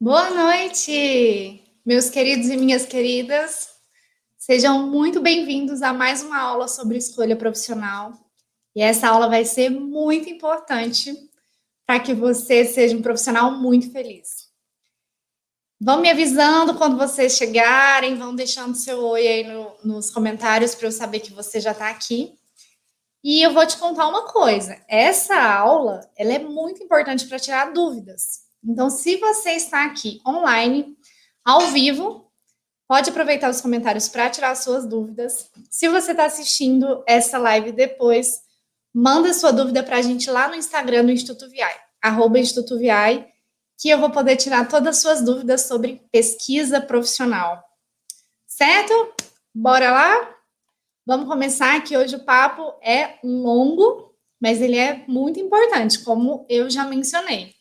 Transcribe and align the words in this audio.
Boa 0.00 0.30
noite, 0.30 1.60
meus 1.84 2.08
queridos 2.08 2.48
e 2.48 2.56
minhas 2.56 2.86
queridas. 2.86 3.70
Sejam 4.36 4.86
muito 4.86 5.20
bem-vindos 5.20 5.82
a 5.82 5.92
mais 5.92 6.22
uma 6.22 6.38
aula 6.38 6.68
sobre 6.68 6.96
escolha 6.96 7.34
profissional. 7.34 8.12
E 8.76 8.80
essa 8.80 9.08
aula 9.08 9.28
vai 9.28 9.44
ser 9.44 9.70
muito 9.70 10.30
importante 10.30 11.12
para 11.84 11.98
que 11.98 12.14
você 12.14 12.64
seja 12.64 12.96
um 12.96 13.02
profissional 13.02 13.50
muito 13.50 13.90
feliz. 13.90 14.46
Vão 15.80 16.00
me 16.00 16.08
avisando 16.08 16.78
quando 16.78 16.96
vocês 16.96 17.36
chegarem, 17.36 18.14
vão 18.14 18.36
deixando 18.36 18.76
seu 18.76 19.00
oi 19.04 19.26
aí 19.26 19.52
no, 19.52 19.74
nos 19.82 20.12
comentários 20.12 20.76
para 20.76 20.86
eu 20.86 20.92
saber 20.92 21.18
que 21.18 21.32
você 21.32 21.58
já 21.58 21.72
está 21.72 21.88
aqui. 21.88 22.38
E 23.24 23.42
eu 23.42 23.52
vou 23.52 23.66
te 23.66 23.76
contar 23.76 24.06
uma 24.06 24.28
coisa: 24.28 24.80
essa 24.86 25.42
aula 25.42 26.08
ela 26.16 26.34
é 26.34 26.38
muito 26.38 26.84
importante 26.84 27.26
para 27.26 27.40
tirar 27.40 27.72
dúvidas. 27.72 28.46
Então, 28.64 28.90
se 28.90 29.16
você 29.16 29.52
está 29.52 29.84
aqui 29.84 30.20
online, 30.26 30.96
ao 31.44 31.68
vivo, 31.68 32.30
pode 32.86 33.10
aproveitar 33.10 33.50
os 33.50 33.60
comentários 33.60 34.08
para 34.08 34.30
tirar 34.30 34.54
suas 34.54 34.86
dúvidas. 34.86 35.50
Se 35.70 35.88
você 35.88 36.12
está 36.12 36.24
assistindo 36.24 37.02
essa 37.06 37.38
live 37.38 37.72
depois, 37.72 38.40
manda 38.92 39.34
sua 39.34 39.52
dúvida 39.52 39.82
para 39.82 39.98
a 39.98 40.02
gente 40.02 40.30
lá 40.30 40.48
no 40.48 40.54
Instagram 40.54 41.04
do 41.04 41.12
Instituto 41.12 41.48
VI, 41.48 41.62
arroba 42.02 42.38
Instituto 42.38 42.78
VI, 42.78 43.26
que 43.78 43.88
eu 43.88 43.98
vou 43.98 44.10
poder 44.10 44.36
tirar 44.36 44.68
todas 44.68 44.96
as 44.96 45.02
suas 45.02 45.22
dúvidas 45.22 45.62
sobre 45.62 46.02
pesquisa 46.10 46.80
profissional. 46.80 47.62
Certo? 48.46 49.14
Bora 49.54 49.90
lá? 49.90 50.34
Vamos 51.06 51.28
começar 51.28 51.82
que 51.84 51.96
hoje 51.96 52.16
o 52.16 52.24
papo 52.24 52.74
é 52.82 53.18
longo, 53.22 54.14
mas 54.40 54.60
ele 54.60 54.76
é 54.76 55.04
muito 55.06 55.38
importante, 55.38 56.00
como 56.00 56.44
eu 56.48 56.68
já 56.68 56.84
mencionei. 56.84 57.54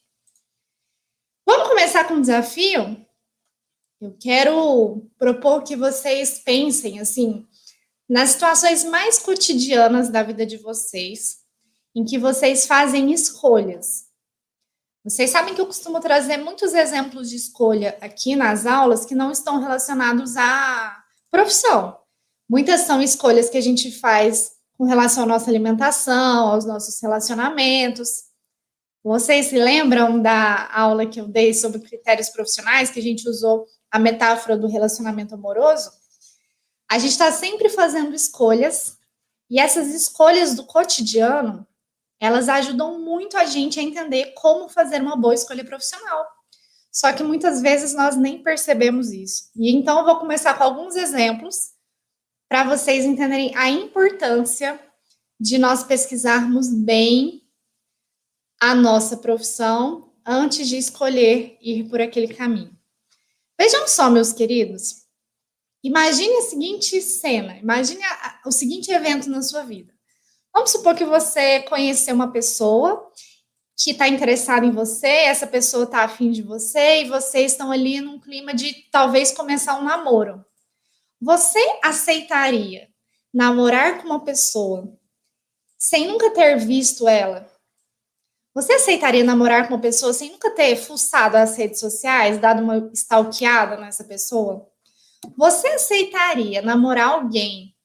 Vamos 1.47 1.69
começar 1.69 2.03
com 2.03 2.15
um 2.15 2.21
desafio? 2.21 3.07
Eu 4.01 4.13
quero 4.19 5.09
propor 5.17 5.63
que 5.63 5.77
vocês 5.77 6.39
pensem 6.39 6.99
assim 6.99 7.47
nas 8.07 8.31
situações 8.31 8.83
mais 8.83 9.17
cotidianas 9.17 10.09
da 10.09 10.23
vida 10.23 10.45
de 10.45 10.57
vocês, 10.57 11.37
em 11.95 12.03
que 12.03 12.19
vocês 12.19 12.67
fazem 12.67 13.13
escolhas. 13.13 14.07
Vocês 15.05 15.29
sabem 15.29 15.55
que 15.55 15.61
eu 15.61 15.65
costumo 15.65 16.01
trazer 16.01 16.35
muitos 16.35 16.73
exemplos 16.73 17.29
de 17.29 17.37
escolha 17.37 17.97
aqui 18.01 18.35
nas 18.35 18.65
aulas 18.65 19.05
que 19.05 19.15
não 19.15 19.31
estão 19.31 19.61
relacionados 19.61 20.35
à 20.35 21.01
profissão. 21.31 21.97
Muitas 22.49 22.81
são 22.81 23.01
escolhas 23.01 23.49
que 23.49 23.57
a 23.57 23.61
gente 23.61 23.89
faz 23.89 24.51
com 24.77 24.83
relação 24.83 25.23
à 25.23 25.25
nossa 25.25 25.49
alimentação, 25.49 26.49
aos 26.49 26.65
nossos 26.65 27.01
relacionamentos. 27.01 28.26
Vocês 29.07 29.45
se 29.45 29.57
lembram 29.57 30.21
da 30.21 30.69
aula 30.69 31.05
que 31.05 31.21
eu 31.21 31.29
dei 31.29 31.53
sobre 31.53 31.79
critérios 31.79 32.27
profissionais, 32.27 32.89
que 32.89 32.99
a 32.99 33.01
gente 33.01 33.25
usou 33.29 33.65
a 33.89 33.97
metáfora 33.97 34.57
do 34.57 34.67
relacionamento 34.67 35.33
amoroso? 35.33 35.89
A 36.91 36.99
gente 36.99 37.11
está 37.11 37.31
sempre 37.31 37.69
fazendo 37.69 38.13
escolhas, 38.13 38.97
e 39.49 39.61
essas 39.61 39.95
escolhas 39.95 40.55
do 40.55 40.65
cotidiano, 40.65 41.65
elas 42.19 42.49
ajudam 42.49 42.99
muito 42.99 43.37
a 43.37 43.45
gente 43.45 43.79
a 43.79 43.83
entender 43.83 44.33
como 44.33 44.67
fazer 44.67 45.01
uma 45.01 45.15
boa 45.15 45.33
escolha 45.33 45.63
profissional. 45.63 46.27
Só 46.91 47.13
que 47.13 47.23
muitas 47.23 47.61
vezes 47.61 47.93
nós 47.93 48.17
nem 48.17 48.43
percebemos 48.43 49.13
isso. 49.13 49.49
E 49.55 49.73
então 49.73 49.99
eu 49.99 50.05
vou 50.05 50.19
começar 50.19 50.53
com 50.55 50.65
alguns 50.65 50.97
exemplos 50.97 51.55
para 52.49 52.65
vocês 52.65 53.05
entenderem 53.05 53.55
a 53.55 53.69
importância 53.69 54.77
de 55.39 55.57
nós 55.57 55.81
pesquisarmos 55.81 56.67
bem 56.67 57.46
a 58.59 58.73
nossa 58.73 59.17
profissão 59.17 60.13
antes 60.25 60.67
de 60.67 60.77
escolher 60.77 61.57
ir 61.61 61.87
por 61.89 62.01
aquele 62.01 62.33
caminho. 62.33 62.77
Vejam 63.59 63.87
só, 63.87 64.09
meus 64.09 64.33
queridos. 64.33 65.07
Imagine 65.83 66.35
a 66.37 66.41
seguinte 66.41 67.01
cena, 67.01 67.57
imagine 67.57 68.03
a, 68.03 68.41
o 68.45 68.51
seguinte 68.51 68.91
evento 68.91 69.29
na 69.29 69.41
sua 69.41 69.63
vida. 69.63 69.93
Vamos 70.53 70.71
supor 70.71 70.95
que 70.95 71.05
você 71.05 71.61
conheceu 71.61 72.15
uma 72.15 72.31
pessoa 72.31 73.11
que 73.77 73.91
está 73.91 74.07
interessada 74.07 74.65
em 74.65 74.71
você, 74.71 75.07
essa 75.07 75.45
pessoa 75.45 75.83
está 75.83 76.03
afim 76.03 76.31
de 76.31 76.41
você 76.41 77.03
e 77.03 77.09
vocês 77.09 77.51
estão 77.51 77.71
ali 77.71 78.01
num 78.01 78.19
clima 78.19 78.53
de 78.53 78.73
talvez 78.91 79.31
começar 79.31 79.79
um 79.79 79.83
namoro. 79.83 80.43
Você 81.21 81.59
aceitaria 81.83 82.89
namorar 83.31 84.01
com 84.01 84.07
uma 84.07 84.25
pessoa 84.25 84.91
sem 85.77 86.07
nunca 86.07 86.31
ter 86.31 86.57
visto 86.57 87.07
ela, 87.07 87.47
você 88.57 88.73
aceitaria 88.73 89.23
namorar 89.23 89.67
com 89.67 89.75
uma 89.75 89.79
pessoa 89.79 90.11
sem 90.11 90.31
nunca 90.31 90.49
ter 90.49 90.75
fuçado 90.77 91.37
as 91.37 91.55
redes 91.55 91.79
sociais, 91.79 92.39
dado 92.39 92.63
uma 92.63 92.89
stalkeada 92.91 93.77
nessa 93.77 94.03
pessoa? 94.03 94.67
Você 95.37 95.67
aceitaria 95.67 96.59
namorar 96.63 97.09
alguém 97.09 97.75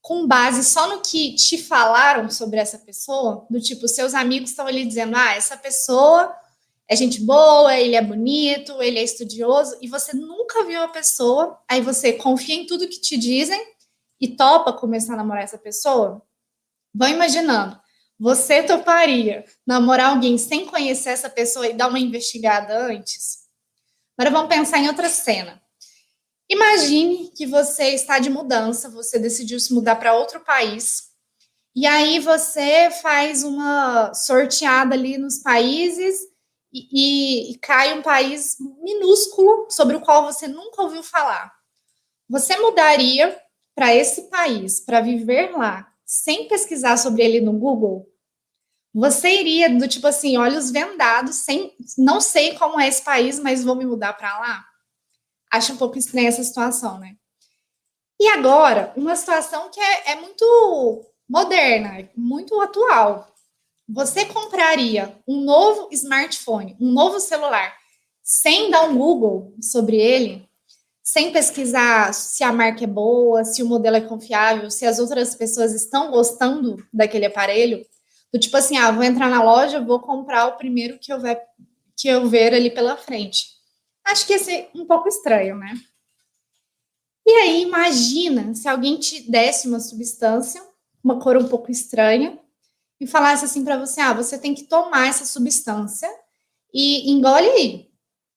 com 0.00 0.26
base 0.26 0.64
só 0.64 0.88
no 0.88 1.02
que 1.02 1.34
te 1.34 1.58
falaram 1.58 2.30
sobre 2.30 2.58
essa 2.58 2.78
pessoa? 2.78 3.46
Do 3.50 3.60
tipo, 3.60 3.86
seus 3.86 4.14
amigos 4.14 4.48
estão 4.48 4.66
ali 4.66 4.86
dizendo: 4.86 5.14
ah, 5.14 5.34
essa 5.34 5.58
pessoa 5.58 6.34
é 6.88 6.96
gente 6.96 7.20
boa, 7.20 7.78
ele 7.78 7.94
é 7.94 8.00
bonito, 8.00 8.80
ele 8.80 8.98
é 8.98 9.04
estudioso, 9.04 9.76
e 9.78 9.88
você 9.88 10.16
nunca 10.16 10.64
viu 10.64 10.82
a 10.82 10.88
pessoa, 10.88 11.60
aí 11.68 11.82
você 11.82 12.14
confia 12.14 12.54
em 12.54 12.64
tudo 12.64 12.88
que 12.88 12.98
te 12.98 13.18
dizem 13.18 13.60
e 14.18 14.26
topa 14.26 14.72
começar 14.72 15.12
a 15.12 15.16
namorar 15.18 15.44
essa 15.44 15.58
pessoa? 15.58 16.22
Vão 16.94 17.10
imaginando. 17.10 17.78
Você 18.18 18.64
toparia 18.64 19.44
namorar 19.64 20.10
alguém 20.10 20.36
sem 20.36 20.66
conhecer 20.66 21.10
essa 21.10 21.30
pessoa 21.30 21.68
e 21.68 21.72
dar 21.72 21.88
uma 21.88 22.00
investigada 22.00 22.76
antes? 22.86 23.46
Agora 24.16 24.34
vamos 24.34 24.54
pensar 24.54 24.78
em 24.78 24.88
outra 24.88 25.08
cena. 25.08 25.62
Imagine 26.50 27.30
que 27.36 27.46
você 27.46 27.90
está 27.94 28.18
de 28.18 28.28
mudança, 28.28 28.90
você 28.90 29.18
decidiu 29.18 29.60
se 29.60 29.72
mudar 29.72 29.96
para 29.96 30.16
outro 30.16 30.40
país, 30.40 31.08
e 31.76 31.86
aí 31.86 32.18
você 32.18 32.90
faz 32.90 33.44
uma 33.44 34.12
sorteada 34.12 34.94
ali 34.94 35.16
nos 35.16 35.38
países 35.38 36.18
e, 36.72 36.88
e, 36.90 37.52
e 37.52 37.58
cai 37.58 37.96
um 37.96 38.02
país 38.02 38.56
minúsculo 38.82 39.68
sobre 39.70 39.94
o 39.94 40.00
qual 40.00 40.24
você 40.24 40.48
nunca 40.48 40.82
ouviu 40.82 41.04
falar. 41.04 41.52
Você 42.28 42.56
mudaria 42.56 43.40
para 43.76 43.94
esse 43.94 44.22
país 44.22 44.80
para 44.80 45.00
viver 45.00 45.52
lá 45.56 45.87
sem 46.08 46.48
pesquisar 46.48 46.96
sobre 46.96 47.22
ele 47.22 47.38
no 47.38 47.52
Google, 47.52 48.10
você 48.94 49.28
iria 49.28 49.68
do 49.68 49.86
tipo 49.86 50.06
assim, 50.06 50.38
olhos 50.38 50.70
vendados, 50.70 51.36
sem 51.36 51.76
não 51.98 52.18
sei 52.18 52.54
como 52.54 52.80
é 52.80 52.88
esse 52.88 53.02
país, 53.02 53.38
mas 53.38 53.62
vou 53.62 53.76
me 53.76 53.84
mudar 53.84 54.14
para 54.14 54.38
lá? 54.38 54.64
Acho 55.52 55.74
um 55.74 55.76
pouco 55.76 55.98
estranha 55.98 56.28
essa 56.28 56.42
situação, 56.42 56.98
né? 56.98 57.14
E 58.18 58.26
agora, 58.28 58.90
uma 58.96 59.14
situação 59.14 59.70
que 59.70 59.78
é, 59.78 60.12
é 60.12 60.16
muito 60.16 61.06
moderna, 61.28 62.08
muito 62.16 62.58
atual. 62.58 63.30
Você 63.86 64.24
compraria 64.24 65.14
um 65.28 65.42
novo 65.42 65.90
smartphone, 65.92 66.74
um 66.80 66.90
novo 66.90 67.20
celular, 67.20 67.76
sem 68.22 68.70
dar 68.70 68.84
um 68.84 68.96
Google 68.96 69.54
sobre 69.60 69.98
ele? 69.98 70.47
Sem 71.08 71.32
pesquisar 71.32 72.12
se 72.12 72.44
a 72.44 72.52
marca 72.52 72.84
é 72.84 72.86
boa, 72.86 73.42
se 73.42 73.62
o 73.62 73.66
modelo 73.66 73.96
é 73.96 74.00
confiável, 74.02 74.70
se 74.70 74.84
as 74.84 74.98
outras 74.98 75.34
pessoas 75.34 75.72
estão 75.72 76.10
gostando 76.10 76.86
daquele 76.92 77.24
aparelho, 77.24 77.82
do 78.30 78.38
tipo 78.38 78.54
assim, 78.58 78.76
ah, 78.76 78.90
vou 78.90 79.02
entrar 79.02 79.30
na 79.30 79.42
loja, 79.42 79.80
vou 79.80 80.00
comprar 80.00 80.48
o 80.48 80.58
primeiro 80.58 80.98
que 80.98 81.10
eu 81.10 81.18
ver, 81.18 81.40
que 81.96 82.08
eu 82.08 82.28
ver 82.28 82.52
ali 82.52 82.68
pela 82.68 82.94
frente. 82.94 83.46
Acho 84.04 84.26
que 84.26 84.34
ia 84.34 84.38
ser 84.38 84.68
um 84.74 84.84
pouco 84.84 85.08
estranho, 85.08 85.56
né? 85.56 85.80
E 87.26 87.30
aí, 87.30 87.62
imagina 87.62 88.54
se 88.54 88.68
alguém 88.68 88.98
te 88.98 89.30
desse 89.30 89.66
uma 89.66 89.80
substância, 89.80 90.62
uma 91.02 91.18
cor 91.18 91.38
um 91.38 91.48
pouco 91.48 91.70
estranha, 91.70 92.38
e 93.00 93.06
falasse 93.06 93.46
assim 93.46 93.64
para 93.64 93.78
você: 93.78 94.02
ah, 94.02 94.12
você 94.12 94.36
tem 94.36 94.54
que 94.54 94.64
tomar 94.64 95.08
essa 95.08 95.24
substância 95.24 96.10
e 96.72 97.10
engole 97.10 97.48
aí. 97.48 97.88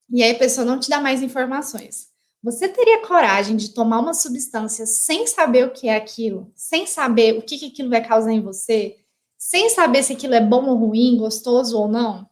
E 0.09 0.23
aí 0.23 0.31
a 0.31 0.39
pessoa 0.39 0.63
não 0.63 0.79
te 0.79 0.89
dá 0.89 1.01
mais 1.01 1.21
informações. 1.21 2.10
Você 2.43 2.67
teria 2.67 3.05
coragem 3.05 3.55
de 3.55 3.73
tomar 3.73 3.99
uma 3.99 4.13
substância 4.13 4.85
sem 4.87 5.27
saber 5.27 5.65
o 5.65 5.71
que 5.71 5.87
é 5.87 5.95
aquilo, 5.95 6.51
sem 6.55 6.87
saber 6.87 7.37
o 7.37 7.41
que, 7.41 7.57
que 7.57 7.67
aquilo 7.67 7.89
vai 7.89 8.03
causar 8.05 8.31
em 8.31 8.41
você, 8.41 8.97
sem 9.37 9.69
saber 9.69 10.01
se 10.03 10.13
aquilo 10.13 10.33
é 10.33 10.41
bom 10.41 10.67
ou 10.67 10.75
ruim, 10.75 11.17
gostoso 11.17 11.77
ou 11.77 11.87
não? 11.87 12.27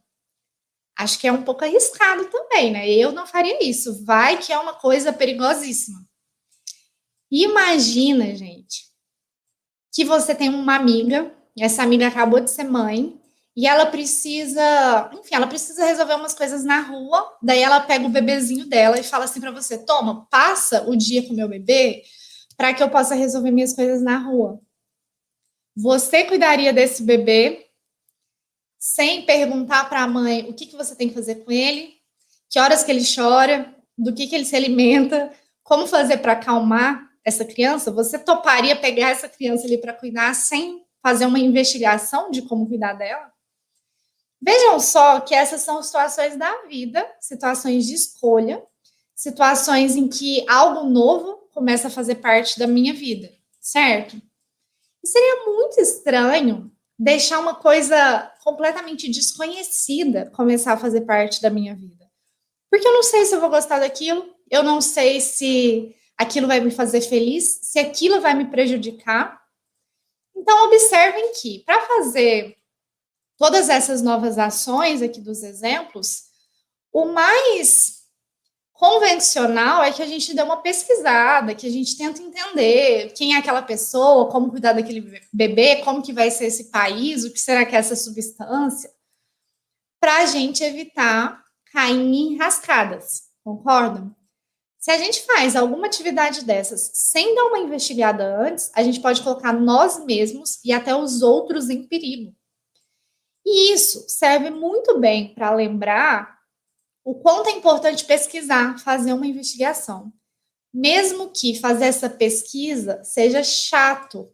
Acho 0.97 1.19
que 1.19 1.27
é 1.27 1.31
um 1.31 1.43
pouco 1.43 1.63
arriscado 1.63 2.25
também, 2.25 2.71
né? 2.71 2.89
Eu 2.89 3.11
não 3.11 3.25
faria 3.25 3.63
isso. 3.63 4.03
Vai 4.03 4.37
que 4.37 4.51
é 4.51 4.59
uma 4.59 4.73
coisa 4.73 5.13
perigosíssima. 5.13 5.99
Imagina, 7.31 8.35
gente, 8.35 8.89
que 9.93 10.03
você 10.03 10.33
tem 10.33 10.49
uma 10.49 10.75
amiga, 10.75 11.31
essa 11.57 11.83
amiga 11.83 12.07
acabou 12.07 12.39
de 12.39 12.49
ser 12.49 12.63
mãe, 12.63 13.18
e 13.55 13.67
ela 13.67 13.85
precisa, 13.87 15.09
enfim, 15.13 15.35
ela 15.35 15.47
precisa 15.47 15.85
resolver 15.85 16.15
umas 16.15 16.33
coisas 16.33 16.63
na 16.63 16.81
rua. 16.81 17.37
Daí 17.41 17.59
ela 17.61 17.81
pega 17.81 18.05
o 18.05 18.09
bebezinho 18.09 18.65
dela 18.67 18.99
e 18.99 19.03
fala 19.03 19.25
assim 19.25 19.41
para 19.41 19.51
você: 19.51 19.77
"Toma, 19.85 20.27
passa 20.29 20.89
o 20.89 20.95
dia 20.95 21.27
com 21.27 21.33
meu 21.33 21.47
bebê 21.47 22.03
para 22.57 22.73
que 22.73 22.83
eu 22.83 22.89
possa 22.89 23.15
resolver 23.15 23.51
minhas 23.51 23.73
coisas 23.73 24.01
na 24.01 24.17
rua". 24.17 24.59
Você 25.75 26.23
cuidaria 26.25 26.73
desse 26.73 27.03
bebê 27.03 27.67
sem 28.79 29.25
perguntar 29.25 29.89
para 29.89 30.03
a 30.03 30.07
mãe 30.07 30.49
o 30.49 30.53
que, 30.53 30.65
que 30.65 30.75
você 30.75 30.95
tem 30.95 31.09
que 31.09 31.15
fazer 31.15 31.35
com 31.43 31.51
ele? 31.51 31.99
que 32.49 32.59
horas 32.59 32.83
que 32.83 32.91
ele 32.91 33.03
chora, 33.03 33.73
do 33.97 34.13
que, 34.13 34.27
que 34.27 34.35
ele 34.35 34.45
se 34.45 34.55
alimenta, 34.55 35.31
como 35.63 35.85
fazer 35.85 36.17
para 36.17 36.33
acalmar 36.33 37.07
essa 37.23 37.45
criança, 37.45 37.91
você 37.91 38.17
toparia 38.17 38.75
pegar 38.75 39.09
essa 39.09 39.29
criança 39.29 39.65
ali 39.65 39.77
para 39.77 39.93
cuidar 39.93 40.33
sem 40.33 40.83
fazer 41.01 41.25
uma 41.25 41.39
investigação 41.39 42.31
de 42.31 42.41
como 42.41 42.67
cuidar 42.67 42.93
dela? 42.93 43.31
Vejam 44.41 44.79
só 44.79 45.19
que 45.19 45.35
essas 45.35 45.61
são 45.61 45.83
situações 45.83 46.37
da 46.37 46.63
vida, 46.67 47.05
situações 47.19 47.85
de 47.85 47.93
escolha, 47.93 48.63
situações 49.15 49.95
em 49.95 50.07
que 50.07 50.45
algo 50.47 50.89
novo 50.89 51.49
começa 51.51 51.87
a 51.87 51.91
fazer 51.91 52.15
parte 52.15 52.57
da 52.57 52.65
minha 52.65 52.93
vida, 52.93 53.29
certo? 53.59 54.15
E 55.03 55.07
seria 55.07 55.45
muito 55.45 55.79
estranho 55.81 56.71
deixar 56.97 57.39
uma 57.39 57.55
coisa 57.55 58.31
completamente 58.43 59.09
desconhecida 59.09 60.29
começar 60.31 60.73
a 60.73 60.77
fazer 60.77 61.01
parte 61.01 61.41
da 61.41 61.49
minha 61.49 61.75
vida. 61.75 62.09
Porque 62.69 62.87
eu 62.87 62.93
não 62.93 63.03
sei 63.03 63.25
se 63.25 63.35
eu 63.35 63.41
vou 63.41 63.49
gostar 63.49 63.79
daquilo, 63.79 64.35
eu 64.49 64.63
não 64.63 64.79
sei 64.79 65.19
se 65.19 65.95
aquilo 66.17 66.47
vai 66.47 66.59
me 66.59 66.71
fazer 66.71 67.01
feliz, 67.01 67.59
se 67.63 67.79
aquilo 67.79 68.19
vai 68.19 68.33
me 68.33 68.45
prejudicar. 68.45 69.41
Então, 70.35 70.65
observem 70.65 71.33
que, 71.33 71.63
para 71.65 71.79
fazer 71.81 72.58
todas 73.39 73.69
essas 73.69 74.01
novas 74.01 74.37
ações 74.37 75.01
aqui 75.01 75.21
dos 75.21 75.41
exemplos, 75.41 76.25
o 76.91 77.05
mais 77.05 77.99
convencional 78.73 79.81
é 79.81 79.91
que 79.91 80.01
a 80.01 80.05
gente 80.05 80.33
dê 80.35 80.41
uma 80.41 80.61
pesquisada, 80.61 81.55
que 81.55 81.65
a 81.65 81.69
gente 81.71 81.97
tenta 81.97 82.21
entender 82.21 83.13
quem 83.13 83.33
é 83.33 83.37
aquela 83.37 83.61
pessoa, 83.61 84.29
como 84.29 84.51
cuidar 84.51 84.73
daquele 84.73 85.21
bebê, 85.33 85.77
como 85.77 86.01
que 86.01 86.13
vai 86.13 86.29
ser 86.29 86.45
esse 86.45 86.69
país, 86.69 87.23
o 87.23 87.31
que 87.31 87.39
será 87.39 87.65
que 87.65 87.75
é 87.75 87.79
essa 87.79 87.95
substância, 87.95 88.91
para 89.99 90.19
a 90.19 90.25
gente 90.25 90.63
evitar 90.63 91.43
cair 91.71 91.99
em 91.99 92.37
rascadas, 92.37 93.23
concordam? 93.43 94.15
Se 94.79 94.91
a 94.91 94.97
gente 94.97 95.23
faz 95.25 95.57
alguma 95.57 95.87
atividade 95.87 96.45
dessas 96.45 96.89
sem 96.93 97.35
dar 97.35 97.47
uma 97.47 97.59
investigada 97.59 98.23
antes, 98.23 98.71
a 98.73 98.81
gente 98.81 99.01
pode 99.01 99.21
colocar 99.21 99.51
nós 99.51 100.03
mesmos 100.05 100.63
e 100.63 100.71
até 100.71 100.95
os 100.95 101.21
outros 101.21 101.69
em 101.69 101.83
perigo. 101.83 102.33
E 103.45 103.73
isso 103.73 104.05
serve 104.07 104.49
muito 104.49 104.99
bem 104.99 105.33
para 105.33 105.53
lembrar 105.53 106.39
o 107.03 107.15
quanto 107.15 107.49
é 107.49 107.51
importante 107.53 108.05
pesquisar, 108.05 108.77
fazer 108.79 109.13
uma 109.13 109.25
investigação. 109.25 110.13
Mesmo 110.73 111.31
que 111.31 111.59
fazer 111.59 111.85
essa 111.85 112.09
pesquisa 112.09 113.03
seja 113.03 113.43
chato. 113.43 114.31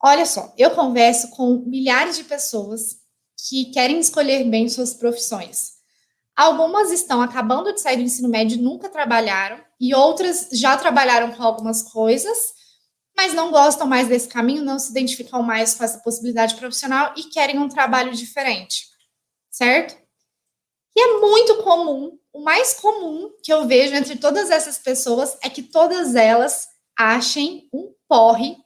Olha 0.00 0.24
só, 0.24 0.54
eu 0.56 0.70
converso 0.70 1.30
com 1.30 1.58
milhares 1.66 2.16
de 2.16 2.24
pessoas 2.24 2.98
que 3.48 3.66
querem 3.66 3.98
escolher 3.98 4.44
bem 4.44 4.68
suas 4.68 4.94
profissões. 4.94 5.78
Algumas 6.36 6.92
estão 6.92 7.20
acabando 7.20 7.72
de 7.72 7.80
sair 7.80 7.96
do 7.96 8.02
ensino 8.02 8.28
médio 8.28 8.56
e 8.56 8.62
nunca 8.62 8.88
trabalharam, 8.88 9.60
e 9.80 9.92
outras 9.92 10.48
já 10.52 10.76
trabalharam 10.76 11.32
com 11.32 11.42
algumas 11.42 11.82
coisas, 11.82 12.54
mas 13.18 13.34
não 13.34 13.50
gostam 13.50 13.84
mais 13.84 14.06
desse 14.06 14.28
caminho, 14.28 14.64
não 14.64 14.78
se 14.78 14.92
identificam 14.92 15.42
mais 15.42 15.74
com 15.74 15.82
essa 15.82 15.98
possibilidade 15.98 16.54
profissional 16.54 17.12
e 17.16 17.24
querem 17.24 17.58
um 17.58 17.68
trabalho 17.68 18.14
diferente, 18.14 18.86
certo? 19.50 20.00
E 20.96 21.00
é 21.00 21.20
muito 21.20 21.56
comum, 21.64 22.16
o 22.32 22.40
mais 22.40 22.74
comum 22.74 23.32
que 23.42 23.52
eu 23.52 23.66
vejo 23.66 23.92
entre 23.92 24.14
todas 24.16 24.52
essas 24.52 24.78
pessoas 24.78 25.36
é 25.42 25.50
que 25.50 25.64
todas 25.64 26.14
elas 26.14 26.68
achem 26.96 27.68
um 27.72 27.92
porre 28.08 28.56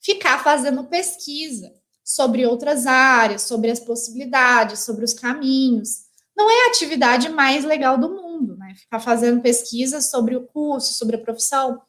ficar 0.00 0.40
fazendo 0.42 0.84
pesquisa 0.84 1.74
sobre 2.04 2.46
outras 2.46 2.86
áreas, 2.86 3.42
sobre 3.42 3.72
as 3.72 3.80
possibilidades, 3.80 4.84
sobre 4.84 5.04
os 5.04 5.12
caminhos 5.12 6.08
não 6.40 6.50
é 6.50 6.64
a 6.64 6.68
atividade 6.68 7.28
mais 7.28 7.66
legal 7.66 7.98
do 7.98 8.08
mundo, 8.08 8.56
né? 8.56 8.74
Ficar 8.74 8.98
fazendo 8.98 9.42
pesquisa 9.42 10.00
sobre 10.00 10.34
o 10.34 10.46
curso, 10.46 10.94
sobre 10.94 11.16
a 11.16 11.20
profissão. 11.20 11.82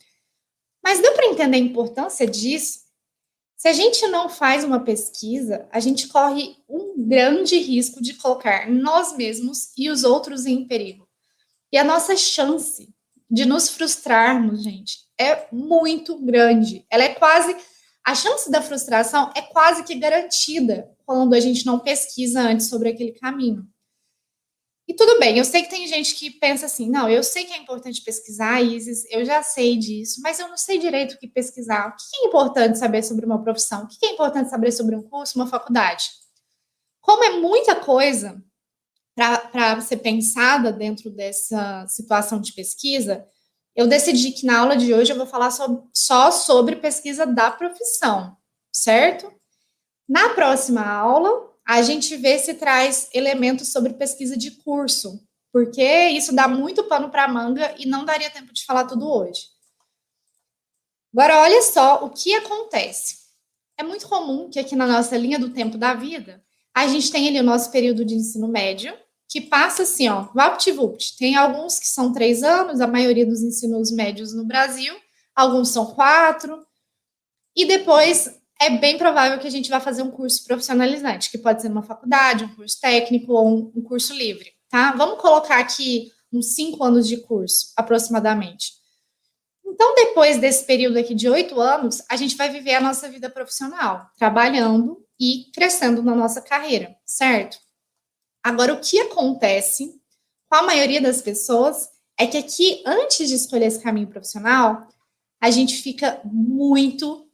Mas 0.83 1.00
deu 1.00 1.13
para 1.13 1.28
entender 1.28 1.57
a 1.57 1.60
importância 1.60 2.25
disso? 2.25 2.81
Se 3.56 3.68
a 3.68 3.74
gente 3.74 4.07
não 4.07 4.28
faz 4.28 4.63
uma 4.63 4.80
pesquisa, 4.80 5.68
a 5.72 5.80
gente 5.80 6.07
corre 6.07 6.57
um 6.68 6.95
grande 6.98 7.57
risco 7.60 8.01
de 8.01 8.16
colocar 8.16 8.68
nós 8.68 9.16
mesmos 9.16 9.72
e 9.78 9.89
os 9.89 10.04
outros 10.04 10.48
em 10.48 10.68
perigo. 10.68 11.07
E 11.72 11.78
a 11.78 11.83
nossa 11.83 12.18
chance 12.18 12.89
de 13.30 13.45
nos 13.45 13.69
frustrarmos, 13.69 14.63
gente, 14.63 15.07
é 15.18 15.48
muito 15.51 16.18
grande. 16.18 16.86
Ela 16.89 17.04
é 17.04 17.13
quase. 17.13 17.56
A 18.04 18.16
chance 18.16 18.50
da 18.50 18.63
frustração 18.63 19.31
é 19.36 19.44
quase 19.44 19.83
que 19.83 19.94
garantida 19.94 20.89
quando 21.06 21.36
a 21.36 21.39
gente 21.39 21.63
não 21.63 21.78
pesquisa 21.78 22.42
antes 22.42 22.68
sobre 22.68 22.89
aquele 22.89 23.12
caminho. 23.12 23.63
E 24.91 24.93
tudo 24.93 25.17
bem, 25.19 25.38
eu 25.38 25.45
sei 25.45 25.63
que 25.63 25.69
tem 25.69 25.88
gente 25.88 26.13
que 26.15 26.29
pensa 26.29 26.65
assim, 26.65 26.89
não, 26.89 27.09
eu 27.09 27.23
sei 27.23 27.45
que 27.45 27.53
é 27.53 27.57
importante 27.57 28.03
pesquisar, 28.03 28.61
Isis, 28.61 29.05
eu 29.09 29.23
já 29.23 29.41
sei 29.41 29.77
disso, 29.77 30.19
mas 30.21 30.38
eu 30.38 30.49
não 30.49 30.57
sei 30.57 30.77
direito 30.79 31.13
o 31.13 31.17
que 31.17 31.29
pesquisar. 31.29 31.88
O 31.88 31.95
que 31.95 32.17
é 32.17 32.27
importante 32.27 32.77
saber 32.77 33.01
sobre 33.01 33.25
uma 33.25 33.41
profissão? 33.41 33.85
O 33.85 33.88
que 33.88 34.05
é 34.05 34.11
importante 34.11 34.49
saber 34.49 34.69
sobre 34.73 34.93
um 34.97 35.01
curso, 35.01 35.39
uma 35.39 35.47
faculdade? 35.47 36.09
Como 36.99 37.23
é 37.23 37.29
muita 37.39 37.73
coisa 37.73 38.43
para 39.15 39.79
ser 39.79 39.95
pensada 39.95 40.73
dentro 40.73 41.09
dessa 41.09 41.87
situação 41.87 42.41
de 42.41 42.51
pesquisa, 42.51 43.25
eu 43.73 43.87
decidi 43.87 44.31
que 44.33 44.45
na 44.45 44.59
aula 44.59 44.75
de 44.75 44.94
hoje 44.94 45.13
eu 45.13 45.17
vou 45.17 45.25
falar 45.25 45.51
so, 45.51 45.89
só 45.94 46.31
sobre 46.31 46.75
pesquisa 46.75 47.25
da 47.25 47.49
profissão, 47.49 48.35
certo? 48.73 49.31
Na 50.05 50.33
próxima 50.33 50.85
aula, 50.85 51.49
a 51.67 51.81
gente 51.81 52.15
vê 52.17 52.37
se 52.39 52.53
traz 52.55 53.09
elementos 53.13 53.71
sobre 53.71 53.93
pesquisa 53.93 54.35
de 54.35 54.51
curso, 54.51 55.21
porque 55.51 56.09
isso 56.09 56.33
dá 56.33 56.47
muito 56.47 56.83
pano 56.85 57.09
para 57.09 57.27
manga 57.27 57.75
e 57.77 57.85
não 57.85 58.05
daria 58.05 58.29
tempo 58.29 58.53
de 58.53 58.65
falar 58.65 58.85
tudo 58.85 59.07
hoje. 59.07 59.41
Agora, 61.13 61.41
olha 61.41 61.61
só 61.61 62.05
o 62.05 62.09
que 62.09 62.33
acontece. 62.35 63.17
É 63.77 63.83
muito 63.83 64.07
comum 64.07 64.49
que 64.49 64.59
aqui 64.59 64.75
na 64.75 64.87
nossa 64.87 65.17
linha 65.17 65.37
do 65.37 65.49
tempo 65.49 65.77
da 65.77 65.93
vida, 65.93 66.43
a 66.73 66.87
gente 66.87 67.11
tem 67.11 67.27
ali 67.27 67.39
o 67.39 67.43
nosso 67.43 67.69
período 67.69 68.05
de 68.05 68.15
ensino 68.15 68.47
médio, 68.47 68.97
que 69.27 69.41
passa 69.41 69.83
assim, 69.83 70.09
ó, 70.09 70.23
vapt-vupt. 70.33 71.17
Tem 71.17 71.35
alguns 71.35 71.79
que 71.79 71.87
são 71.87 72.13
três 72.13 72.43
anos, 72.43 72.81
a 72.81 72.87
maioria 72.87 73.25
dos 73.25 73.41
ensinos 73.41 73.91
médios 73.91 74.33
no 74.33 74.45
Brasil, 74.45 74.93
alguns 75.35 75.69
são 75.69 75.85
quatro, 75.85 76.65
e 77.55 77.65
depois 77.65 78.40
é 78.61 78.69
bem 78.69 78.95
provável 78.95 79.39
que 79.39 79.47
a 79.47 79.51
gente 79.51 79.71
vá 79.71 79.79
fazer 79.79 80.03
um 80.03 80.11
curso 80.11 80.45
profissionalizante, 80.45 81.31
que 81.31 81.37
pode 81.39 81.63
ser 81.63 81.69
uma 81.69 81.81
faculdade, 81.81 82.43
um 82.43 82.55
curso 82.55 82.79
técnico 82.79 83.33
ou 83.33 83.47
um, 83.47 83.71
um 83.75 83.81
curso 83.81 84.13
livre, 84.13 84.53
tá? 84.69 84.91
Vamos 84.91 85.19
colocar 85.19 85.59
aqui 85.59 86.11
uns 86.31 86.53
cinco 86.53 86.83
anos 86.83 87.07
de 87.07 87.18
curso, 87.18 87.73
aproximadamente. 87.75 88.73
Então, 89.65 89.95
depois 89.95 90.37
desse 90.37 90.63
período 90.63 90.99
aqui 90.99 91.15
de 91.15 91.27
oito 91.27 91.59
anos, 91.59 92.03
a 92.07 92.15
gente 92.15 92.37
vai 92.37 92.49
viver 92.49 92.75
a 92.75 92.81
nossa 92.81 93.09
vida 93.09 93.31
profissional, 93.31 94.07
trabalhando 94.15 95.03
e 95.19 95.49
crescendo 95.56 96.03
na 96.03 96.13
nossa 96.13 96.39
carreira, 96.39 96.95
certo? 97.03 97.57
Agora, 98.44 98.73
o 98.73 98.80
que 98.80 98.99
acontece 98.99 99.99
com 100.47 100.56
a 100.56 100.63
maioria 100.63 101.01
das 101.01 101.19
pessoas 101.19 101.89
é 102.15 102.27
que 102.27 102.37
aqui, 102.37 102.83
antes 102.85 103.27
de 103.27 103.35
escolher 103.35 103.65
esse 103.65 103.81
caminho 103.81 104.07
profissional, 104.07 104.87
a 105.41 105.49
gente 105.49 105.81
fica 105.81 106.21
muito 106.23 107.31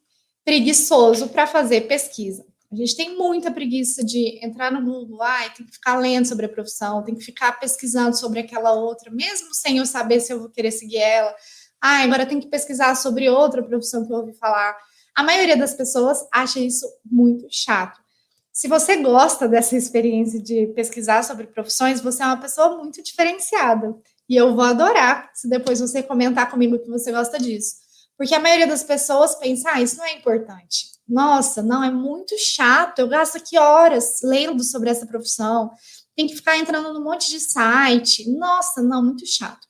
preguiçoso 0.48 1.28
para 1.28 1.46
fazer 1.46 1.90
pesquisa. 1.90 2.46
A 2.72 2.76
gente 2.78 2.96
tem 2.96 3.18
muita 3.18 3.52
preguiça 3.52 4.02
de 4.02 4.40
entrar 4.42 4.72
no 4.72 4.82
Google, 4.82 5.22
ai, 5.22 5.54
tem 5.54 5.66
que 5.66 5.74
ficar 5.74 5.98
lendo 5.98 6.26
sobre 6.26 6.46
a 6.46 6.50
profissão, 6.50 7.04
tem 7.04 7.16
que 7.16 7.22
ficar 7.22 7.60
pesquisando 7.60 8.16
sobre 8.16 8.40
aquela 8.40 8.72
outra, 8.72 9.12
mesmo 9.12 9.54
sem 9.54 9.80
eu 9.80 9.86
saber 9.86 10.22
se 10.22 10.32
eu 10.32 10.40
vou 10.40 10.50
querer 10.50 10.72
seguir 10.72 11.00
ela. 11.00 11.36
Ah, 11.82 12.02
agora 12.02 12.26
tem 12.26 12.40
que 12.40 12.48
pesquisar 12.48 12.96
sobre 12.96 13.30
outra 13.30 13.62
profissão 13.62 14.08
que 14.08 14.14
eu 14.14 14.16
ouvi 14.16 14.34
falar. 14.36 14.74
A 15.14 15.22
maioria 15.22 15.58
das 15.58 15.74
pessoas 15.74 16.26
acha 16.32 16.62
isso 16.62 16.88
muito 17.04 17.46
chato. 17.52 18.00
Se 18.54 18.70
você 18.70 18.96
gosta 18.96 19.50
dessa 19.50 19.76
experiência 19.76 20.42
de 20.42 20.68
pesquisar 20.68 21.24
sobre 21.24 21.48
profissões, 21.48 22.00
você 22.00 22.24
é 22.24 22.26
uma 22.26 22.40
pessoa 22.40 22.78
muito 22.78 23.04
diferenciada. 23.04 23.94
E 24.30 24.38
eu 24.38 24.56
vou 24.56 24.64
adorar 24.64 25.30
se 25.34 25.50
depois 25.50 25.82
você 25.82 26.02
comentar 26.02 26.50
comigo 26.50 26.80
que 26.80 26.90
você 26.90 27.12
gosta 27.12 27.38
disso. 27.38 27.87
Porque 28.18 28.34
a 28.34 28.40
maioria 28.40 28.68
das 28.68 28.84
pessoas 28.84 29.36
pensa, 29.36 29.72
ah, 29.72 29.82
isso 29.82 29.98
não 29.98 30.06
é 30.06 30.14
importante. 30.14 30.88
Nossa, 31.08 31.62
não, 31.62 31.84
é 31.84 31.92
muito 31.92 32.36
chato, 32.38 33.00
eu 33.00 33.08
gasto 33.08 33.38
aqui 33.38 33.58
horas 33.58 34.20
lendo 34.24 34.64
sobre 34.64 34.90
essa 34.90 35.06
profissão, 35.06 35.72
tem 36.16 36.28
que 36.28 36.36
ficar 36.36 36.58
entrando 36.58 36.92
num 36.92 37.04
monte 37.04 37.30
de 37.30 37.40
site. 37.40 38.30
Nossa, 38.30 38.82
não, 38.82 39.04
muito 39.04 39.26
chato. 39.26 39.68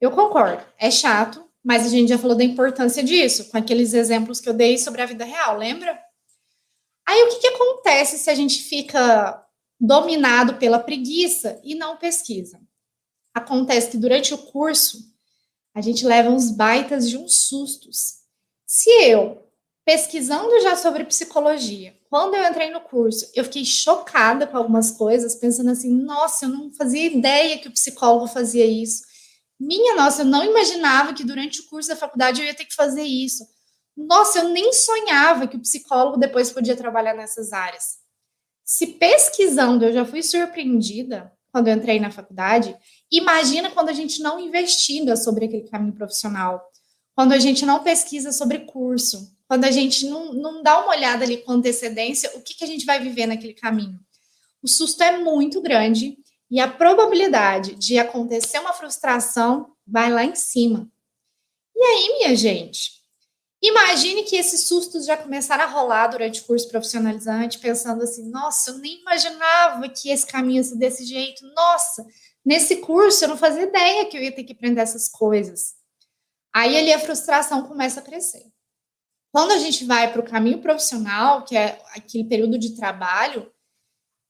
Eu 0.00 0.10
concordo, 0.10 0.64
é 0.78 0.90
chato, 0.90 1.44
mas 1.62 1.84
a 1.84 1.88
gente 1.88 2.08
já 2.08 2.18
falou 2.18 2.36
da 2.36 2.42
importância 2.42 3.02
disso, 3.02 3.50
com 3.50 3.58
aqueles 3.58 3.92
exemplos 3.92 4.40
que 4.40 4.48
eu 4.48 4.54
dei 4.54 4.78
sobre 4.78 5.02
a 5.02 5.06
vida 5.06 5.24
real, 5.24 5.58
lembra? 5.58 6.00
Aí 7.06 7.22
o 7.22 7.28
que, 7.28 7.40
que 7.40 7.46
acontece 7.48 8.18
se 8.18 8.30
a 8.30 8.34
gente 8.34 8.62
fica 8.62 9.44
dominado 9.78 10.54
pela 10.54 10.78
preguiça 10.78 11.60
e 11.62 11.74
não 11.74 11.96
pesquisa? 11.96 12.60
Acontece 13.34 13.90
que 13.90 13.96
durante 13.96 14.32
o 14.34 14.38
curso 14.38 14.98
a 15.78 15.80
gente 15.80 16.04
leva 16.04 16.28
uns 16.28 16.50
baitas 16.50 17.08
de 17.08 17.16
uns 17.16 17.46
sustos. 17.46 18.14
Se 18.66 18.90
eu 18.90 19.48
pesquisando 19.84 20.60
já 20.60 20.74
sobre 20.74 21.04
psicologia. 21.04 21.96
Quando 22.10 22.34
eu 22.34 22.44
entrei 22.44 22.68
no 22.68 22.80
curso, 22.80 23.30
eu 23.32 23.44
fiquei 23.44 23.64
chocada 23.64 24.44
com 24.44 24.56
algumas 24.56 24.90
coisas, 24.90 25.36
pensando 25.36 25.70
assim: 25.70 25.88
nossa, 25.88 26.46
eu 26.46 26.48
não 26.48 26.72
fazia 26.72 27.06
ideia 27.06 27.58
que 27.58 27.68
o 27.68 27.72
psicólogo 27.72 28.26
fazia 28.26 28.66
isso. 28.66 29.04
Minha 29.58 29.94
nossa, 29.94 30.22
eu 30.22 30.26
não 30.26 30.44
imaginava 30.44 31.14
que 31.14 31.24
durante 31.24 31.60
o 31.60 31.66
curso 31.68 31.88
da 31.88 31.96
faculdade 31.96 32.40
eu 32.40 32.46
ia 32.46 32.54
ter 32.54 32.64
que 32.64 32.74
fazer 32.74 33.04
isso. 33.04 33.46
Nossa, 33.96 34.40
eu 34.40 34.48
nem 34.48 34.72
sonhava 34.72 35.46
que 35.46 35.56
o 35.56 35.60
psicólogo 35.60 36.18
depois 36.18 36.50
podia 36.50 36.76
trabalhar 36.76 37.14
nessas 37.14 37.52
áreas. 37.52 37.98
Se 38.64 38.88
pesquisando 38.88 39.84
eu 39.84 39.92
já 39.92 40.04
fui 40.04 40.24
surpreendida 40.24 41.32
quando 41.52 41.68
eu 41.68 41.74
entrei 41.74 41.98
na 41.98 42.10
faculdade, 42.10 42.76
imagina 43.10 43.70
quando 43.70 43.88
a 43.88 43.92
gente 43.92 44.20
não 44.20 44.38
investiga 44.38 45.16
sobre 45.16 45.46
aquele 45.46 45.68
caminho 45.68 45.94
profissional, 45.94 46.62
quando 47.14 47.32
a 47.32 47.38
gente 47.38 47.66
não 47.66 47.82
pesquisa 47.82 48.32
sobre 48.32 48.60
curso, 48.60 49.34
quando 49.48 49.64
a 49.64 49.70
gente 49.70 50.06
não, 50.06 50.32
não 50.32 50.62
dá 50.62 50.78
uma 50.78 50.90
olhada 50.90 51.24
ali 51.24 51.38
com 51.38 51.52
antecedência, 51.52 52.30
o 52.34 52.42
que, 52.42 52.54
que 52.54 52.64
a 52.64 52.66
gente 52.66 52.84
vai 52.84 53.00
viver 53.00 53.26
naquele 53.26 53.54
caminho. 53.54 53.98
O 54.62 54.68
susto 54.68 55.02
é 55.02 55.18
muito 55.18 55.60
grande 55.60 56.18
e 56.50 56.60
a 56.60 56.68
probabilidade 56.68 57.74
de 57.74 57.98
acontecer 57.98 58.58
uma 58.58 58.72
frustração 58.72 59.72
vai 59.86 60.10
lá 60.10 60.24
em 60.24 60.34
cima. 60.34 60.90
E 61.74 61.82
aí, 61.82 62.18
minha 62.18 62.36
gente, 62.36 62.92
imagine 63.62 64.24
que 64.24 64.36
esses 64.36 64.66
sustos 64.66 65.06
já 65.06 65.16
começaram 65.16 65.64
a 65.64 65.68
rolar 65.68 66.08
durante 66.08 66.40
o 66.40 66.44
curso 66.44 66.68
profissionalizante, 66.68 67.58
pensando 67.58 68.02
assim: 68.02 68.28
nossa, 68.30 68.70
eu 68.70 68.78
nem 68.78 69.00
imaginava 69.00 69.88
que 69.88 70.10
esse 70.10 70.26
caminho 70.26 70.58
ia 70.58 70.64
ser 70.64 70.76
desse 70.76 71.04
jeito. 71.04 71.46
Nossa, 71.54 72.04
nesse 72.48 72.76
curso 72.76 73.22
eu 73.22 73.28
não 73.28 73.36
fazia 73.36 73.64
ideia 73.64 74.06
que 74.06 74.16
eu 74.16 74.22
ia 74.22 74.32
ter 74.32 74.42
que 74.42 74.54
aprender 74.54 74.80
essas 74.80 75.06
coisas. 75.06 75.74
Aí 76.50 76.78
ali 76.78 76.90
a 76.90 76.98
frustração 76.98 77.68
começa 77.68 78.00
a 78.00 78.02
crescer. 78.02 78.46
Quando 79.30 79.50
a 79.50 79.58
gente 79.58 79.84
vai 79.84 80.10
para 80.10 80.22
o 80.22 80.24
caminho 80.24 80.62
profissional, 80.62 81.44
que 81.44 81.54
é 81.54 81.78
aquele 81.94 82.24
período 82.24 82.58
de 82.58 82.74
trabalho, 82.74 83.52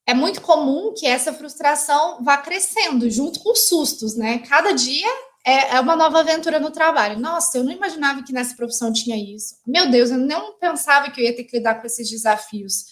é 0.04 0.12
muito 0.12 0.40
comum 0.40 0.92
que 0.92 1.06
essa 1.06 1.32
frustração 1.32 2.24
vá 2.24 2.36
crescendo 2.38 3.08
junto 3.08 3.38
com 3.38 3.52
os 3.52 3.68
sustos, 3.68 4.16
né? 4.16 4.40
Cada 4.40 4.72
dia 4.72 5.08
é, 5.46 5.76
é, 5.76 5.80
uma 5.80 5.94
nova 5.94 6.18
aventura 6.18 6.58
no 6.58 6.72
trabalho. 6.72 7.20
Nossa, 7.20 7.56
eu 7.56 7.62
não 7.62 7.70
imaginava 7.70 8.24
que 8.24 8.32
nessa 8.32 8.56
profissão 8.56 8.92
tinha 8.92 9.16
isso. 9.16 9.54
Meu 9.64 9.88
Deus, 9.88 10.10
eu 10.10 10.18
não 10.18 10.58
pensava 10.58 11.08
que 11.12 11.20
eu 11.20 11.24
ia 11.24 11.36
ter 11.36 11.44
que 11.44 11.56
lidar 11.56 11.76
com 11.76 11.86
esses 11.86 12.10
desafios. 12.10 12.84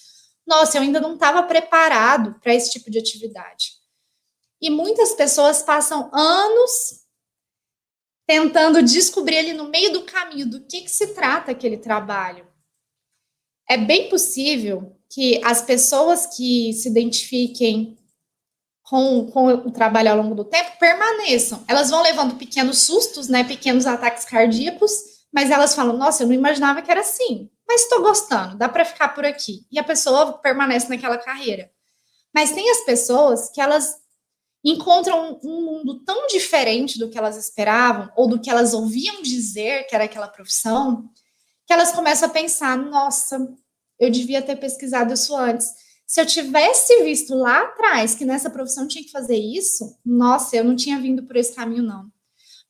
Nossa, 0.47 0.79
eu 0.79 0.83
ainda 0.83 1.01
não 1.01 1.15
estava 1.15 1.43
preparado 1.43 2.39
para 2.41 2.55
esse 2.55 2.71
tipo 2.71 2.89
de 2.93 2.99
atividade. 3.01 3.73
E 4.67 4.71
muitas 4.71 5.13
pessoas 5.13 5.63
passam 5.63 6.11
anos 6.13 7.05
tentando 8.27 8.83
descobrir 8.83 9.39
ali 9.39 9.53
no 9.53 9.69
meio 9.69 9.93
do 9.93 10.03
caminho 10.03 10.45
do 10.45 10.61
que, 10.67 10.81
que 10.81 10.91
se 10.91 11.15
trata 11.15 11.53
aquele 11.53 11.77
trabalho. 11.77 12.45
É 13.71 13.77
bem 13.77 14.09
possível 14.09 14.99
que 15.09 15.41
as 15.45 15.63
pessoas 15.63 16.27
que 16.27 16.73
se 16.73 16.89
identifiquem 16.89 17.97
com, 18.83 19.31
com 19.31 19.47
o 19.47 19.71
trabalho 19.71 20.11
ao 20.11 20.17
longo 20.17 20.35
do 20.35 20.45
tempo 20.45 20.77
permaneçam. 20.81 21.65
Elas 21.69 21.89
vão 21.89 22.03
levando 22.03 22.35
pequenos 22.35 22.79
sustos, 22.79 23.29
né, 23.29 23.45
pequenos 23.45 23.87
ataques 23.87 24.25
cardíacos, 24.25 24.91
mas 25.33 25.49
elas 25.49 25.77
falam: 25.77 25.97
Nossa, 25.97 26.25
eu 26.25 26.27
não 26.27 26.35
imaginava 26.35 26.83
que 26.83 26.91
era 26.91 27.03
assim, 27.03 27.49
mas 27.69 27.83
estou 27.83 28.03
gostando, 28.03 28.59
dá 28.59 28.69
para 28.69 28.85
ficar 28.85 29.11
por 29.11 29.25
aqui. 29.25 29.65
E 29.71 29.79
a 29.79 29.85
pessoa 29.85 30.33
permanece 30.39 30.89
naquela 30.89 31.19
carreira. 31.19 31.71
Mas 32.35 32.51
tem 32.51 32.69
as 32.69 32.81
pessoas 32.81 33.49
que 33.49 33.61
elas 33.61 34.05
encontram 34.71 35.39
um 35.45 35.65
mundo 35.65 36.03
tão 36.05 36.27
diferente 36.27 36.99
do 36.99 37.09
que 37.09 37.17
elas 37.17 37.37
esperavam 37.37 38.11
ou 38.17 38.29
do 38.29 38.41
que 38.41 38.51
elas 38.51 38.75
ouviam 38.75 39.23
dizer 39.23 39.87
que 39.87 39.95
era 39.95 40.05
aquela 40.05 40.27
profissão, 40.27 41.09
que 41.67 41.73
elas 41.73 41.93
começam 41.93 42.29
a 42.29 42.33
pensar: 42.33 42.77
nossa, 42.77 43.39
eu 43.99 44.11
devia 44.11 44.43
ter 44.43 44.57
pesquisado 44.57 45.15
isso 45.15 45.37
antes. 45.37 45.69
Se 46.07 46.21
eu 46.21 46.27
tivesse 46.27 47.03
visto 47.03 47.35
lá 47.35 47.63
atrás 47.63 48.15
que 48.15 48.25
nessa 48.25 48.51
profissão 48.51 48.87
tinha 48.87 49.05
que 49.05 49.11
fazer 49.11 49.37
isso, 49.37 49.97
nossa, 50.05 50.57
eu 50.57 50.65
não 50.65 50.77
tinha 50.77 51.01
vindo 51.01 51.25
por 51.25 51.37
esse 51.37 51.55
caminho, 51.55 51.83
não. 51.83 52.11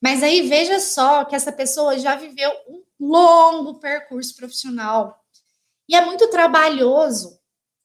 Mas 0.01 0.21
aí 0.21 0.47
veja 0.47 0.79
só 0.79 1.25
que 1.25 1.35
essa 1.35 1.51
pessoa 1.51 1.97
já 1.97 2.15
viveu 2.15 2.51
um 2.67 2.83
longo 2.99 3.79
percurso 3.79 4.35
profissional. 4.35 5.19
E 5.89 5.95
é 5.95 6.05
muito 6.05 6.29
trabalhoso, 6.29 7.36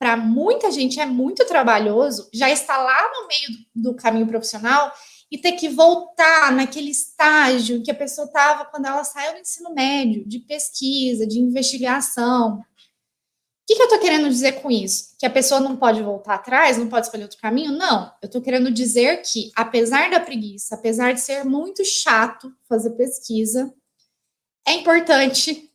para 0.02 0.16
muita 0.16 0.68
gente 0.72 0.98
é 0.98 1.06
muito 1.06 1.46
trabalhoso, 1.46 2.28
já 2.34 2.50
está 2.50 2.76
lá 2.76 3.08
no 3.12 3.28
meio 3.28 3.66
do, 3.72 3.94
caminho 3.94 4.26
profissional 4.26 4.92
e 5.30 5.38
ter 5.38 5.52
que 5.52 5.68
voltar 5.68 6.50
naquele 6.50 6.90
estágio 6.90 7.84
que 7.84 7.90
a 7.92 7.94
pessoa 7.94 8.26
estava 8.26 8.64
quando 8.64 8.86
ela 8.86 9.04
saiu 9.04 9.34
do 9.34 9.38
ensino 9.38 9.72
médio, 9.72 10.26
de 10.26 10.40
pesquisa, 10.40 11.24
de 11.24 11.38
investigação, 11.38 12.58
o 12.58 12.64
que, 13.64 13.76
que 13.76 13.82
eu 13.82 13.86
estou 13.86 14.00
querendo 14.00 14.28
dizer 14.28 14.60
com 14.60 14.72
isso? 14.72 15.14
Que 15.20 15.24
a 15.24 15.30
pessoa 15.30 15.60
não 15.60 15.76
pode 15.76 16.02
voltar 16.02 16.34
atrás, 16.34 16.76
não 16.76 16.88
pode 16.88 17.06
escolher 17.06 17.22
outro 17.22 17.38
caminho? 17.38 17.70
Não. 17.70 18.12
Eu 18.20 18.26
estou 18.26 18.42
querendo 18.42 18.72
dizer 18.72 19.22
que, 19.22 19.52
apesar 19.54 20.10
da 20.10 20.18
preguiça, 20.18 20.74
apesar 20.74 21.12
de 21.12 21.20
ser 21.20 21.44
muito 21.44 21.84
chato 21.84 22.52
fazer 22.68 22.90
pesquisa, 22.96 23.72
é 24.66 24.72
importante 24.72 25.70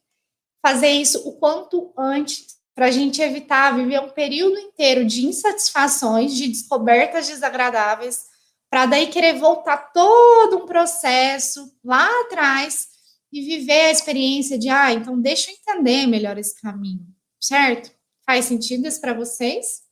fazer 0.62 0.90
isso 0.90 1.30
o 1.30 1.38
quanto 1.38 1.94
antes 1.98 2.57
para 2.78 2.86
a 2.86 2.92
gente 2.92 3.20
evitar 3.20 3.76
viver 3.76 4.00
um 4.00 4.10
período 4.10 4.58
inteiro 4.60 5.04
de 5.04 5.26
insatisfações, 5.26 6.36
de 6.36 6.48
descobertas 6.48 7.28
desagradáveis, 7.28 8.28
para 8.70 8.86
daí 8.86 9.08
querer 9.08 9.34
voltar 9.40 9.92
todo 9.92 10.60
um 10.60 10.66
processo 10.68 11.74
lá 11.84 12.08
atrás 12.22 12.88
e 13.34 13.42
viver 13.42 13.88
a 13.88 13.92
experiência 13.92 14.58
de, 14.58 14.70
ah, 14.70 14.94
então 14.94 15.20
deixa 15.20 15.50
eu 15.50 15.56
entender 15.56 16.06
melhor 16.06 16.38
esse 16.38 16.62
caminho 16.62 17.18
certo? 17.40 17.92
Faz 18.26 18.46
sentido 18.46 18.88
isso 18.88 19.00
para 19.00 19.14
vocês? 19.14 19.84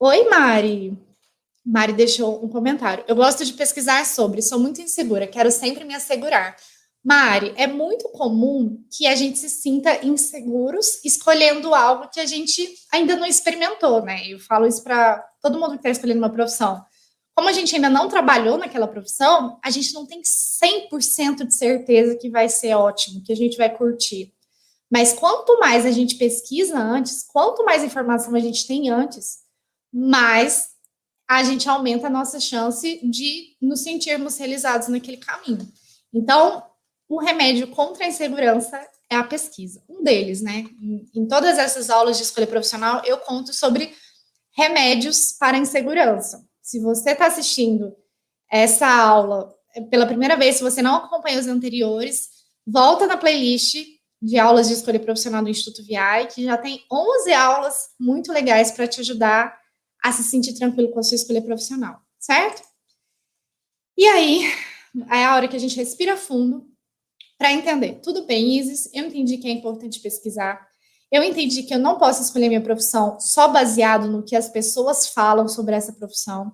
Oi, 0.00 0.28
Mari. 0.28 0.98
Mari 1.64 1.92
deixou 1.92 2.44
um 2.44 2.48
comentário. 2.48 3.04
Eu 3.06 3.14
gosto 3.14 3.44
de 3.44 3.52
pesquisar 3.52 4.04
sobre, 4.04 4.42
sou 4.42 4.58
muito 4.58 4.80
insegura, 4.80 5.26
quero 5.26 5.50
sempre 5.50 5.84
me 5.84 5.94
assegurar. 5.94 6.56
Mari, 7.02 7.54
é 7.56 7.66
muito 7.66 8.10
comum 8.10 8.84
que 8.90 9.06
a 9.06 9.14
gente 9.14 9.38
se 9.38 9.48
sinta 9.48 10.04
inseguros 10.04 11.02
escolhendo 11.02 11.74
algo 11.74 12.10
que 12.10 12.20
a 12.20 12.26
gente 12.26 12.74
ainda 12.92 13.16
não 13.16 13.26
experimentou, 13.26 14.02
né? 14.02 14.28
Eu 14.28 14.38
falo 14.38 14.66
isso 14.66 14.82
para 14.82 15.18
todo 15.40 15.58
mundo 15.58 15.70
que 15.70 15.76
está 15.76 15.88
escolhendo 15.88 16.18
uma 16.18 16.32
profissão. 16.32 16.84
Como 17.34 17.48
a 17.48 17.52
gente 17.52 17.74
ainda 17.74 17.88
não 17.88 18.06
trabalhou 18.06 18.58
naquela 18.58 18.86
profissão, 18.86 19.58
a 19.64 19.70
gente 19.70 19.94
não 19.94 20.04
tem 20.04 20.20
100% 20.20 21.46
de 21.46 21.54
certeza 21.54 22.16
que 22.16 22.28
vai 22.28 22.50
ser 22.50 22.74
ótimo, 22.74 23.22
que 23.22 23.32
a 23.32 23.36
gente 23.36 23.56
vai 23.56 23.74
curtir. 23.74 24.34
Mas 24.90 25.14
quanto 25.14 25.58
mais 25.58 25.86
a 25.86 25.90
gente 25.90 26.16
pesquisa 26.16 26.78
antes, 26.78 27.22
quanto 27.22 27.64
mais 27.64 27.82
informação 27.82 28.34
a 28.34 28.40
gente 28.40 28.66
tem 28.66 28.90
antes, 28.90 29.38
mais 29.90 30.68
a 31.26 31.42
gente 31.44 31.66
aumenta 31.66 32.08
a 32.08 32.10
nossa 32.10 32.38
chance 32.38 33.00
de 33.08 33.56
nos 33.62 33.82
sentirmos 33.84 34.36
realizados 34.36 34.88
naquele 34.88 35.16
caminho. 35.16 35.66
Então, 36.12 36.62
o 37.10 37.18
remédio 37.18 37.66
contra 37.66 38.04
a 38.04 38.08
insegurança 38.08 38.80
é 39.10 39.16
a 39.16 39.24
pesquisa. 39.24 39.82
Um 39.88 40.04
deles, 40.04 40.40
né? 40.40 40.64
Em, 41.12 41.26
todas 41.26 41.58
essas 41.58 41.90
aulas 41.90 42.16
de 42.16 42.22
escolha 42.22 42.46
profissional, 42.46 43.02
eu 43.04 43.18
conto 43.18 43.52
sobre 43.52 43.92
remédios 44.56 45.32
para 45.32 45.58
insegurança. 45.58 46.46
Se 46.62 46.78
você 46.78 47.10
está 47.10 47.26
assistindo 47.26 47.92
essa 48.48 48.86
aula 48.86 49.52
pela 49.90 50.06
primeira 50.06 50.36
vez, 50.36 50.56
se 50.56 50.62
você 50.62 50.80
não 50.80 50.94
acompanha 50.94 51.40
os 51.40 51.48
anteriores, 51.48 52.28
volta 52.64 53.08
na 53.08 53.16
playlist 53.16 53.74
de 54.22 54.38
aulas 54.38 54.68
de 54.68 54.74
escolha 54.74 55.00
profissional 55.00 55.42
do 55.42 55.50
Instituto 55.50 55.82
VI, 55.84 56.28
que 56.32 56.44
já 56.44 56.56
tem 56.56 56.84
11 56.92 57.32
aulas 57.32 57.88
muito 57.98 58.32
legais 58.32 58.70
para 58.70 58.86
te 58.86 59.00
ajudar 59.00 59.58
a 60.00 60.12
se 60.12 60.22
sentir 60.22 60.54
tranquilo 60.54 60.92
com 60.92 61.00
a 61.00 61.02
sua 61.02 61.16
escolha 61.16 61.42
profissional, 61.42 62.00
certo? 62.20 62.62
E 63.98 64.06
aí, 64.06 64.44
é 65.10 65.24
a 65.24 65.34
hora 65.34 65.48
que 65.48 65.56
a 65.56 65.60
gente 65.60 65.76
respira 65.76 66.16
fundo 66.16 66.69
para 67.40 67.54
entender. 67.54 68.00
Tudo 68.02 68.26
bem, 68.26 68.58
Isis, 68.58 68.90
eu 68.92 69.06
entendi 69.06 69.38
que 69.38 69.48
é 69.48 69.50
importante 69.50 69.98
pesquisar. 70.00 70.68
Eu 71.10 71.24
entendi 71.24 71.62
que 71.62 71.72
eu 71.72 71.78
não 71.78 71.96
posso 71.96 72.22
escolher 72.22 72.48
minha 72.48 72.60
profissão 72.60 73.18
só 73.18 73.48
baseado 73.48 74.08
no 74.08 74.22
que 74.22 74.36
as 74.36 74.50
pessoas 74.50 75.08
falam 75.08 75.48
sobre 75.48 75.74
essa 75.74 75.90
profissão. 75.90 76.52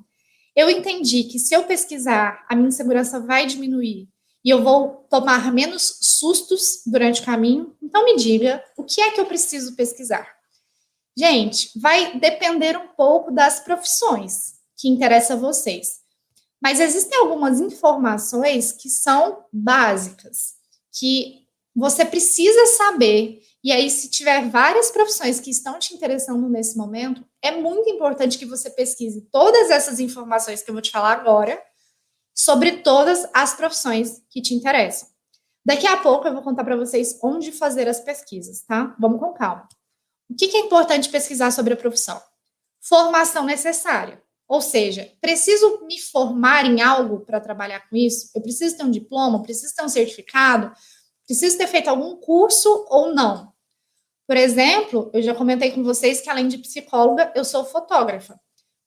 Eu 0.55 0.71
entendi 0.71 1.25
que 1.25 1.41
se 1.41 1.53
eu 1.57 1.65
pesquisar, 1.65 2.47
a 2.49 2.55
minha 2.55 2.69
insegurança 2.69 3.19
vai 3.19 3.47
diminuir 3.47 4.09
e 4.45 4.49
eu 4.49 4.63
vou 4.63 5.05
tomar 5.11 5.53
menos 5.53 5.99
sustos 6.01 6.83
durante 6.87 7.21
o 7.21 7.25
caminho. 7.25 7.77
Então, 7.83 8.05
me 8.05 8.15
diga 8.15 8.63
o 8.79 8.85
que 8.85 9.01
é 9.01 9.11
que 9.11 9.21
eu 9.21 9.27
preciso 9.27 9.75
pesquisar. 9.75 10.37
Gente, 11.19 11.77
vai 11.81 12.17
depender 12.17 12.77
um 12.77 12.87
pouco 12.97 13.33
das 13.33 13.59
profissões 13.59 14.55
que 14.79 14.89
interessam 14.89 15.37
a 15.37 15.41
vocês. 15.41 15.97
Mas 16.63 16.79
existem 16.79 17.19
algumas 17.19 17.61
informações 17.61 18.71
que 18.71 18.89
são 18.89 19.45
básicas, 19.53 20.55
que 20.99 21.47
você 21.75 22.05
precisa 22.05 22.67
saber. 22.77 23.43
E 23.63 23.71
aí, 23.71 23.91
se 23.91 24.09
tiver 24.09 24.49
várias 24.49 24.91
profissões 24.91 25.41
que 25.41 25.51
estão 25.51 25.79
te 25.79 25.95
interessando 25.95 26.49
nesse 26.49 26.77
momento, 26.77 27.25
é 27.43 27.51
muito 27.51 27.89
importante 27.91 28.39
que 28.39 28.47
você 28.47 28.71
pesquise 28.71 29.29
todas 29.31 29.71
essas 29.71 30.01
informações 30.01 30.63
que 30.63 30.71
eu 30.71 30.75
vou 30.75 30.83
te 30.83 30.91
falar 30.91 31.13
agora 31.13 31.61
sobre 32.35 32.79
todas 32.79 33.27
as 33.35 33.55
profissões 33.55 34.23
que 34.31 34.41
te 34.41 34.55
interessam. 34.55 35.09
Daqui 35.65 35.87
a 35.87 35.97
pouco 35.97 36.29
eu 36.29 36.33
vou 36.33 36.43
contar 36.43 36.65
para 36.65 36.77
vocês 36.77 37.19
onde 37.23 37.51
fazer 37.51 37.89
as 37.89 38.01
pesquisas, 38.01 38.63
tá? 38.63 38.95
Vamos 39.01 39.19
com 39.19 39.33
calma. 39.33 39.69
O 40.31 40.35
que, 40.35 40.57
é 40.57 40.61
importante 40.61 41.09
pesquisar 41.09 41.51
sobre 41.51 41.75
a 41.75 41.77
profissão? 41.77 42.21
Formação 42.81 43.45
necessária. 43.45 44.23
Ou 44.49 44.61
seja, 44.61 45.13
preciso 45.21 45.85
me 45.87 46.01
formar 46.01 46.65
em 46.65 46.81
algo 46.81 47.21
para 47.21 47.41
trabalhar 47.41 47.89
com 47.89 47.97
isso? 47.97 48.31
Eu 48.35 48.41
preciso 48.41 48.77
ter 48.77 48.85
um 48.85 48.91
diploma? 48.91 49.43
Preciso 49.43 49.75
ter 49.75 49.83
um 49.83 49.89
certificado? 49.89 50.73
Preciso 51.27 51.59
ter 51.59 51.67
feito 51.67 51.89
algum 51.89 52.17
curso 52.17 52.87
ou 52.89 53.13
não? 53.13 53.53
Por 54.27 54.37
exemplo, 54.37 55.11
eu 55.13 55.23
já 55.23 55.35
comentei 55.35 55.73
com 55.73 55.83
vocês 55.83 56.21
que 56.21 56.31
além 56.31 56.49
de 56.49 56.59
psicóloga, 56.59 57.33
eu 57.35 57.45
sou 57.45 57.65
fotógrafa. 57.65 58.39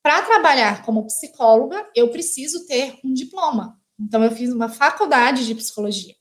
Para 0.02 0.22
trabalhar 0.22 0.84
como 0.86 1.06
psicóloga, 1.06 1.90
eu 1.96 2.10
preciso 2.10 2.66
ter 2.66 2.98
um 3.04 3.14
diploma. 3.14 3.78
Então, 4.00 4.24
eu 4.24 4.32
fiz 4.32 4.52
uma 4.52 4.70
faculdade 4.70 5.46
de 5.46 5.54
psicologia. 5.54 6.16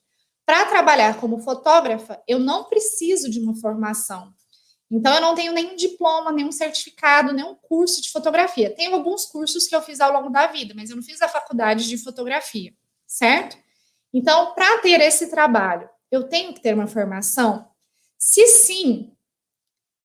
Para 0.44 0.66
trabalhar 0.66 1.20
como 1.20 1.38
fotógrafa, 1.40 2.20
eu 2.26 2.38
não 2.38 2.64
preciso 2.64 3.30
de 3.30 3.38
uma 3.38 3.54
formação. 3.54 4.32
Então, 4.90 5.14
eu 5.14 5.20
não 5.20 5.34
tenho 5.34 5.52
nenhum 5.52 5.76
diploma, 5.76 6.32
nenhum 6.32 6.50
certificado, 6.50 7.32
nenhum 7.32 7.54
curso 7.54 8.00
de 8.00 8.10
fotografia. 8.10 8.74
Tenho 8.74 8.94
alguns 8.94 9.26
cursos 9.26 9.66
que 9.66 9.76
eu 9.76 9.82
fiz 9.82 10.00
ao 10.00 10.12
longo 10.12 10.30
da 10.30 10.46
vida, 10.46 10.72
mas 10.74 10.88
eu 10.88 10.96
não 10.96 11.02
fiz 11.02 11.20
a 11.20 11.28
faculdade 11.28 11.86
de 11.86 11.98
fotografia, 11.98 12.72
certo? 13.06 13.58
Então, 14.12 14.54
para 14.54 14.78
ter 14.78 15.00
esse 15.00 15.28
trabalho, 15.28 15.88
eu 16.10 16.24
tenho 16.24 16.54
que 16.54 16.60
ter 16.60 16.74
uma 16.74 16.86
formação? 16.86 17.68
Se 18.18 18.46
sim, 18.46 19.12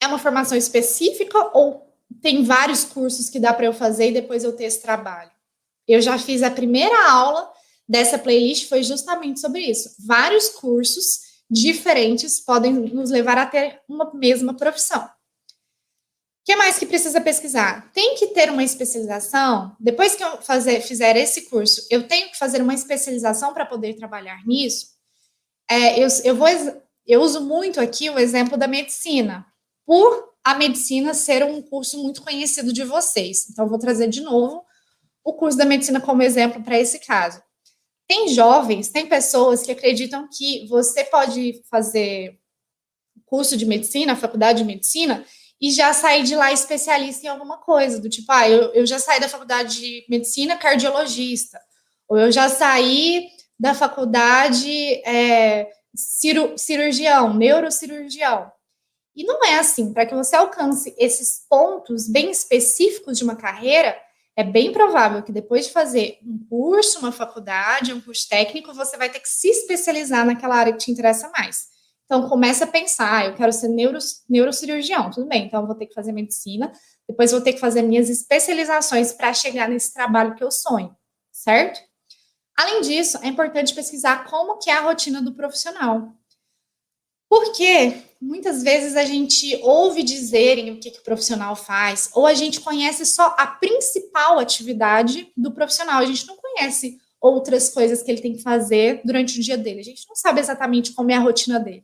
é 0.02 0.08
uma 0.08 0.20
formação 0.20 0.58
específica 0.58 1.52
ou 1.58 1.90
tem 2.22 2.44
vários 2.44 2.84
cursos 2.84 3.30
que 3.30 3.40
dá 3.40 3.54
para 3.54 3.66
eu 3.66 3.74
fazer 3.74 4.10
e 4.10 4.14
depois 4.14 4.44
eu 4.44 4.54
ter 4.54 4.66
esse 4.66 4.82
trabalho? 4.82 5.32
Eu 5.88 6.02
já 6.02 6.18
fiz 6.20 6.44
a 6.44 6.52
primeira 6.52 7.10
aula 7.10 7.52
dessa 7.88 8.18
playlist, 8.18 8.68
foi 8.68 8.84
justamente 8.84 9.40
sobre 9.40 9.62
isso. 9.62 9.96
Vários 10.06 10.50
cursos 10.50 11.33
diferentes 11.54 12.40
podem 12.40 12.74
nos 12.74 13.12
levar 13.12 13.38
a 13.38 13.46
ter 13.46 13.80
uma 13.88 14.12
mesma 14.14 14.56
profissão. 14.56 15.04
O 15.04 16.46
que 16.46 16.56
mais 16.56 16.78
que 16.78 16.86
precisa 16.86 17.22
pesquisar? 17.22 17.90
Tem 17.94 18.16
que 18.16 18.28
ter 18.28 18.50
uma 18.50 18.64
especialização. 18.64 19.76
Depois 19.80 20.16
que 20.16 20.24
eu 20.24 20.42
fazer, 20.42 20.82
fizer 20.82 21.16
esse 21.16 21.44
curso, 21.44 21.86
eu 21.90 22.06
tenho 22.06 22.30
que 22.30 22.38
fazer 22.38 22.62
uma 22.62 22.74
especialização 22.74 23.54
para 23.54 23.66
poder 23.66 23.94
trabalhar 23.94 24.46
nisso. 24.46 24.88
É, 25.70 26.04
eu, 26.04 26.08
eu, 26.26 26.36
vou, 26.36 26.48
eu 27.08 27.22
uso 27.22 27.40
muito 27.40 27.80
aqui 27.80 28.10
o 28.10 28.20
exemplo 28.20 28.58
da 28.58 28.68
medicina, 28.68 29.46
por 29.86 30.34
a 30.44 30.56
medicina 30.56 31.14
ser 31.14 31.46
um 31.46 31.62
curso 31.62 32.02
muito 32.02 32.22
conhecido 32.22 32.74
de 32.74 32.84
vocês. 32.84 33.50
Então, 33.50 33.70
vou 33.70 33.80
trazer 33.80 34.08
de 34.08 34.20
novo 34.20 34.66
o 35.24 35.34
curso 35.34 35.58
da 35.58 35.66
medicina 35.66 36.02
como 36.02 36.22
exemplo 36.22 36.62
para 36.62 36.78
esse 36.78 37.00
caso. 37.00 37.42
Tem 38.14 38.28
jovens, 38.28 38.90
tem 38.90 39.08
pessoas 39.08 39.64
que 39.64 39.72
acreditam 39.72 40.30
que 40.32 40.68
você 40.68 41.04
pode 41.04 41.64
fazer 41.68 42.38
curso 43.26 43.58
de 43.58 43.66
medicina, 43.66 44.16
faculdade 44.16 44.60
de 44.60 44.66
medicina, 44.66 45.26
e 45.60 45.72
já 45.72 45.92
sair 45.94 46.22
de 46.22 46.36
lá 46.36 46.52
especialista 46.52 47.26
em 47.26 47.30
alguma 47.30 47.58
coisa, 47.58 48.00
do 48.00 48.08
tipo, 48.08 48.32
ah, 48.32 48.48
eu, 48.48 48.72
eu 48.74 48.86
já 48.86 49.00
saí 49.00 49.20
da 49.20 49.28
faculdade 49.28 49.80
de 49.80 50.06
medicina 50.08 50.56
cardiologista, 50.56 51.60
ou 52.08 52.20
eu 52.20 52.32
já 52.32 52.50
saí 52.50 53.30
da 53.60 53.74
faculdade 53.74 55.02
é, 55.08 55.72
ciru, 55.96 56.56
cirurgião, 56.56 57.34
neurocirurgião. 57.34 58.52
E 59.16 59.24
não 59.24 59.44
é 59.44 59.58
assim. 59.58 59.92
Para 59.92 60.06
que 60.06 60.14
você 60.14 60.36
alcance 60.36 60.94
esses 61.00 61.48
pontos 61.50 62.08
bem 62.08 62.30
específicos 62.30 63.18
de 63.18 63.24
uma 63.24 63.36
carreira, 63.36 64.00
é 64.36 64.44
bem 64.44 64.72
provável 64.72 65.22
que 65.22 65.32
depois 65.32 65.68
de 65.68 65.74
fazer 65.74 66.18
um 66.24 66.46
curso, 66.50 67.00
uma 67.00 67.12
faculdade, 67.12 67.94
um 67.94 68.02
curso 68.02 68.28
técnico, 68.28 68.74
você 68.74 68.98
vai 68.98 69.10
ter 69.10 69.20
que 69.20 69.30
se 69.30 69.48
especializar 69.48 70.26
naquela 70.26 70.56
área 70.56 70.74
que 70.74 70.80
te 70.80 70.92
interessa 70.92 71.30
mais. 71.38 71.68
Então, 72.06 72.28
começa 72.28 72.66
a 72.66 72.68
pensar, 72.68 73.22
ah, 73.22 73.26
eu 73.26 73.36
quero 73.36 73.52
ser 73.54 73.70
neuro, 73.70 73.98
neurocirurgião, 74.30 75.10
tudo 75.10 75.28
bem, 75.28 75.46
então 75.46 75.62
eu 75.62 75.68
vou 75.68 75.76
ter 75.76 75.88
que 75.88 75.94
fazer 75.94 76.12
medicina, 76.12 76.72
depois 77.08 77.32
vou 77.32 77.42
ter 77.42 77.54
que 77.54 77.60
fazer 77.60 77.82
minhas 77.82 78.10
especializações 78.10 79.14
para 79.14 79.34
chegar 79.34 79.70
nesse 79.70 79.94
trabalho 79.94 80.36
que 80.36 80.44
eu 80.44 80.52
sonho, 80.52 80.96
certo? 81.32 81.80
Além 82.58 82.82
disso, 82.82 83.18
é 83.22 83.28
importante 83.28 83.74
pesquisar 83.74 84.26
como 84.26 84.60
que 84.60 84.70
é 84.70 84.74
a 84.74 84.82
rotina 84.82 85.22
do 85.22 85.34
profissional. 85.34 86.14
Porque 87.34 88.04
muitas 88.22 88.62
vezes 88.62 88.96
a 88.96 89.04
gente 89.04 89.60
ouve 89.64 90.04
dizerem 90.04 90.70
o 90.70 90.80
que, 90.80 90.92
que 90.92 91.00
o 91.00 91.04
profissional 91.04 91.56
faz, 91.56 92.12
ou 92.14 92.28
a 92.28 92.36
gente 92.36 92.62
conhece 92.62 93.08
só 93.08 93.34
a 93.36 93.48
principal 93.48 94.38
atividade 94.38 95.32
do 95.36 95.52
profissional, 95.52 96.00
a 96.00 96.06
gente 96.06 96.28
não 96.28 96.38
conhece 96.38 97.00
outras 97.20 97.70
coisas 97.70 98.04
que 98.04 98.12
ele 98.12 98.22
tem 98.22 98.34
que 98.34 98.44
fazer 98.44 99.02
durante 99.04 99.40
o 99.40 99.42
dia 99.42 99.58
dele, 99.58 99.80
a 99.80 99.84
gente 99.84 100.08
não 100.08 100.16
sabe 100.16 100.42
exatamente 100.42 100.92
como 100.92 101.10
é 101.10 101.16
a 101.16 101.20
rotina 101.20 101.60
dele. 101.60 101.84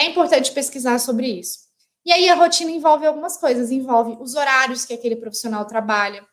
É 0.00 0.06
importante 0.06 0.50
pesquisar 0.52 0.98
sobre 1.00 1.26
isso. 1.28 1.58
E 2.06 2.10
aí 2.10 2.26
a 2.30 2.34
rotina 2.34 2.70
envolve 2.70 3.04
algumas 3.04 3.36
coisas, 3.36 3.70
envolve 3.70 4.16
os 4.18 4.36
horários 4.36 4.86
que 4.86 4.94
aquele 4.94 5.16
profissional 5.16 5.66
trabalha. 5.66 6.26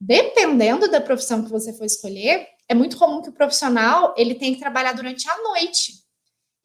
Dependendo 0.00 0.90
da 0.90 1.02
profissão 1.02 1.44
que 1.44 1.50
você 1.50 1.74
for 1.74 1.84
escolher, 1.84 2.48
é 2.66 2.74
muito 2.74 2.96
comum 2.96 3.20
que 3.20 3.28
o 3.28 3.34
profissional 3.34 4.14
ele 4.16 4.34
tenha 4.34 4.54
que 4.54 4.60
trabalhar 4.60 4.94
durante 4.94 5.28
a 5.28 5.36
noite. 5.42 5.97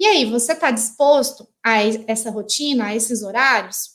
E 0.03 0.05
aí, 0.05 0.25
você 0.25 0.51
está 0.51 0.69
disposto 0.69 1.47
a 1.65 1.77
essa 2.07 2.29
rotina, 2.29 2.87
a 2.87 2.93
esses 2.93 3.23
horários? 3.23 3.91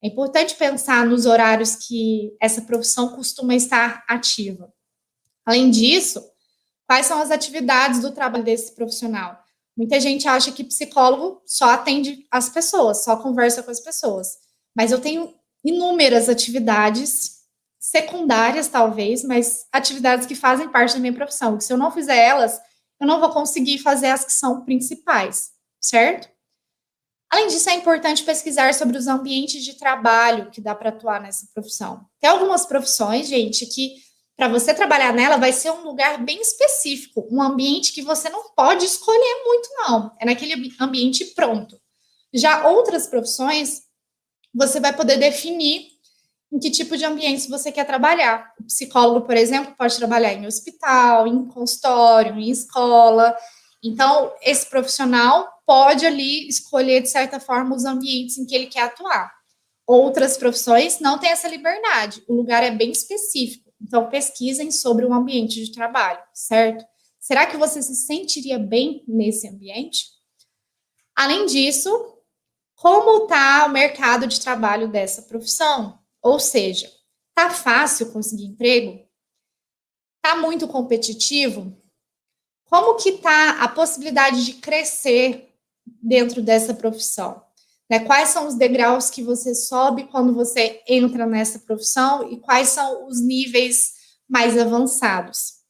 É 0.00 0.06
importante 0.06 0.54
pensar 0.54 1.04
nos 1.04 1.26
horários 1.26 1.74
que 1.74 2.32
essa 2.40 2.62
profissão 2.62 3.08
costuma 3.08 3.52
estar 3.52 4.04
ativa. 4.08 4.72
Além 5.44 5.68
disso, 5.68 6.24
quais 6.86 7.06
são 7.06 7.20
as 7.20 7.32
atividades 7.32 8.00
do 8.00 8.12
trabalho 8.12 8.44
desse 8.44 8.72
profissional? 8.76 9.36
Muita 9.76 9.98
gente 9.98 10.28
acha 10.28 10.52
que 10.52 10.62
psicólogo 10.62 11.42
só 11.44 11.70
atende 11.70 12.24
as 12.30 12.48
pessoas, 12.48 13.02
só 13.02 13.16
conversa 13.16 13.64
com 13.64 13.70
as 13.72 13.80
pessoas. 13.80 14.28
Mas 14.76 14.92
eu 14.92 15.00
tenho 15.00 15.34
inúmeras 15.64 16.28
atividades 16.28 17.38
secundárias, 17.80 18.68
talvez, 18.68 19.24
mas 19.24 19.66
atividades 19.72 20.24
que 20.24 20.36
fazem 20.36 20.68
parte 20.68 20.94
da 20.94 21.00
minha 21.00 21.12
profissão. 21.12 21.58
Que 21.58 21.64
se 21.64 21.72
eu 21.72 21.76
não 21.76 21.90
fizer 21.90 22.16
elas, 22.16 22.60
eu 23.00 23.06
não 23.06 23.20
vou 23.20 23.30
conseguir 23.30 23.78
fazer 23.78 24.08
as 24.08 24.24
que 24.24 24.32
são 24.32 24.64
principais, 24.64 25.52
certo? 25.80 26.28
Além 27.30 27.48
disso, 27.48 27.68
é 27.68 27.74
importante 27.74 28.22
pesquisar 28.22 28.72
sobre 28.72 28.96
os 28.96 29.06
ambientes 29.06 29.64
de 29.64 29.74
trabalho 29.74 30.50
que 30.50 30.60
dá 30.60 30.74
para 30.74 30.90
atuar 30.90 31.20
nessa 31.20 31.48
profissão. 31.52 32.06
Tem 32.20 32.30
algumas 32.30 32.64
profissões, 32.64 33.26
gente, 33.26 33.66
que 33.66 33.96
para 34.36 34.48
você 34.48 34.72
trabalhar 34.72 35.12
nela 35.12 35.36
vai 35.36 35.52
ser 35.52 35.70
um 35.70 35.82
lugar 35.82 36.22
bem 36.22 36.40
específico, 36.40 37.26
um 37.30 37.42
ambiente 37.42 37.92
que 37.92 38.02
você 38.02 38.28
não 38.28 38.52
pode 38.54 38.84
escolher 38.84 39.42
muito, 39.44 39.68
não. 39.78 40.14
É 40.20 40.26
naquele 40.26 40.72
ambiente 40.78 41.24
pronto. 41.34 41.80
Já 42.32 42.68
outras 42.68 43.06
profissões, 43.06 43.82
você 44.54 44.78
vai 44.78 44.94
poder 44.94 45.16
definir 45.16 45.95
em 46.56 46.58
que 46.58 46.70
tipo 46.70 46.96
de 46.96 47.04
ambiente 47.04 47.50
você 47.50 47.70
quer 47.70 47.84
trabalhar. 47.84 48.50
O 48.58 48.64
psicólogo, 48.64 49.26
por 49.26 49.36
exemplo, 49.36 49.74
pode 49.76 49.94
trabalhar 49.96 50.32
em 50.32 50.46
hospital, 50.46 51.26
em 51.26 51.46
consultório, 51.48 52.34
em 52.38 52.50
escola. 52.50 53.36
Então, 53.84 54.32
esse 54.40 54.64
profissional 54.64 55.46
pode 55.66 56.06
ali 56.06 56.48
escolher, 56.48 57.02
de 57.02 57.10
certa 57.10 57.38
forma, 57.38 57.76
os 57.76 57.84
ambientes 57.84 58.38
em 58.38 58.46
que 58.46 58.54
ele 58.54 58.66
quer 58.66 58.84
atuar. 58.84 59.30
Outras 59.86 60.38
profissões 60.38 60.98
não 60.98 61.18
têm 61.18 61.30
essa 61.30 61.46
liberdade, 61.46 62.24
o 62.26 62.34
lugar 62.34 62.62
é 62.62 62.70
bem 62.70 62.90
específico. 62.90 63.70
Então, 63.80 64.08
pesquisem 64.08 64.70
sobre 64.70 65.04
o 65.04 65.12
ambiente 65.12 65.62
de 65.62 65.70
trabalho, 65.70 66.22
certo? 66.32 66.84
Será 67.20 67.44
que 67.46 67.58
você 67.58 67.82
se 67.82 67.94
sentiria 67.94 68.58
bem 68.58 69.04
nesse 69.06 69.46
ambiente? 69.46 70.06
Além 71.14 71.44
disso, 71.44 71.90
como 72.74 73.24
está 73.24 73.66
o 73.66 73.70
mercado 73.70 74.26
de 74.26 74.40
trabalho 74.40 74.88
dessa 74.88 75.20
profissão? 75.22 75.98
Ou 76.26 76.40
seja, 76.40 76.92
tá 77.36 77.50
fácil 77.50 78.10
conseguir 78.12 78.46
emprego? 78.46 79.00
Tá 80.20 80.34
muito 80.34 80.66
competitivo? 80.66 81.80
Como 82.64 82.96
que 82.96 83.18
tá 83.18 83.62
a 83.62 83.68
possibilidade 83.68 84.44
de 84.44 84.54
crescer 84.54 85.54
dentro 85.86 86.42
dessa 86.42 86.74
profissão? 86.74 87.40
Né? 87.88 88.00
Quais 88.00 88.30
são 88.30 88.48
os 88.48 88.56
degraus 88.56 89.08
que 89.08 89.22
você 89.22 89.54
sobe 89.54 90.08
quando 90.08 90.34
você 90.34 90.82
entra 90.88 91.26
nessa 91.26 91.60
profissão 91.60 92.28
e 92.28 92.40
quais 92.40 92.70
são 92.70 93.06
os 93.06 93.20
níveis 93.20 93.92
mais 94.28 94.58
avançados? 94.58 95.60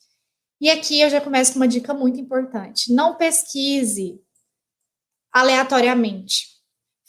E 0.59 0.71
aqui 0.71 1.03
eu 1.03 1.11
já 1.11 1.21
começo 1.21 1.53
com 1.53 1.59
uma 1.59 1.69
dica 1.69 1.93
muito 1.93 2.19
importante: 2.19 2.95
não 2.95 3.15
pesquise 3.17 4.19
aleatoriamente. 5.31 6.47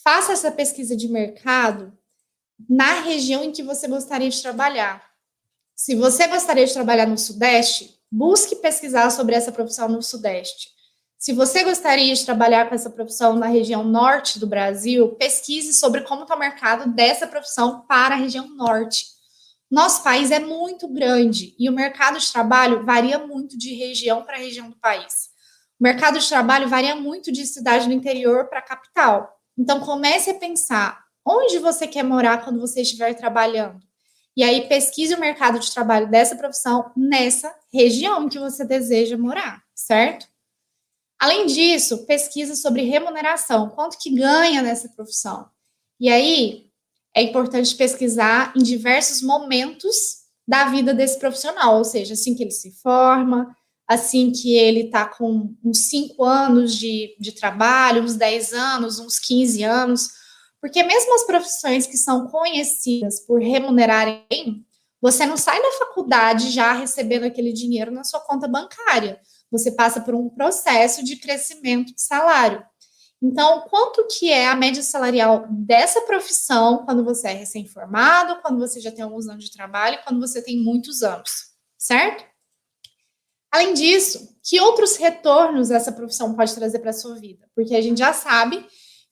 Faça 0.04 0.34
essa 0.34 0.52
pesquisa 0.52 0.98
de 0.98 1.08
mercado 1.08 1.98
na 2.70 3.02
região 3.02 3.44
em 3.44 3.52
que 3.52 3.64
você 3.64 3.88
gostaria 3.88 4.30
de 4.30 4.42
trabalhar. 4.42 5.04
Se 5.76 5.96
você 5.96 6.28
gostaria 6.28 6.66
de 6.66 6.74
trabalhar 6.74 7.06
no 7.06 7.18
Sudeste, 7.18 8.00
busque 8.12 8.56
pesquisar 8.56 9.10
sobre 9.12 9.36
essa 9.36 9.52
profissão 9.52 9.88
no 9.88 10.02
Sudeste. 10.02 10.70
Se 11.20 11.34
você 11.34 11.64
gostaria 11.64 12.14
de 12.14 12.26
trabalhar 12.26 12.70
com 12.70 12.76
essa 12.76 12.90
profissão 12.90 13.36
na 13.36 13.48
região 13.48 13.84
norte 13.84 14.40
do 14.40 14.48
Brasil, 14.48 15.10
pesquise 15.16 15.74
sobre 15.74 16.02
como 16.02 16.24
está 16.24 16.36
o 16.36 16.40
mercado 16.40 16.92
dessa 16.94 17.28
profissão 17.28 17.82
para 17.88 18.16
a 18.16 18.18
região 18.18 18.48
norte. 18.50 19.06
Nosso 19.70 20.04
país 20.04 20.32
é 20.32 20.40
muito 20.40 20.88
grande 20.88 21.56
e 21.60 21.70
o 21.70 21.74
mercado 21.74 22.20
de 22.20 22.32
trabalho 22.32 22.86
varia 22.86 23.20
muito 23.20 23.58
de 23.58 23.74
região 23.74 24.24
para 24.24 24.38
região 24.38 24.70
do 24.70 24.78
país. 24.78 25.30
O 25.80 25.84
mercado 25.84 26.20
de 26.20 26.28
trabalho 26.28 26.70
varia 26.70 26.96
muito 26.96 27.32
de 27.32 27.46
cidade 27.46 27.88
no 27.88 27.94
interior 27.94 28.48
para 28.48 28.62
capital. 28.62 29.38
Então, 29.58 29.80
comece 29.80 30.30
a 30.30 30.36
pensar 30.36 31.07
onde 31.28 31.60
você 31.60 31.86
quer 31.86 32.04
morar 32.04 32.44
quando 32.44 32.60
você 32.60 32.82
estiver 32.82 33.14
trabalhando. 33.14 33.82
E 34.36 34.44
aí, 34.44 34.68
pesquise 34.68 35.16
o 35.16 35.20
mercado 35.20 35.60
de 35.60 35.74
trabalho 35.74 36.10
dessa 36.10 36.36
profissão 36.36 36.92
nessa 36.96 37.54
região 37.74 38.30
que 38.30 38.38
você 38.38 38.64
deseja 38.64 39.18
morar, 39.18 39.64
certo? 39.74 40.28
Além 41.20 41.48
disso, 41.48 42.06
pesquisa 42.06 42.56
sobre 42.56 42.84
remuneração, 42.84 43.70
quanto 43.70 43.98
que 43.98 44.12
ganha 44.12 44.62
nessa 44.62 44.90
profissão. 44.90 45.50
E 46.00 46.08
aí, 46.08 46.68
é 47.16 47.24
importante 47.24 47.76
pesquisar 47.76 48.54
em 48.56 48.62
diversos 48.62 49.24
momentos 49.24 50.28
da 50.48 50.66
vida 50.66 50.94
desse 50.94 51.18
profissional, 51.18 51.80
ou 51.80 51.84
seja, 51.84 52.14
assim 52.14 52.36
que 52.36 52.44
ele 52.44 52.52
se 52.52 52.72
forma, 52.80 53.56
assim 53.88 54.32
que 54.32 54.56
ele 54.56 54.82
está 54.82 55.06
com 55.06 55.56
uns 55.64 55.90
5 55.90 56.24
anos 56.24 56.76
de, 56.76 57.16
de 57.20 57.32
trabalho, 57.32 58.04
uns 58.04 58.16
10 58.16 58.54
anos, 58.54 59.00
uns 59.00 59.18
15 59.18 59.64
anos, 59.64 60.10
porque 60.62 60.84
mesmo 60.84 61.14
as 61.16 61.26
profissões 61.26 61.88
que 61.88 61.98
são 61.98 62.28
conhecidas 62.28 63.20
por 63.20 63.40
remunerarem 63.40 64.26
bem, 64.30 64.66
você 65.02 65.26
não 65.26 65.38
sai 65.38 65.62
da 65.62 65.72
faculdade 65.74 66.50
já 66.50 66.74
recebendo 66.74 67.26
aquele 67.26 67.54
dinheiro 67.54 67.92
na 67.92 68.04
sua 68.04 68.20
conta 68.20 68.48
bancária. 68.48 69.20
Você 69.52 69.72
passa 69.72 70.02
por 70.02 70.16
um 70.16 70.30
processo 70.30 71.04
de 71.04 71.16
crescimento 71.18 71.94
de 71.94 72.02
salário. 72.02 72.66
Então, 73.22 73.62
quanto 73.70 74.06
que 74.08 74.32
é 74.32 74.48
a 74.48 74.56
média 74.56 74.84
salarial 74.84 75.48
dessa 75.50 76.02
profissão 76.02 76.86
quando 76.86 77.04
você 77.04 77.30
é 77.30 77.34
recém-formado, 77.34 78.42
quando 78.42 78.60
você 78.60 78.80
já 78.80 78.92
tem 78.92 79.04
alguns 79.04 79.28
anos 79.28 79.46
de 79.46 79.52
trabalho, 79.52 80.00
quando 80.04 80.20
você 80.20 80.42
tem 80.42 80.60
muitos 80.60 81.02
anos, 81.02 81.52
certo? 81.78 82.24
Além 83.52 83.74
disso, 83.74 84.36
que 84.44 84.60
outros 84.60 84.98
retornos 84.98 85.72
essa 85.72 85.92
profissão 85.92 86.36
pode 86.36 86.54
trazer 86.54 86.80
para 86.80 86.92
a 86.92 86.94
sua 86.94 87.16
vida? 87.16 87.50
Porque 87.56 87.76
a 87.76 87.82
gente 87.82 88.00
já 88.00 88.14
sabe 88.14 88.68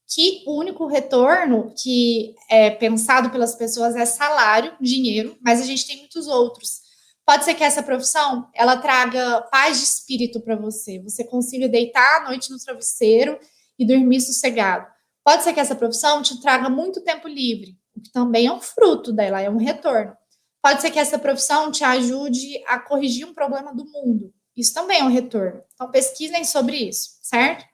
que 0.07 0.43
o 0.45 0.57
único 0.59 0.85
retorno 0.85 1.73
que 1.75 2.35
é 2.49 2.69
pensado 2.69 3.29
pelas 3.29 3.55
pessoas 3.55 3.95
é 3.95 4.05
salário, 4.05 4.75
dinheiro, 4.79 5.37
mas 5.41 5.61
a 5.61 5.65
gente 5.65 5.87
tem 5.87 5.97
muitos 5.97 6.27
outros. 6.27 6.81
Pode 7.25 7.43
ser 7.43 7.55
que 7.55 7.63
essa 7.63 7.81
profissão 7.81 8.47
ela 8.53 8.77
traga 8.77 9.41
paz 9.51 9.79
de 9.79 9.85
espírito 9.85 10.39
para 10.39 10.55
você, 10.55 10.99
você 10.99 11.23
consiga 11.23 11.67
deitar 11.67 12.21
à 12.21 12.29
noite 12.29 12.51
no 12.51 12.59
travesseiro 12.59 13.39
e 13.79 13.85
dormir 13.85 14.21
sossegado. 14.21 14.85
Pode 15.23 15.43
ser 15.43 15.53
que 15.53 15.59
essa 15.59 15.75
profissão 15.75 16.21
te 16.21 16.39
traga 16.39 16.69
muito 16.69 17.01
tempo 17.01 17.27
livre, 17.27 17.75
o 17.95 18.01
que 18.01 18.11
também 18.11 18.45
é 18.45 18.51
um 18.51 18.61
fruto 18.61 19.11
dela, 19.11 19.41
é 19.41 19.49
um 19.49 19.57
retorno. 19.57 20.15
Pode 20.61 20.81
ser 20.81 20.91
que 20.91 20.99
essa 20.99 21.17
profissão 21.17 21.71
te 21.71 21.83
ajude 21.83 22.63
a 22.67 22.79
corrigir 22.79 23.27
um 23.27 23.33
problema 23.33 23.73
do 23.73 23.85
mundo. 23.85 24.31
Isso 24.55 24.73
também 24.73 24.99
é 24.99 25.03
um 25.03 25.09
retorno. 25.09 25.61
Então, 25.73 25.91
pesquisem 25.91 26.45
sobre 26.45 26.77
isso, 26.77 27.17
certo? 27.21 27.65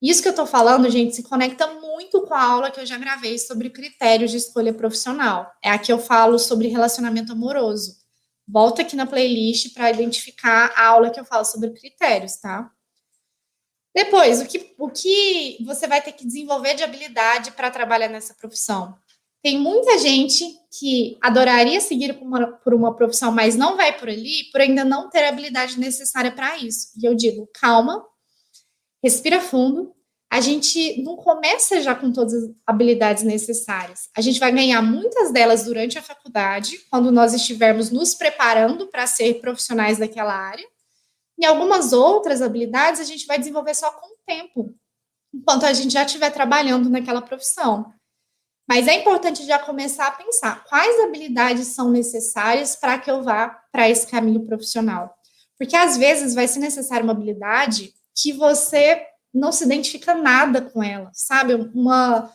Isso 0.00 0.20
que 0.20 0.28
eu 0.28 0.32
estou 0.32 0.46
falando, 0.46 0.90
gente, 0.90 1.16
se 1.16 1.22
conecta 1.22 1.66
muito 1.80 2.22
com 2.22 2.34
a 2.34 2.42
aula 2.42 2.70
que 2.70 2.78
eu 2.78 2.86
já 2.86 2.98
gravei 2.98 3.38
sobre 3.38 3.70
critérios 3.70 4.30
de 4.30 4.36
escolha 4.36 4.72
profissional. 4.72 5.50
É 5.62 5.70
aqui 5.70 5.90
eu 5.90 5.98
falo 5.98 6.38
sobre 6.38 6.68
relacionamento 6.68 7.32
amoroso. 7.32 7.96
Volta 8.46 8.82
aqui 8.82 8.94
na 8.94 9.06
playlist 9.06 9.72
para 9.72 9.90
identificar 9.90 10.72
a 10.76 10.86
aula 10.86 11.10
que 11.10 11.18
eu 11.18 11.24
falo 11.24 11.44
sobre 11.44 11.70
critérios, 11.70 12.36
tá? 12.36 12.70
Depois, 13.94 14.42
o 14.42 14.46
que, 14.46 14.74
o 14.78 14.90
que 14.90 15.56
você 15.64 15.86
vai 15.86 16.02
ter 16.02 16.12
que 16.12 16.26
desenvolver 16.26 16.74
de 16.74 16.82
habilidade 16.82 17.52
para 17.52 17.70
trabalhar 17.70 18.08
nessa 18.08 18.34
profissão? 18.34 18.94
Tem 19.42 19.58
muita 19.58 19.98
gente 19.98 20.44
que 20.78 21.16
adoraria 21.22 21.80
seguir 21.80 22.12
por 22.14 22.26
uma, 22.26 22.46
por 22.58 22.74
uma 22.74 22.94
profissão, 22.94 23.32
mas 23.32 23.56
não 23.56 23.76
vai 23.76 23.98
por 23.98 24.08
ali, 24.08 24.50
por 24.52 24.60
ainda 24.60 24.84
não 24.84 25.08
ter 25.08 25.24
a 25.24 25.30
habilidade 25.30 25.80
necessária 25.80 26.30
para 26.30 26.58
isso. 26.58 26.88
E 27.00 27.06
eu 27.06 27.14
digo, 27.14 27.48
calma, 27.54 28.04
respira 29.02 29.40
fundo. 29.40 29.94
A 30.30 30.40
gente 30.40 31.02
não 31.02 31.16
começa 31.16 31.80
já 31.80 31.94
com 31.94 32.12
todas 32.12 32.34
as 32.34 32.50
habilidades 32.66 33.22
necessárias. 33.22 34.08
A 34.16 34.20
gente 34.20 34.40
vai 34.40 34.50
ganhar 34.50 34.82
muitas 34.82 35.30
delas 35.30 35.64
durante 35.64 35.98
a 35.98 36.02
faculdade, 36.02 36.78
quando 36.90 37.12
nós 37.12 37.32
estivermos 37.32 37.90
nos 37.90 38.14
preparando 38.14 38.88
para 38.88 39.06
ser 39.06 39.40
profissionais 39.40 39.98
daquela 39.98 40.34
área. 40.34 40.66
E 41.38 41.44
algumas 41.44 41.92
outras 41.92 42.42
habilidades 42.42 43.00
a 43.00 43.04
gente 43.04 43.26
vai 43.26 43.38
desenvolver 43.38 43.74
só 43.74 43.90
com 43.92 44.06
o 44.06 44.18
tempo, 44.26 44.74
enquanto 45.32 45.64
a 45.64 45.72
gente 45.72 45.92
já 45.92 46.02
estiver 46.04 46.30
trabalhando 46.30 46.90
naquela 46.90 47.22
profissão. 47.22 47.92
Mas 48.68 48.88
é 48.88 48.94
importante 48.94 49.46
já 49.46 49.58
começar 49.60 50.08
a 50.08 50.12
pensar 50.12 50.64
quais 50.64 51.00
habilidades 51.04 51.68
são 51.68 51.90
necessárias 51.90 52.74
para 52.74 52.98
que 52.98 53.10
eu 53.10 53.22
vá 53.22 53.48
para 53.70 53.88
esse 53.88 54.06
caminho 54.08 54.44
profissional. 54.44 55.14
Porque 55.56 55.76
às 55.76 55.96
vezes 55.96 56.34
vai 56.34 56.48
ser 56.48 56.58
necessária 56.58 57.04
uma 57.04 57.12
habilidade 57.12 57.94
que 58.16 58.32
você 58.32 59.06
não 59.32 59.52
se 59.52 59.64
identifica 59.64 60.14
nada 60.14 60.62
com 60.62 60.82
ela, 60.82 61.10
sabe? 61.12 61.54
Uma, 61.54 62.32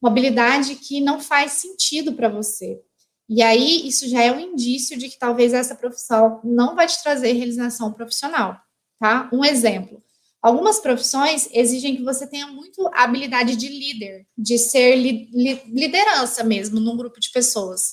uma 0.00 0.10
habilidade 0.10 0.76
que 0.76 1.00
não 1.00 1.20
faz 1.20 1.52
sentido 1.52 2.12
para 2.12 2.28
você. 2.28 2.80
E 3.28 3.42
aí, 3.42 3.88
isso 3.88 4.06
já 4.08 4.22
é 4.22 4.30
um 4.30 4.38
indício 4.38 4.98
de 4.98 5.08
que 5.08 5.18
talvez 5.18 5.54
essa 5.54 5.74
profissão 5.74 6.40
não 6.44 6.76
vai 6.76 6.86
te 6.86 7.02
trazer 7.02 7.32
realização 7.32 7.92
profissional, 7.92 8.60
tá? 9.00 9.30
Um 9.32 9.42
exemplo. 9.42 10.02
Algumas 10.42 10.80
profissões 10.80 11.48
exigem 11.52 11.96
que 11.96 12.02
você 12.02 12.26
tenha 12.26 12.48
muito 12.48 12.90
habilidade 12.92 13.56
de 13.56 13.68
líder, 13.68 14.26
de 14.36 14.58
ser 14.58 14.96
li, 14.96 15.30
li, 15.32 15.62
liderança 15.66 16.42
mesmo 16.42 16.80
num 16.80 16.96
grupo 16.96 17.20
de 17.20 17.30
pessoas, 17.30 17.92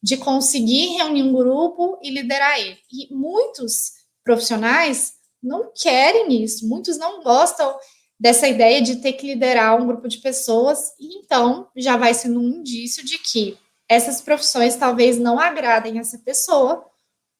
de 0.00 0.16
conseguir 0.16 0.96
reunir 0.96 1.24
um 1.24 1.32
grupo 1.32 1.98
e 2.02 2.10
liderar 2.10 2.58
ele. 2.58 2.78
E 2.90 3.12
muitos 3.12 3.90
profissionais 4.24 5.17
não 5.42 5.72
querem 5.74 6.42
isso, 6.42 6.68
muitos 6.68 6.98
não 6.98 7.22
gostam 7.22 7.78
dessa 8.18 8.48
ideia 8.48 8.82
de 8.82 8.96
ter 8.96 9.12
que 9.12 9.26
liderar 9.26 9.80
um 9.80 9.86
grupo 9.86 10.08
de 10.08 10.18
pessoas, 10.18 10.92
e 10.98 11.18
então 11.18 11.68
já 11.76 11.96
vai 11.96 12.12
sendo 12.14 12.40
um 12.40 12.48
indício 12.48 13.04
de 13.04 13.18
que 13.18 13.56
essas 13.88 14.20
profissões 14.20 14.76
talvez 14.76 15.18
não 15.18 15.38
agradem 15.38 15.98
essa 15.98 16.18
pessoa, 16.18 16.84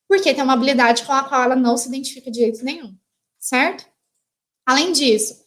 porque 0.09 0.33
tem 0.33 0.43
uma 0.43 0.55
habilidade 0.55 1.05
com 1.05 1.13
a 1.13 1.25
qual 1.25 1.43
ela 1.43 1.57
não 1.57 1.77
se 1.77 1.89
identifica 1.89 2.31
de 2.31 2.39
jeito 2.39 2.65
nenhum, 2.65 2.97
certo? 3.39 3.87
Além 4.65 4.93
disso, 4.93 5.45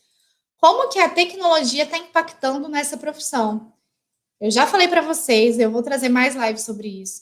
como 0.58 0.90
que 0.90 1.00
a 1.00 1.10
tecnologia 1.10 1.84
está 1.84 1.98
impactando 1.98 2.68
nessa 2.68 2.98
profissão? 2.98 3.74
Eu 4.40 4.52
já 4.52 4.68
falei 4.68 4.88
para 4.88 5.02
vocês, 5.02 5.58
eu 5.58 5.72
vou 5.72 5.82
trazer 5.82 6.10
mais 6.10 6.36
lives 6.36 6.62
sobre 6.62 6.88
isso. 6.88 7.22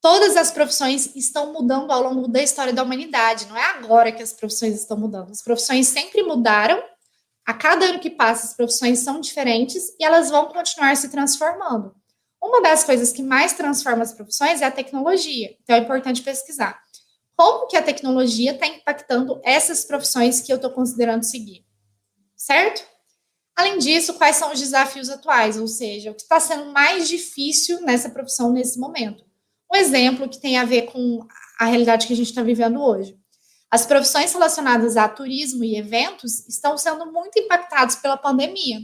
Todas 0.00 0.36
as 0.36 0.50
profissões 0.50 1.14
estão 1.16 1.52
mudando 1.52 1.90
ao 1.90 2.02
longo 2.02 2.28
da 2.28 2.40
história 2.40 2.72
da 2.72 2.82
humanidade, 2.82 3.46
não 3.46 3.56
é 3.56 3.64
agora 3.64 4.12
que 4.12 4.22
as 4.22 4.32
profissões 4.32 4.74
estão 4.74 4.96
mudando. 4.96 5.30
As 5.30 5.42
profissões 5.42 5.88
sempre 5.88 6.22
mudaram, 6.22 6.80
a 7.44 7.52
cada 7.52 7.86
ano 7.86 7.98
que 7.98 8.10
passa, 8.10 8.46
as 8.46 8.54
profissões 8.54 9.00
são 9.00 9.20
diferentes 9.20 9.88
e 9.98 10.04
elas 10.04 10.30
vão 10.30 10.46
continuar 10.46 10.96
se 10.96 11.08
transformando. 11.08 11.94
Uma 12.40 12.62
das 12.62 12.84
coisas 12.84 13.12
que 13.12 13.22
mais 13.22 13.54
transforma 13.54 14.02
as 14.02 14.12
profissões 14.12 14.60
é 14.60 14.66
a 14.66 14.70
tecnologia, 14.70 15.56
então 15.62 15.74
é 15.74 15.80
importante 15.80 16.22
pesquisar. 16.22 16.80
Como 17.36 17.66
que 17.66 17.76
a 17.76 17.82
tecnologia 17.82 18.52
está 18.52 18.66
impactando 18.66 19.40
essas 19.44 19.84
profissões 19.84 20.40
que 20.40 20.52
eu 20.52 20.56
estou 20.56 20.70
considerando 20.70 21.24
seguir? 21.24 21.64
Certo? 22.36 22.86
Além 23.56 23.78
disso, 23.78 24.14
quais 24.14 24.36
são 24.36 24.52
os 24.52 24.60
desafios 24.60 25.08
atuais? 25.08 25.56
Ou 25.58 25.66
seja, 25.66 26.12
o 26.12 26.14
que 26.14 26.22
está 26.22 26.38
sendo 26.38 26.66
mais 26.66 27.08
difícil 27.08 27.80
nessa 27.80 28.10
profissão 28.10 28.52
nesse 28.52 28.78
momento? 28.78 29.27
Um 29.72 29.76
exemplo 29.76 30.28
que 30.28 30.40
tem 30.40 30.58
a 30.58 30.64
ver 30.64 30.82
com 30.82 31.26
a 31.58 31.66
realidade 31.66 32.06
que 32.06 32.12
a 32.12 32.16
gente 32.16 32.28
está 32.28 32.42
vivendo 32.42 32.80
hoje. 32.80 33.18
As 33.70 33.84
profissões 33.84 34.32
relacionadas 34.32 34.96
a 34.96 35.08
turismo 35.08 35.62
e 35.62 35.76
eventos 35.76 36.48
estão 36.48 36.78
sendo 36.78 37.12
muito 37.12 37.38
impactadas 37.38 37.96
pela 37.96 38.16
pandemia. 38.16 38.78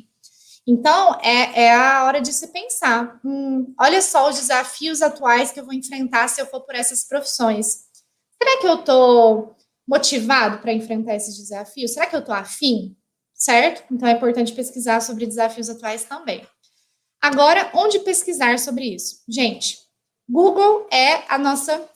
Então, 0.67 1.19
é, 1.23 1.65
é 1.65 1.75
a 1.75 2.05
hora 2.05 2.21
de 2.21 2.33
se 2.33 2.49
pensar: 2.49 3.21
hum, 3.25 3.75
olha 3.79 4.03
só 4.03 4.29
os 4.29 4.37
desafios 4.37 5.01
atuais 5.03 5.51
que 5.51 5.61
eu 5.61 5.65
vou 5.65 5.75
enfrentar 5.75 6.29
se 6.29 6.41
eu 6.41 6.47
for 6.47 6.61
por 6.61 6.75
essas 6.75 7.05
profissões. 7.05 7.85
Será 8.43 8.61
que 8.61 8.67
eu 8.67 8.81
estou 8.81 9.57
motivado 9.87 10.59
para 10.59 10.73
enfrentar 10.73 11.15
esses 11.15 11.37
desafios? 11.37 11.93
Será 11.93 12.07
que 12.07 12.17
eu 12.17 12.21
estou 12.21 12.35
afim? 12.35 12.97
Certo? 13.35 13.85
Então, 13.91 14.09
é 14.09 14.13
importante 14.13 14.53
pesquisar 14.53 15.01
sobre 15.01 15.27
desafios 15.27 15.69
atuais 15.69 16.05
também. 16.05 16.47
Agora, 17.21 17.71
onde 17.75 18.01
pesquisar 18.01 18.59
sobre 18.59 18.95
isso? 18.95 19.23
Gente, 19.29 19.79
Google 20.29 20.87
é 20.91 21.25
a 21.33 21.39
nossa 21.39 21.89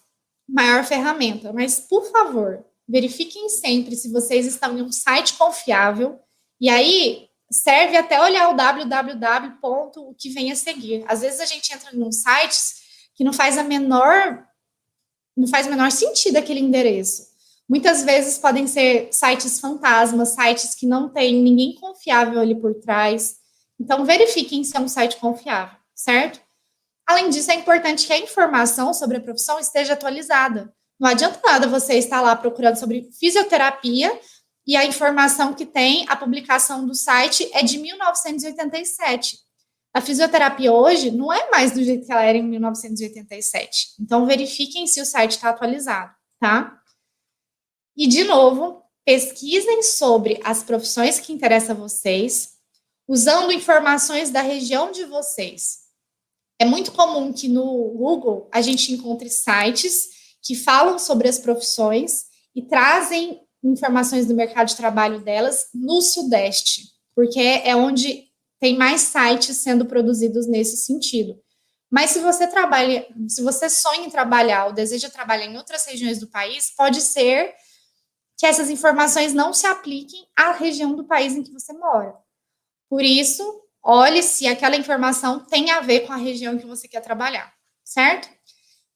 maior 0.48 0.84
ferramenta, 0.84 1.52
mas, 1.52 1.80
por 1.80 2.10
favor, 2.10 2.64
verifiquem 2.86 3.48
sempre 3.48 3.96
se 3.96 4.10
vocês 4.10 4.46
estão 4.46 4.78
em 4.78 4.82
um 4.82 4.92
site 4.92 5.34
confiável. 5.34 6.18
E 6.60 6.68
aí, 6.68 7.28
serve 7.50 7.96
até 7.96 8.20
olhar 8.20 8.50
o 8.50 8.56
www. 8.56 9.58
o 9.96 10.14
que 10.14 10.30
vem 10.30 10.52
a 10.52 10.56
seguir. 10.56 11.04
Às 11.06 11.20
vezes 11.20 11.40
a 11.40 11.46
gente 11.46 11.72
entra 11.72 11.94
em 11.94 12.12
sites 12.12 12.76
que 13.14 13.24
não 13.24 13.32
faz 13.32 13.58
a 13.58 13.64
menor 13.64 14.46
não 15.38 15.46
faz 15.46 15.66
menor 15.68 15.90
sentido 15.92 16.36
aquele 16.36 16.60
endereço. 16.60 17.28
Muitas 17.68 18.02
vezes 18.02 18.38
podem 18.38 18.66
ser 18.66 19.08
sites 19.12 19.60
fantasmas, 19.60 20.30
sites 20.30 20.74
que 20.74 20.86
não 20.86 21.08
tem 21.08 21.34
ninguém 21.40 21.74
confiável 21.74 22.40
ali 22.40 22.54
por 22.54 22.74
trás. 22.74 23.36
Então 23.78 24.04
verifiquem 24.04 24.64
se 24.64 24.76
é 24.76 24.80
um 24.80 24.88
site 24.88 25.16
confiável, 25.18 25.78
certo? 25.94 26.40
Além 27.08 27.30
disso, 27.30 27.50
é 27.50 27.54
importante 27.54 28.06
que 28.06 28.12
a 28.12 28.18
informação 28.18 28.92
sobre 28.92 29.16
a 29.16 29.20
profissão 29.20 29.58
esteja 29.58 29.94
atualizada. 29.94 30.70
Não 31.00 31.08
adianta 31.08 31.40
nada 31.42 31.66
você 31.66 31.94
estar 31.94 32.20
lá 32.20 32.36
procurando 32.36 32.78
sobre 32.78 33.08
fisioterapia 33.18 34.20
e 34.66 34.76
a 34.76 34.84
informação 34.84 35.54
que 35.54 35.64
tem, 35.64 36.04
a 36.06 36.14
publicação 36.14 36.86
do 36.86 36.94
site 36.94 37.48
é 37.54 37.62
de 37.62 37.78
1987. 37.78 39.38
A 39.94 40.02
fisioterapia 40.02 40.70
hoje 40.70 41.10
não 41.10 41.32
é 41.32 41.50
mais 41.50 41.72
do 41.72 41.82
jeito 41.82 42.04
que 42.04 42.12
ela 42.12 42.22
era 42.22 42.36
em 42.36 42.42
1987. 42.42 43.94
Então, 43.98 44.26
verifiquem 44.26 44.86
se 44.86 45.00
o 45.00 45.06
site 45.06 45.30
está 45.30 45.48
atualizado, 45.48 46.14
tá? 46.38 46.78
E, 47.96 48.06
de 48.06 48.24
novo, 48.24 48.82
pesquisem 49.06 49.82
sobre 49.82 50.38
as 50.44 50.62
profissões 50.62 51.18
que 51.18 51.32
interessam 51.32 51.74
a 51.74 51.78
vocês, 51.78 52.50
usando 53.08 53.50
informações 53.50 54.28
da 54.28 54.42
região 54.42 54.92
de 54.92 55.06
vocês. 55.06 55.87
É 56.58 56.64
muito 56.64 56.92
comum 56.92 57.32
que 57.32 57.48
no 57.48 57.64
Google 57.96 58.48
a 58.52 58.60
gente 58.60 58.92
encontre 58.92 59.30
sites 59.30 60.08
que 60.42 60.54
falam 60.54 60.98
sobre 60.98 61.28
as 61.28 61.38
profissões 61.38 62.24
e 62.54 62.62
trazem 62.62 63.40
informações 63.62 64.26
do 64.26 64.34
mercado 64.34 64.68
de 64.68 64.76
trabalho 64.76 65.20
delas 65.20 65.66
no 65.74 66.00
Sudeste, 66.00 66.82
porque 67.14 67.40
é 67.40 67.76
onde 67.76 68.24
tem 68.60 68.76
mais 68.76 69.02
sites 69.02 69.58
sendo 69.58 69.86
produzidos 69.86 70.46
nesse 70.46 70.76
sentido. 70.76 71.38
Mas 71.90 72.10
se 72.10 72.18
você 72.20 72.46
trabalha, 72.46 73.06
se 73.28 73.42
você 73.42 73.70
sonha 73.70 74.06
em 74.06 74.10
trabalhar 74.10 74.66
ou 74.66 74.72
deseja 74.72 75.08
trabalhar 75.08 75.46
em 75.46 75.56
outras 75.56 75.86
regiões 75.86 76.18
do 76.18 76.28
país, 76.28 76.72
pode 76.76 77.00
ser 77.00 77.54
que 78.36 78.46
essas 78.46 78.68
informações 78.68 79.32
não 79.32 79.52
se 79.52 79.66
apliquem 79.66 80.26
à 80.36 80.52
região 80.52 80.94
do 80.94 81.04
país 81.04 81.34
em 81.34 81.42
que 81.42 81.52
você 81.52 81.72
mora. 81.72 82.14
Por 82.88 83.02
isso, 83.02 83.42
olhe 83.88 84.22
se 84.22 84.46
aquela 84.46 84.76
informação 84.76 85.40
tem 85.40 85.70
a 85.70 85.80
ver 85.80 86.00
com 86.00 86.12
a 86.12 86.16
região 86.16 86.58
que 86.58 86.66
você 86.66 86.86
quer 86.86 87.00
trabalhar, 87.00 87.50
certo? 87.82 88.28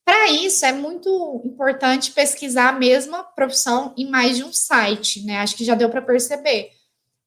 Para 0.05 0.29
isso, 0.29 0.63
é 0.65 0.71
muito 0.71 1.41
importante 1.43 2.11
pesquisar 2.11 2.69
a 2.69 2.77
mesma 2.77 3.23
profissão 3.23 3.91
em 3.97 4.07
mais 4.07 4.37
de 4.37 4.43
um 4.43 4.53
site, 4.53 5.25
né? 5.25 5.39
Acho 5.39 5.55
que 5.55 5.65
já 5.65 5.73
deu 5.73 5.89
para 5.89 6.01
perceber. 6.01 6.69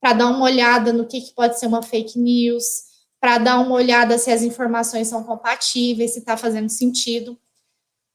Para 0.00 0.12
dar 0.12 0.28
uma 0.28 0.44
olhada 0.44 0.92
no 0.92 1.08
que, 1.08 1.20
que 1.20 1.34
pode 1.34 1.58
ser 1.58 1.66
uma 1.66 1.82
fake 1.82 2.18
news, 2.20 2.64
para 3.18 3.38
dar 3.38 3.58
uma 3.58 3.74
olhada 3.74 4.16
se 4.16 4.30
as 4.30 4.42
informações 4.42 5.08
são 5.08 5.24
compatíveis, 5.24 6.12
se 6.12 6.20
está 6.20 6.36
fazendo 6.36 6.68
sentido. 6.68 7.36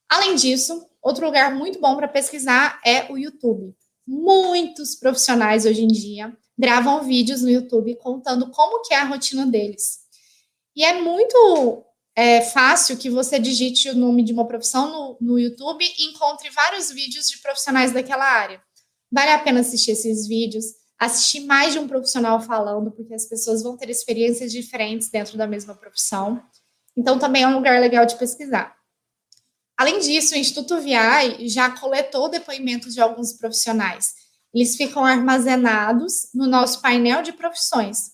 Além 0.08 0.34
disso, 0.34 0.88
outro 1.02 1.26
lugar 1.26 1.54
muito 1.54 1.78
bom 1.78 1.94
para 1.96 2.08
pesquisar 2.08 2.80
é 2.86 3.12
o 3.12 3.18
YouTube. 3.18 3.74
Muitos 4.06 4.94
profissionais 4.94 5.66
hoje 5.66 5.82
em 5.82 5.88
dia 5.88 6.34
gravam 6.62 7.02
vídeos 7.02 7.42
no 7.42 7.50
YouTube 7.50 7.96
contando 7.96 8.48
como 8.52 8.82
que 8.82 8.94
é 8.94 8.98
a 8.98 9.04
rotina 9.04 9.44
deles. 9.44 9.98
E 10.76 10.84
é 10.84 11.02
muito 11.02 11.84
é 12.14 12.40
fácil 12.40 12.96
que 12.96 13.10
você 13.10 13.36
digite 13.36 13.90
o 13.90 13.96
nome 13.96 14.22
de 14.22 14.32
uma 14.32 14.46
profissão 14.46 14.92
no, 14.92 15.32
no 15.32 15.38
YouTube 15.40 15.84
e 15.84 16.04
encontre 16.04 16.50
vários 16.50 16.92
vídeos 16.92 17.28
de 17.28 17.38
profissionais 17.38 17.90
daquela 17.90 18.24
área. 18.24 18.62
Vale 19.10 19.30
a 19.30 19.40
pena 19.40 19.58
assistir 19.60 19.90
esses 19.90 20.28
vídeos, 20.28 20.66
assistir 20.96 21.40
mais 21.40 21.72
de 21.72 21.80
um 21.80 21.88
profissional 21.88 22.40
falando, 22.40 22.92
porque 22.92 23.12
as 23.12 23.26
pessoas 23.26 23.60
vão 23.60 23.76
ter 23.76 23.90
experiências 23.90 24.52
diferentes 24.52 25.10
dentro 25.10 25.36
da 25.36 25.48
mesma 25.48 25.74
profissão. 25.74 26.40
Então, 26.96 27.18
também 27.18 27.42
é 27.42 27.48
um 27.48 27.54
lugar 27.54 27.80
legal 27.80 28.06
de 28.06 28.14
pesquisar. 28.16 28.76
Além 29.76 29.98
disso, 29.98 30.34
o 30.34 30.38
Instituto 30.38 30.80
VI 30.80 31.48
já 31.48 31.70
coletou 31.70 32.28
depoimentos 32.28 32.94
de 32.94 33.00
alguns 33.00 33.32
profissionais. 33.32 34.21
Eles 34.54 34.76
ficam 34.76 35.04
armazenados 35.04 36.28
no 36.34 36.46
nosso 36.46 36.80
painel 36.80 37.22
de 37.22 37.32
profissões. 37.32 38.12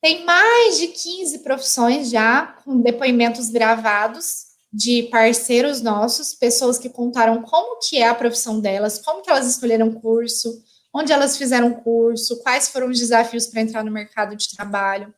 Tem 0.00 0.24
mais 0.24 0.78
de 0.78 0.88
15 0.88 1.40
profissões 1.40 2.10
já 2.10 2.46
com 2.64 2.80
depoimentos 2.80 3.50
gravados 3.50 4.46
de 4.72 5.04
parceiros 5.04 5.80
nossos, 5.80 6.34
pessoas 6.34 6.78
que 6.78 6.88
contaram 6.88 7.42
como 7.42 7.80
que 7.80 7.98
é 7.98 8.08
a 8.08 8.14
profissão 8.14 8.60
delas, 8.60 8.98
como 8.98 9.22
que 9.22 9.30
elas 9.30 9.46
escolheram 9.46 9.92
curso, 9.92 10.62
onde 10.94 11.12
elas 11.12 11.36
fizeram 11.36 11.72
curso, 11.74 12.40
quais 12.42 12.68
foram 12.68 12.88
os 12.88 12.98
desafios 12.98 13.46
para 13.46 13.62
entrar 13.62 13.82
no 13.82 13.90
mercado 13.90 14.36
de 14.36 14.54
trabalho. 14.54 15.12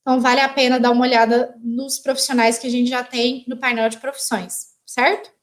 Então, 0.00 0.20
vale 0.20 0.40
a 0.40 0.48
pena 0.48 0.78
dar 0.78 0.90
uma 0.90 1.04
olhada 1.04 1.54
nos 1.62 1.98
profissionais 1.98 2.58
que 2.58 2.66
a 2.66 2.70
gente 2.70 2.88
já 2.88 3.02
tem 3.02 3.44
no 3.48 3.58
painel 3.58 3.88
de 3.88 3.98
profissões, 3.98 4.68
certo? 4.86 5.34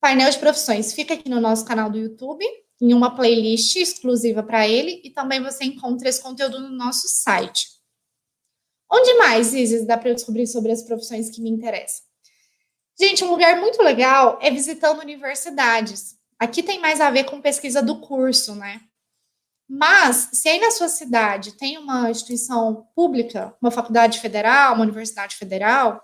painel 0.00 0.30
de 0.30 0.38
profissões 0.38 0.92
fica 0.92 1.14
aqui 1.14 1.28
no 1.28 1.40
nosso 1.40 1.64
canal 1.64 1.90
do 1.90 1.98
YouTube, 1.98 2.44
em 2.80 2.94
uma 2.94 3.14
playlist 3.14 3.76
exclusiva 3.76 4.42
para 4.42 4.68
ele, 4.68 5.00
e 5.04 5.10
também 5.10 5.42
você 5.42 5.64
encontra 5.64 6.08
esse 6.08 6.22
conteúdo 6.22 6.60
no 6.60 6.70
nosso 6.70 7.08
site. 7.08 7.66
Onde 8.90 9.14
mais, 9.14 9.52
Isis, 9.52 9.86
dá 9.86 9.98
para 9.98 10.10
eu 10.10 10.14
descobrir 10.14 10.46
sobre 10.46 10.72
as 10.72 10.82
profissões 10.82 11.28
que 11.30 11.40
me 11.40 11.50
interessam? 11.50 12.06
Gente, 12.98 13.22
um 13.22 13.30
lugar 13.30 13.60
muito 13.60 13.82
legal 13.82 14.38
é 14.42 14.50
visitando 14.50 15.00
universidades. 15.00 16.16
Aqui 16.38 16.62
tem 16.62 16.80
mais 16.80 17.00
a 17.00 17.10
ver 17.10 17.24
com 17.24 17.40
pesquisa 17.40 17.82
do 17.82 18.00
curso, 18.00 18.54
né? 18.54 18.80
Mas, 19.68 20.30
se 20.32 20.48
aí 20.48 20.58
na 20.58 20.70
sua 20.70 20.88
cidade 20.88 21.52
tem 21.52 21.76
uma 21.76 22.10
instituição 22.10 22.88
pública, 22.94 23.54
uma 23.60 23.70
faculdade 23.70 24.18
federal, 24.18 24.74
uma 24.74 24.84
universidade 24.84 25.36
federal, 25.36 26.02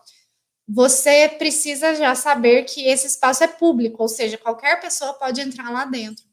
você 0.68 1.28
precisa 1.28 1.94
já 1.94 2.14
saber 2.14 2.64
que 2.64 2.86
esse 2.86 3.06
espaço 3.06 3.42
é 3.42 3.48
público, 3.48 4.02
ou 4.02 4.08
seja, 4.08 4.36
qualquer 4.36 4.80
pessoa 4.80 5.14
pode 5.14 5.40
entrar 5.40 5.70
lá 5.70 5.86
dentro. 5.86 6.24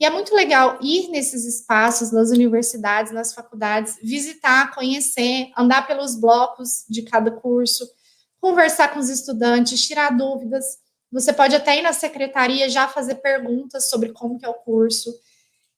E 0.00 0.04
é 0.04 0.10
muito 0.10 0.34
legal 0.34 0.78
ir 0.80 1.08
nesses 1.08 1.44
espaços, 1.44 2.12
nas 2.12 2.30
universidades, 2.30 3.12
nas 3.12 3.34
faculdades, 3.34 3.98
visitar, 4.00 4.72
conhecer, 4.72 5.50
andar 5.56 5.86
pelos 5.88 6.14
blocos 6.14 6.84
de 6.88 7.02
cada 7.02 7.32
curso, 7.32 7.84
conversar 8.40 8.94
com 8.94 9.00
os 9.00 9.08
estudantes, 9.08 9.84
tirar 9.84 10.16
dúvidas. 10.16 10.64
Você 11.10 11.32
pode 11.32 11.56
até 11.56 11.78
ir 11.78 11.82
na 11.82 11.92
secretaria 11.92 12.68
já 12.68 12.86
fazer 12.86 13.16
perguntas 13.16 13.90
sobre 13.90 14.12
como 14.12 14.38
é 14.40 14.48
o 14.48 14.54
curso. 14.54 15.12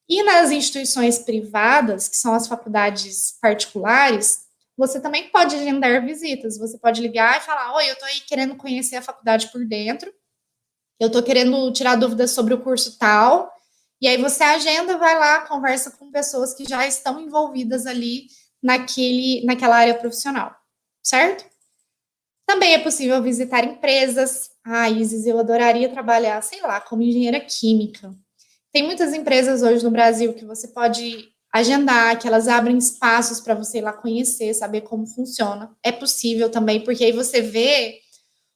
E 0.07 0.21
nas 0.21 0.51
instituições 0.51 1.17
privadas, 1.17 2.07
que 2.07 2.17
são 2.17 2.35
as 2.35 2.47
faculdades 2.47 3.37
particulares, 3.41 4.45
você 4.77 4.99
também 4.99 5.29
pode 5.29 5.55
agendar 5.55 6.05
visitas. 6.05 6.59
Você 6.59 6.77
pode 6.77 7.01
ligar 7.01 7.37
e 7.37 7.43
falar: 7.43 7.73
Oi, 7.75 7.89
eu 7.89 7.93
estou 7.93 8.07
aí 8.07 8.19
querendo 8.21 8.55
conhecer 8.55 8.97
a 8.97 9.01
faculdade 9.01 9.47
por 9.51 9.65
dentro, 9.65 10.13
eu 10.99 11.07
estou 11.07 11.23
querendo 11.23 11.71
tirar 11.71 11.95
dúvidas 11.95 12.31
sobre 12.31 12.53
o 12.53 12.61
curso 12.61 12.99
tal 12.99 13.51
e 14.01 14.07
aí 14.07 14.17
você 14.17 14.43
agenda, 14.43 14.97
vai 14.97 15.17
lá, 15.17 15.41
conversa 15.41 15.91
com 15.91 16.11
pessoas 16.11 16.53
que 16.53 16.65
já 16.67 16.87
estão 16.87 17.21
envolvidas 17.21 17.85
ali 17.85 18.27
naquele, 18.61 19.45
naquela 19.45 19.77
área 19.77 19.93
profissional, 19.93 20.55
certo? 21.03 21.45
Também 22.47 22.73
é 22.73 22.79
possível 22.79 23.21
visitar 23.21 23.63
empresas. 23.63 24.49
Ah, 24.65 24.89
Isis, 24.89 25.25
eu 25.25 25.39
adoraria 25.39 25.87
trabalhar, 25.89 26.41
sei 26.41 26.61
lá, 26.61 26.81
como 26.81 27.01
engenheira 27.01 27.39
química. 27.39 28.13
Tem 28.73 28.83
muitas 28.83 29.13
empresas 29.13 29.61
hoje 29.61 29.83
no 29.83 29.91
Brasil 29.91 30.33
que 30.33 30.45
você 30.45 30.67
pode 30.67 31.29
agendar, 31.53 32.17
que 32.19 32.27
elas 32.27 32.47
abrem 32.47 32.77
espaços 32.77 33.39
para 33.39 33.53
você 33.53 33.79
ir 33.79 33.81
lá 33.81 33.93
conhecer, 33.93 34.53
saber 34.53 34.81
como 34.81 35.05
funciona. 35.05 35.75
É 35.83 35.91
possível 35.91 36.49
também, 36.49 36.81
porque 36.83 37.03
aí 37.03 37.11
você 37.11 37.41
vê 37.41 37.99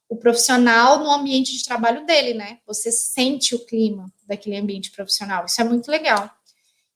o 0.08 0.16
profissional 0.16 0.98
no 1.00 1.10
ambiente 1.10 1.56
de 1.56 1.64
trabalho 1.64 2.06
dele, 2.06 2.34
né? 2.34 2.58
Você 2.66 2.92
sente 2.92 3.54
o 3.54 3.64
clima 3.64 4.12
daquele 4.26 4.56
ambiente 4.56 4.90
profissional. 4.90 5.44
Isso 5.44 5.60
é 5.60 5.64
muito 5.64 5.90
legal. 5.90 6.30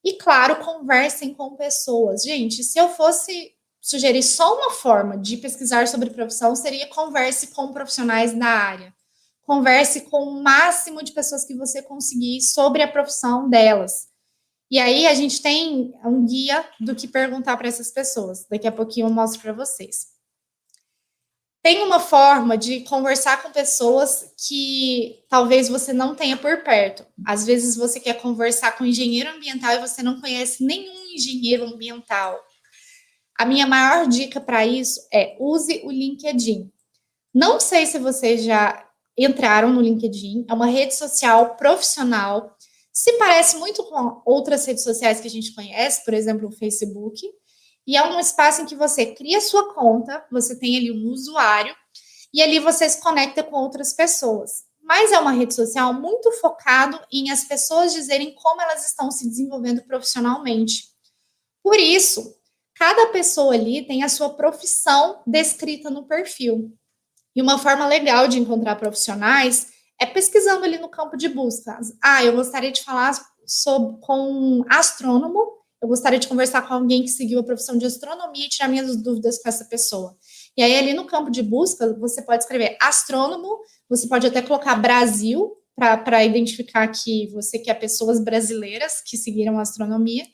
E 0.05 0.15
claro, 0.15 0.65
conversem 0.65 1.35
com 1.35 1.57
pessoas. 1.57 2.23
Gente, 2.23 2.63
se 2.63 2.79
eu 2.79 2.89
fosse 2.89 3.53
sugerir 3.81 4.23
só 4.23 4.57
uma 4.57 4.71
forma 4.71 5.19
de 5.19 5.37
pesquisar 5.37 5.89
sobre 5.89 6.11
profissão, 6.11 6.55
seria 6.55 6.87
converse 6.89 7.49
com 7.49 7.73
profissionais 7.73 8.33
da 8.33 8.47
área. 8.47 8.95
Converse 9.43 10.03
com 10.03 10.23
o 10.23 10.43
máximo 10.43 11.03
de 11.03 11.13
pessoas 11.13 11.45
que 11.45 11.55
você 11.55 11.83
conseguir 11.83 12.41
sobre 12.41 12.83
a 12.83 12.89
profissão 12.89 13.49
delas. 13.49 14.09
E 14.71 14.79
aí 14.79 15.07
a 15.09 15.15
gente 15.15 15.43
tem 15.43 15.93
um 16.05 16.25
guia 16.25 16.65
do 16.79 16.95
que 16.95 17.09
perguntar 17.09 17.57
para 17.57 17.67
essas 17.67 17.91
pessoas. 17.91 18.47
Daqui 18.49 18.69
a 18.69 18.73
pouquinho 18.73 19.09
eu 19.09 19.13
mostro 19.13 19.41
para 19.41 19.53
vocês 19.53 20.20
tem 21.63 21.83
uma 21.83 22.01
forma 22.01 22.57
de 22.57 22.81
conversar 22.81 23.43
com 23.43 23.51
pessoas 23.51 24.33
que 24.49 25.23
talvez 25.29 25.69
você 25.69 25.93
não 25.93 26.15
tenha 26.15 26.37
por 26.37 26.63
perto. 26.63 27.07
Às 27.27 27.45
vezes 27.45 27.77
você 27.77 28.01
quer 28.01 28.15
conversar 28.15 28.77
com 28.77 28.85
um 28.85 28.87
engenheiro 28.87 29.31
ambiental 29.31 29.75
e 29.75 29.81
você 29.81 30.03
não 30.03 30.21
conhece 30.21 30.65
nenhum 30.65 31.15
engenheiro 31.15 31.65
ambiental. 31.65 32.39
A 33.39 33.45
minha 33.45 33.67
maior 33.67 34.07
dica 34.09 34.41
para 34.41 34.67
isso 34.67 35.01
é 35.13 35.37
use 35.39 35.83
o 35.85 35.91
LinkedIn. 35.91 36.71
Não 37.33 37.61
sei 37.61 37.85
se 37.87 37.99
vocês 37.99 38.43
já 38.43 38.87
entraram 39.17 39.71
no 39.71 39.83
LinkedIn, 39.83 40.47
é 40.49 40.55
uma 40.55 40.67
rede 40.67 40.95
social 40.95 41.57
profissional. 41.57 42.57
Se 42.93 43.13
parece 43.19 43.57
muito 43.59 43.85
com 43.85 44.23
outras 44.25 44.67
redes 44.67 44.83
sociais 44.83 45.21
que 45.21 45.29
a 45.29 45.31
gente 45.31 45.55
conhece, 45.55 46.05
por 46.05 46.15
exemplo, 46.15 46.49
o 46.49 46.53
Facebook, 46.53 47.21
e 47.91 47.97
é 47.97 48.07
um 48.07 48.21
espaço 48.21 48.63
em 48.63 48.67
que 48.67 48.77
você 48.77 49.05
cria 49.05 49.41
sua 49.41 49.75
conta, 49.75 50.25
você 50.31 50.57
tem 50.57 50.77
ali 50.77 50.93
um 50.93 51.11
usuário, 51.11 51.75
e 52.33 52.41
ali 52.41 52.61
você 52.61 52.89
se 52.89 53.01
conecta 53.01 53.43
com 53.43 53.57
outras 53.57 53.93
pessoas. 53.93 54.63
Mas 54.81 55.11
é 55.11 55.19
uma 55.19 55.33
rede 55.33 55.57
social 55.57 55.93
muito 55.93 56.31
focado 56.35 57.01
em 57.13 57.33
as 57.33 57.43
pessoas 57.43 57.93
dizerem 57.93 58.33
como 58.37 58.63
elas 58.63 58.87
estão 58.87 59.11
se 59.11 59.29
desenvolvendo 59.29 59.83
profissionalmente. 59.83 60.85
Por 61.65 61.81
isso, 61.81 62.33
cada 62.77 63.09
pessoa 63.09 63.55
ali 63.55 63.85
tem 63.85 64.05
a 64.05 64.09
sua 64.09 64.37
profissão 64.37 65.21
descrita 65.27 65.91
no 65.91 66.07
perfil. 66.07 66.73
E 67.35 67.43
uma 67.43 67.59
forma 67.59 67.89
legal 67.89 68.29
de 68.29 68.39
encontrar 68.39 68.77
profissionais 68.77 69.67
é 70.01 70.07
pesquisando 70.07 70.65
ali 70.65 70.79
no 70.79 70.89
campo 70.89 71.17
de 71.17 71.29
busca. 71.29 71.77
Ah, 72.01 72.25
eu 72.25 72.37
gostaria 72.37 72.71
de 72.71 72.85
falar 72.85 73.21
sobre, 73.45 74.01
com 74.01 74.31
um 74.31 74.65
astrônomo, 74.69 75.60
eu 75.83 75.89
gostaria 75.89 76.19
de 76.19 76.29
conversar 76.29 76.63
com 76.63 76.75
alguém 76.75 77.03
que 77.03 77.09
seguiu 77.09 77.41
a 77.41 77.45
profissão 77.45 77.79
de 77.79 77.87
astronomia 77.87 78.47
e 78.47 78.49
tirar 78.49 78.69
minhas 78.69 78.97
dúvidas 78.97 79.43
com 79.43 79.49
essa 79.49 79.65
pessoa. 79.65 80.17
E 80.57 80.63
aí, 80.63 80.77
ali 80.77 80.93
no 80.93 81.07
campo 81.07 81.31
de 81.31 81.43
busca, 81.43 81.97
você 81.99 82.23
pode 82.23 82.43
escrever 82.43 82.77
astrônomo, 82.81 83.61
você 83.89 84.07
pode 84.07 84.27
até 84.27 84.43
colocar 84.43 84.77
Brasil, 84.77 85.57
para 85.81 86.25
identificar 86.25 86.87
que 86.89 87.29
você 87.29 87.59
quer 87.59 87.75
pessoas 87.75 88.23
brasileiras 88.23 89.01
que 89.01 89.17
seguiram 89.17 89.59
a 89.59 89.63
astronomia. 89.63 90.25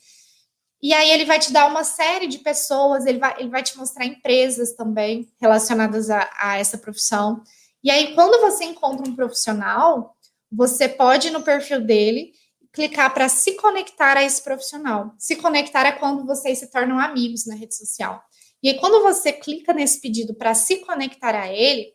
E 0.82 0.92
aí 0.92 1.10
ele 1.10 1.24
vai 1.24 1.38
te 1.38 1.52
dar 1.52 1.68
uma 1.68 1.84
série 1.84 2.26
de 2.26 2.38
pessoas, 2.38 3.06
ele 3.06 3.18
vai, 3.18 3.36
ele 3.38 3.48
vai 3.48 3.62
te 3.62 3.76
mostrar 3.78 4.04
empresas 4.04 4.74
também 4.74 5.28
relacionadas 5.40 6.10
a, 6.10 6.28
a 6.38 6.58
essa 6.58 6.76
profissão. 6.76 7.42
E 7.82 7.90
aí, 7.90 8.14
quando 8.14 8.40
você 8.40 8.64
encontra 8.64 9.08
um 9.08 9.14
profissional, 9.14 10.16
você 10.50 10.88
pode 10.88 11.28
ir 11.28 11.30
no 11.30 11.42
perfil 11.42 11.80
dele 11.80 12.32
clicar 12.76 13.14
para 13.14 13.26
se 13.26 13.52
conectar 13.54 14.18
a 14.18 14.22
esse 14.22 14.42
profissional. 14.44 15.14
Se 15.18 15.36
conectar 15.36 15.86
é 15.86 15.92
quando 15.92 16.26
vocês 16.26 16.58
se 16.58 16.70
tornam 16.70 17.00
amigos 17.00 17.46
na 17.46 17.54
rede 17.54 17.74
social. 17.74 18.22
E 18.62 18.68
aí, 18.68 18.78
quando 18.78 19.02
você 19.02 19.32
clica 19.32 19.72
nesse 19.72 19.98
pedido 19.98 20.34
para 20.34 20.52
se 20.52 20.76
conectar 20.84 21.34
a 21.34 21.50
ele, 21.50 21.94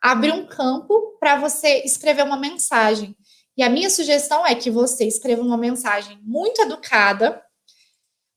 abre 0.00 0.30
um 0.30 0.46
campo 0.46 1.16
para 1.18 1.36
você 1.40 1.82
escrever 1.84 2.22
uma 2.22 2.36
mensagem. 2.36 3.16
E 3.56 3.62
a 3.64 3.68
minha 3.68 3.90
sugestão 3.90 4.46
é 4.46 4.54
que 4.54 4.70
você 4.70 5.04
escreva 5.04 5.42
uma 5.42 5.58
mensagem 5.58 6.20
muito 6.22 6.62
educada, 6.62 7.42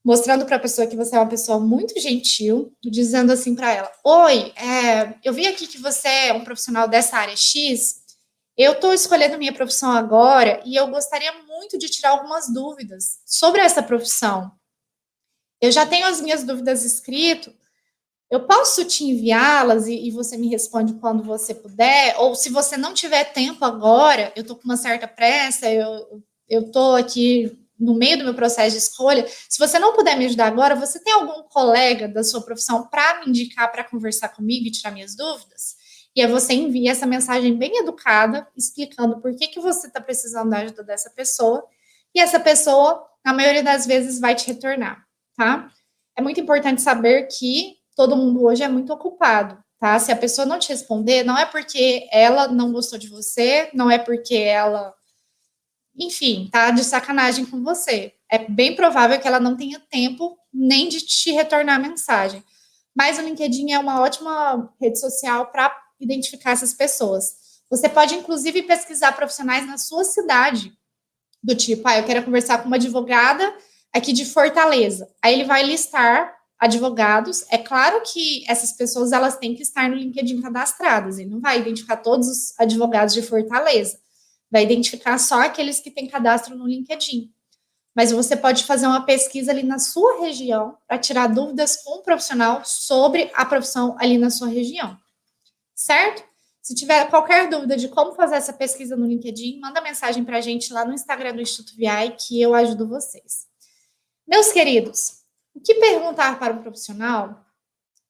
mostrando 0.04 0.48
para 0.48 0.56
a 0.56 0.60
pessoa 0.60 0.88
que 0.88 0.96
você 0.96 1.16
é 1.16 1.20
uma 1.20 1.30
pessoa 1.30 1.60
muito 1.60 2.00
gentil, 2.00 2.76
dizendo 2.84 3.32
assim 3.32 3.54
para 3.54 3.72
ela: 3.72 3.92
Oi, 4.04 4.52
é, 4.56 5.14
eu 5.24 5.32
vi 5.32 5.46
aqui 5.46 5.68
que 5.68 5.78
você 5.78 6.08
é 6.08 6.34
um 6.34 6.44
profissional 6.44 6.88
dessa 6.88 7.18
área 7.18 7.38
X. 7.38 8.03
Eu 8.56 8.74
estou 8.74 8.94
escolhendo 8.94 9.38
minha 9.38 9.54
profissão 9.54 9.92
agora 9.92 10.62
e 10.66 10.76
eu 10.76 10.88
gostaria 10.88 11.34
muito 11.44 11.78
de 11.78 11.90
tirar 11.90 12.12
algumas 12.12 12.54
dúvidas 12.54 13.20
sobre 13.26 13.62
essa 13.62 13.82
profissão. 13.82 14.52
Eu 15.60 15.72
já 15.72 15.86
tenho 15.86 16.06
as 16.06 16.22
minhas 16.22 16.44
dúvidas 16.44 16.84
escrito, 16.84 17.54
eu 18.30 18.48
posso 18.48 18.84
te 18.86 19.04
enviá-las 19.04 19.88
e, 19.88 20.08
e, 20.08 20.12
você 20.12 20.38
me 20.38 20.48
responde 20.48 20.96
quando 20.96 21.24
você 21.24 21.54
puder, 21.54 22.16
ou 22.18 22.36
se 22.36 22.50
você 22.50 22.76
não 22.76 22.94
tiver 22.94 23.26
tempo 23.26 23.64
agora, 23.64 24.34
eu 24.36 24.42
estou 24.42 24.56
com 24.56 24.64
uma 24.64 24.76
certa 24.76 25.08
pressa, 25.08 25.70
eu 25.70 26.24
estou 26.50 26.96
aqui 26.96 27.56
no 27.80 27.94
meio 27.94 28.18
do 28.18 28.24
meu 28.24 28.34
processo 28.34 28.72
de 28.72 28.78
escolha. 28.78 29.28
Se 29.48 29.60
você 29.60 29.78
não 29.78 29.94
puder 29.94 30.18
me 30.18 30.26
ajudar 30.26 30.48
agora, 30.48 30.76
você 30.76 31.00
tem 31.00 31.14
algum 31.14 31.44
colega 31.44 32.08
da 32.08 32.24
sua 32.24 32.42
profissão 32.42 32.88
para 32.88 33.20
me 33.20 33.30
indicar, 33.30 33.72
para 33.72 33.84
conversar 33.84 34.30
comigo 34.30 34.66
e 34.66 34.72
tirar 34.72 34.92
minhas 34.92 35.16
dúvidas? 35.16 35.76
E 36.16 36.22
aí 36.22 36.28
você 36.28 36.54
envia 36.54 36.92
essa 36.92 37.08
mensagem 37.08 37.58
bem 37.58 37.78
educada, 37.78 38.48
explicando 38.56 39.20
por 39.20 39.36
que, 39.36 39.48
que 39.48 39.60
você 39.60 39.88
está 39.88 40.00
precisando 40.00 40.52
da 40.52 40.60
ajuda 40.60 40.84
dessa 40.84 41.10
pessoa, 41.10 41.66
e 42.14 42.20
essa 42.20 42.40
pessoa, 42.40 43.04
na 43.26 43.34
maioria 43.34 43.64
das 43.64 43.88
vezes, 43.88 44.20
vai 44.20 44.36
te 44.36 44.46
retornar, 44.46 45.04
tá? 45.36 45.70
É 46.16 46.22
muito 46.22 46.40
importante 46.40 46.82
saber 46.82 47.28
que 47.28 47.78
todo 47.96 48.16
mundo 48.16 48.44
hoje 48.44 48.62
é 48.62 48.68
muito 48.68 48.94
ocupado, 48.94 49.58
tá? 49.80 49.98
Se 49.98 50.12
a 50.12 50.16
pessoa 50.16 50.46
não 50.46 50.60
te 50.60 50.70
responder, 50.70 51.24
não 51.24 51.38
é 51.38 51.46
porque 51.46 52.08
ela 52.12 52.48
não 52.48 52.72
gostou 52.72 53.00
de 53.00 53.08
você, 53.08 53.72
não 53.74 53.90
é 53.90 53.98
porque 53.98 54.36
ela, 54.36 54.94
enfim, 55.98 56.50
tá 56.52 56.70
de 56.70 56.84
sacanagem 56.84 57.46
com 57.46 57.64
você. 57.64 58.14
É 58.30 58.38
bem 58.38 58.76
provável 58.76 59.20
que 59.20 59.28
ela 59.28 59.40
não 59.40 59.58
tenha 59.58 59.80
tempo 59.90 60.38
nem 60.54 60.88
de 60.88 61.02
te 61.02 61.32
retornar 61.32 61.78
a 61.78 61.80
mensagem. 61.80 62.44
Mas 62.96 63.18
o 63.18 63.22
LinkedIn 63.24 63.72
é 63.72 63.80
uma 63.80 64.02
ótima 64.02 64.72
rede 64.80 65.00
social 65.00 65.48
para 65.48 65.76
identificar 66.00 66.52
essas 66.52 66.74
pessoas. 66.74 67.36
Você 67.70 67.90
pode, 67.90 68.16
inclusive, 68.16 68.64
pesquisar 68.64 69.14
profissionais 69.14 69.66
na 69.66 69.78
sua 69.78 70.04
cidade, 70.04 70.74
do 71.42 71.56
tipo, 71.56 71.88
ah, 71.88 71.98
eu 71.98 72.06
quero 72.06 72.24
conversar 72.24 72.60
com 72.60 72.68
uma 72.68 72.78
advogada 72.78 73.54
aqui 73.92 74.14
de 74.14 74.26
Fortaleza. 74.26 75.10
Aí 75.22 75.34
ele 75.34 75.44
vai 75.44 75.64
listar 75.64 76.34
advogados. 76.58 77.46
É 77.50 77.58
claro 77.58 78.02
que 78.02 78.46
essas 78.48 78.72
pessoas 78.72 79.12
elas 79.12 79.38
têm 79.38 79.54
que 79.54 79.62
estar 79.62 79.90
no 79.90 79.96
LinkedIn 79.96 80.42
cadastradas, 80.42 81.20
e 81.20 81.26
não 81.26 81.42
vai 81.42 81.60
identificar 81.60 81.98
todos 81.98 82.28
os 82.28 82.60
advogados 82.60 83.14
de 83.14 83.22
Fortaleza, 83.22 84.00
vai 84.50 84.64
identificar 84.64 85.18
só 85.18 85.42
aqueles 85.42 85.80
que 85.80 85.92
têm 85.92 86.08
cadastro 86.08 86.56
no 86.56 86.68
LinkedIn. 86.68 87.30
Mas 87.96 88.12
você 88.12 88.36
pode 88.36 88.64
fazer 88.64 88.88
uma 88.88 89.06
pesquisa 89.06 89.52
ali 89.52 89.62
na 89.62 89.78
sua 89.78 90.22
região 90.22 90.78
para 90.88 90.98
tirar 90.98 91.28
dúvidas 91.28 91.78
com 91.84 91.98
o 91.98 92.00
um 92.00 92.02
profissional 92.02 92.62
sobre 92.66 93.30
a 93.36 93.46
profissão 93.46 93.96
ali 94.00 94.18
na 94.18 94.30
sua 94.30 94.48
região. 94.48 94.98
Certo? 95.76 96.24
Se 96.62 96.74
tiver 96.74 97.10
qualquer 97.10 97.50
dúvida 97.50 97.76
de 97.76 97.90
como 97.90 98.14
fazer 98.14 98.36
essa 98.36 98.54
pesquisa 98.54 98.96
no 98.96 99.06
LinkedIn, 99.06 99.60
manda 99.60 99.82
mensagem 99.82 100.24
para 100.24 100.38
a 100.38 100.42
gente 100.42 100.72
lá 100.72 100.86
no 100.86 100.94
Instagram 100.94 101.36
do 101.36 101.42
Instituto 101.42 101.76
VI 101.76 102.16
que 102.18 102.42
eu 102.42 102.56
ajudo 102.56 102.88
vocês. 102.88 103.48
Meus 104.26 104.52
queridos, 104.52 105.24
o 105.54 105.60
que 105.60 105.76
perguntar 105.76 106.40
para 106.40 106.54
um 106.54 106.62
profissional 106.62 107.46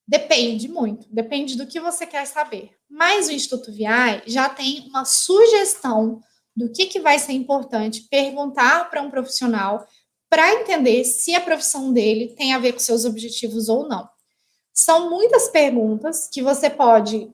depende 0.08 0.68
muito, 0.68 1.08
depende 1.10 1.58
do 1.58 1.66
que 1.66 1.80
você 1.80 2.06
quer 2.06 2.28
saber. 2.28 2.72
Mas 2.88 3.28
o 3.28 3.32
Instituto 3.32 3.72
VI 3.72 4.22
já 4.28 4.48
tem 4.50 4.88
uma 4.88 5.04
sugestão 5.04 6.22
do 6.56 6.72
que, 6.72 6.86
que 6.86 7.00
vai 7.00 7.18
ser 7.18 7.34
importante 7.34 8.08
perguntar 8.10 8.90
para 8.90 9.02
um 9.02 9.10
profissional 9.10 9.88
para 10.30 10.54
entender 10.54 11.04
se 11.06 11.34
a 11.34 11.42
profissão 11.42 11.92
dele 11.92 12.36
tem 12.36 12.54
a 12.54 12.60
ver 12.60 12.74
com 12.74 12.80
seus 12.80 13.06
objetivos 13.06 13.70
ou 13.70 13.88
não. 13.88 14.08
São 14.72 15.10
muitas 15.10 15.50
perguntas 15.50 16.28
que 16.32 16.42
você 16.42 16.70
pode 16.70 17.34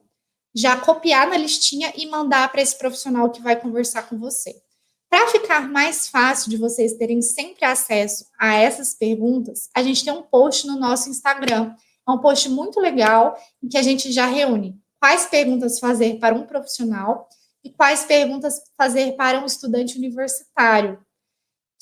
já 0.55 0.77
copiar 0.77 1.27
na 1.27 1.37
listinha 1.37 1.93
e 1.95 2.07
mandar 2.07 2.51
para 2.51 2.61
esse 2.61 2.77
profissional 2.77 3.29
que 3.29 3.41
vai 3.41 3.55
conversar 3.55 4.03
com 4.03 4.17
você. 4.17 4.55
Para 5.09 5.27
ficar 5.27 5.67
mais 5.67 6.07
fácil 6.07 6.49
de 6.49 6.57
vocês 6.57 6.93
terem 6.93 7.21
sempre 7.21 7.65
acesso 7.65 8.25
a 8.37 8.55
essas 8.55 8.93
perguntas, 8.93 9.69
a 9.75 9.81
gente 9.81 10.03
tem 10.03 10.13
um 10.13 10.21
post 10.21 10.67
no 10.67 10.77
nosso 10.77 11.09
Instagram. 11.09 11.75
É 12.07 12.11
um 12.11 12.19
post 12.19 12.47
muito 12.49 12.79
legal 12.79 13.35
em 13.61 13.67
que 13.67 13.77
a 13.77 13.81
gente 13.81 14.11
já 14.11 14.27
reúne 14.27 14.79
quais 14.99 15.25
perguntas 15.25 15.79
fazer 15.79 16.19
para 16.19 16.35
um 16.35 16.45
profissional 16.45 17.27
e 17.63 17.71
quais 17.71 18.03
perguntas 18.03 18.61
fazer 18.77 19.15
para 19.15 19.41
um 19.41 19.45
estudante 19.45 19.97
universitário 19.97 20.99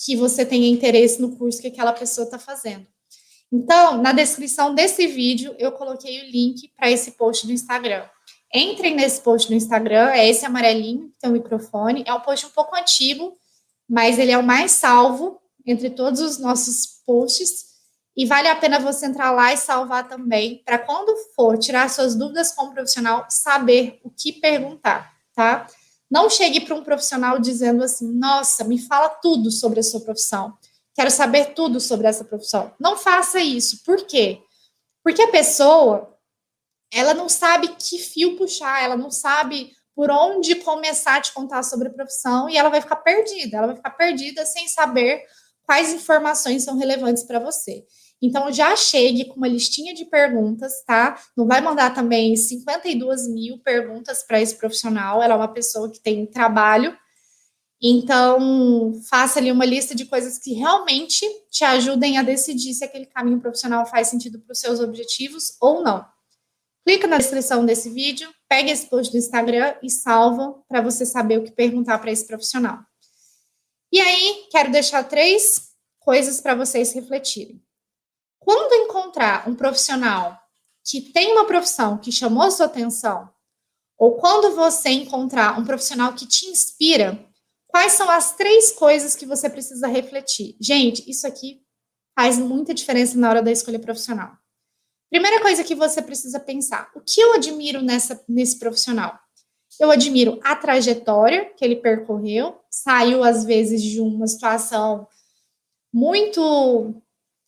que 0.06 0.16
você 0.16 0.46
tenha 0.46 0.70
interesse 0.70 1.20
no 1.20 1.36
curso 1.36 1.60
que 1.60 1.68
aquela 1.68 1.92
pessoa 1.92 2.26
está 2.26 2.38
fazendo. 2.38 2.86
Então, 3.52 4.02
na 4.02 4.12
descrição 4.12 4.76
desse 4.76 5.08
vídeo, 5.08 5.56
eu 5.58 5.72
coloquei 5.72 6.22
o 6.22 6.32
link 6.32 6.72
para 6.76 6.92
esse 6.92 7.12
post 7.12 7.48
do 7.48 7.54
Instagram. 7.54 8.06
Entrem 8.54 8.96
nesse 8.96 9.22
post 9.22 9.50
no 9.50 9.58
Instagram, 9.58 10.10
é 10.10 10.28
esse 10.28 10.46
amarelinho 10.46 11.10
que 11.10 11.20
tem 11.20 11.30
o 11.30 11.34
microfone. 11.34 12.04
É 12.08 12.14
um 12.14 12.22
post 12.22 12.46
um 12.46 12.50
pouco 12.50 12.76
antigo, 12.76 13.38
mas 13.90 14.18
ele 14.18 14.32
é 14.32 14.38
o 14.38 14.44
mais 14.44 14.72
salvo 14.72 15.40
entre 15.66 15.90
todos 15.90 16.22
os 16.22 16.38
nossos 16.38 17.02
posts. 17.06 17.68
E 18.16 18.26
vale 18.26 18.48
a 18.48 18.56
pena 18.56 18.80
você 18.80 19.06
entrar 19.06 19.32
lá 19.32 19.54
e 19.54 19.58
salvar 19.58 20.08
também, 20.08 20.64
para 20.66 20.80
quando 20.80 21.16
for 21.36 21.58
tirar 21.58 21.90
suas 21.90 22.16
dúvidas 22.16 22.52
como 22.52 22.74
profissional, 22.74 23.26
saber 23.30 24.00
o 24.04 24.10
que 24.10 24.34
perguntar, 24.34 25.14
tá? 25.36 25.68
Não 26.10 26.30
chegue 26.30 26.62
para 26.62 26.74
um 26.74 26.84
profissional 26.84 27.38
dizendo 27.38 27.84
assim: 27.84 28.12
nossa, 28.12 28.64
me 28.64 28.80
fala 28.80 29.10
tudo 29.10 29.52
sobre 29.52 29.82
a 29.82 29.84
sua 29.84 30.00
profissão. 30.00 30.58
Quero 30.96 31.12
saber 31.12 31.54
tudo 31.54 31.80
sobre 31.80 32.08
essa 32.08 32.24
profissão. 32.24 32.74
Não 32.80 32.98
faça 32.98 33.40
isso. 33.40 33.84
Por 33.86 34.08
quê? 34.08 34.42
Porque 35.04 35.22
a 35.22 35.32
pessoa 35.32 36.17
ela 36.92 37.14
não 37.14 37.28
sabe 37.28 37.70
que 37.80 37.98
fio 37.98 38.38
puxar, 38.38 38.84
ela 38.84 38.96
não 38.96 39.12
sabe 39.12 39.72
por 39.96 40.12
onde 40.12 40.56
começar 40.56 41.18
a 41.18 41.22
te 41.22 41.34
contar 41.34 41.64
sobre 41.64 41.88
a 41.88 41.94
profissão 41.94 42.50
e 42.50 42.56
ela 42.56 42.70
vai 42.70 42.82
ficar 42.82 42.98
perdida, 42.98 43.58
ela 43.58 43.68
vai 43.68 43.76
ficar 43.76 43.92
perdida 43.92 44.46
sem 44.46 44.68
saber 44.68 45.24
quais 45.64 45.92
informações 45.92 46.64
são 46.64 46.78
relevantes 46.78 47.24
para 47.24 47.40
você. 47.40 47.84
Então, 48.22 48.52
já 48.52 48.76
chegue 48.76 49.26
com 49.26 49.36
uma 49.36 49.48
listinha 49.48 49.94
de 49.94 50.06
perguntas, 50.06 50.84
tá? 50.86 51.20
Não 51.36 51.46
vai 51.46 51.62
mandar 51.62 51.94
também 51.94 52.36
52 52.36 53.28
mil 53.28 53.60
perguntas 53.60 54.24
para 54.26 54.42
esse 54.42 54.56
profissional, 54.56 55.22
ela 55.22 55.34
é 55.34 55.38
uma 55.38 55.54
pessoa 55.54 55.92
que 55.92 56.00
tem 56.00 56.26
trabalho. 56.26 56.98
Então, 57.82 59.00
faça 59.08 59.38
ali 59.38 59.52
uma 59.52 59.66
lista 59.66 59.94
de 59.94 60.06
coisas 60.06 60.40
que 60.40 60.54
realmente 60.54 61.24
te 61.52 61.64
ajudem 61.64 62.18
a 62.18 62.24
decidir 62.24 62.74
se 62.74 62.84
aquele 62.84 63.06
caminho 63.06 63.40
profissional 63.40 63.86
faz 63.86 64.08
sentido 64.08 64.40
para 64.40 64.54
os 64.54 64.60
seus 64.60 64.80
objetivos 64.80 65.56
ou 65.62 65.84
não. 65.84 66.04
Clica 66.88 67.06
na 67.06 67.18
descrição 67.18 67.66
desse 67.66 67.90
vídeo, 67.90 68.34
pega 68.48 68.72
esse 68.72 68.86
post 68.86 69.12
do 69.12 69.18
Instagram 69.18 69.76
e 69.84 69.90
salva 69.90 70.54
para 70.70 70.80
você 70.80 71.06
saber 71.06 71.38
o 71.38 71.44
que 71.44 71.52
perguntar 71.52 72.00
para 72.00 72.10
esse 72.10 72.26
profissional. 72.26 72.80
E 73.92 74.00
aí, 74.00 74.48
quero 74.50 74.72
deixar 74.72 75.04
três 75.04 75.74
coisas 76.00 76.40
para 76.40 76.56
vocês 76.56 76.94
refletirem. 76.94 77.62
Quando 78.40 78.86
encontrar 78.86 79.50
um 79.50 79.54
profissional 79.54 80.40
que 80.90 81.02
tem 81.02 81.34
uma 81.34 81.44
profissão 81.44 81.98
que 81.98 82.10
chamou 82.10 82.50
sua 82.50 82.68
atenção, 82.68 83.30
ou 83.98 84.16
quando 84.16 84.56
você 84.56 84.88
encontrar 84.88 85.60
um 85.60 85.66
profissional 85.66 86.14
que 86.14 86.26
te 86.26 86.46
inspira, 86.46 87.22
quais 87.68 87.92
são 87.92 88.10
as 88.10 88.34
três 88.38 88.72
coisas 88.72 89.14
que 89.14 89.26
você 89.26 89.50
precisa 89.50 89.90
refletir? 89.90 90.56
Gente, 90.58 91.04
isso 91.06 91.28
aqui 91.28 91.62
faz 92.18 92.38
muita 92.38 92.74
diferença 92.74 93.18
na 93.18 93.30
hora 93.30 93.44
da 93.44 93.52
escolha 93.52 93.78
profissional. 93.78 94.38
Primeira 95.10 95.42
coisa 95.42 95.64
que 95.64 95.76
você 95.76 96.02
precisa 96.02 96.40
pensar: 96.40 96.92
o 96.96 97.02
que 97.02 97.22
eu 97.22 97.34
admiro 97.34 97.82
nessa, 97.82 98.24
nesse 98.28 98.60
profissional? 98.60 99.18
Eu 99.80 99.92
admiro 99.92 100.40
a 100.44 100.56
trajetória 100.56 101.54
que 101.56 101.64
ele 101.64 101.76
percorreu, 101.76 102.60
saiu 102.70 103.24
às 103.24 103.44
vezes 103.46 103.82
de 103.82 104.02
uma 104.02 104.26
situação 104.26 105.08
muito 105.94 107.02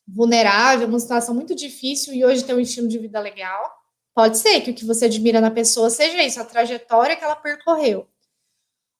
vulnerável, 0.07 0.87
uma 0.87 0.99
situação 0.99 1.33
muito 1.33 1.55
difícil 1.55 2.13
e 2.13 2.23
hoje 2.23 2.43
tem 2.43 2.55
um 2.55 2.59
estilo 2.59 2.87
de 2.87 2.99
vida 2.99 3.19
legal. 3.19 3.79
Pode 4.13 4.37
ser 4.37 4.61
que 4.61 4.71
o 4.71 4.73
que 4.73 4.85
você 4.85 5.05
admira 5.05 5.39
na 5.39 5.51
pessoa 5.51 5.89
seja 5.89 6.21
isso, 6.23 6.39
a 6.39 6.45
trajetória 6.45 7.15
que 7.15 7.23
ela 7.23 7.35
percorreu. 7.35 8.07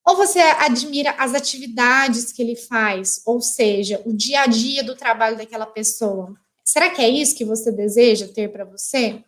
Ou 0.07 0.15
você 0.15 0.39
admira 0.39 1.11
as 1.11 1.33
atividades 1.33 2.31
que 2.31 2.41
ele 2.41 2.55
faz, 2.55 3.21
ou 3.25 3.41
seja, 3.41 4.01
o 4.05 4.13
dia 4.13 4.41
a 4.41 4.47
dia 4.47 4.83
do 4.83 4.95
trabalho 4.95 5.37
daquela 5.37 5.65
pessoa. 5.65 6.33
Será 6.69 6.91
que 6.91 7.01
é 7.01 7.09
isso 7.09 7.35
que 7.35 7.43
você 7.43 7.71
deseja 7.71 8.27
ter 8.27 8.51
para 8.51 8.63
você? 8.63 9.23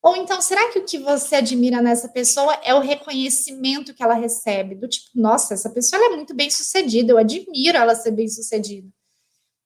Ou 0.00 0.14
então, 0.14 0.40
será 0.40 0.70
que 0.70 0.78
o 0.78 0.84
que 0.84 0.98
você 0.98 1.34
admira 1.34 1.82
nessa 1.82 2.08
pessoa 2.08 2.54
é 2.62 2.72
o 2.72 2.78
reconhecimento 2.78 3.92
que 3.92 4.00
ela 4.00 4.14
recebe? 4.14 4.76
Do 4.76 4.86
tipo, 4.86 5.08
nossa, 5.16 5.52
essa 5.52 5.68
pessoa 5.68 6.00
é 6.00 6.10
muito 6.10 6.32
bem 6.32 6.48
sucedida, 6.48 7.10
eu 7.10 7.18
admiro 7.18 7.76
ela 7.76 7.96
ser 7.96 8.12
bem 8.12 8.28
sucedida. 8.28 8.88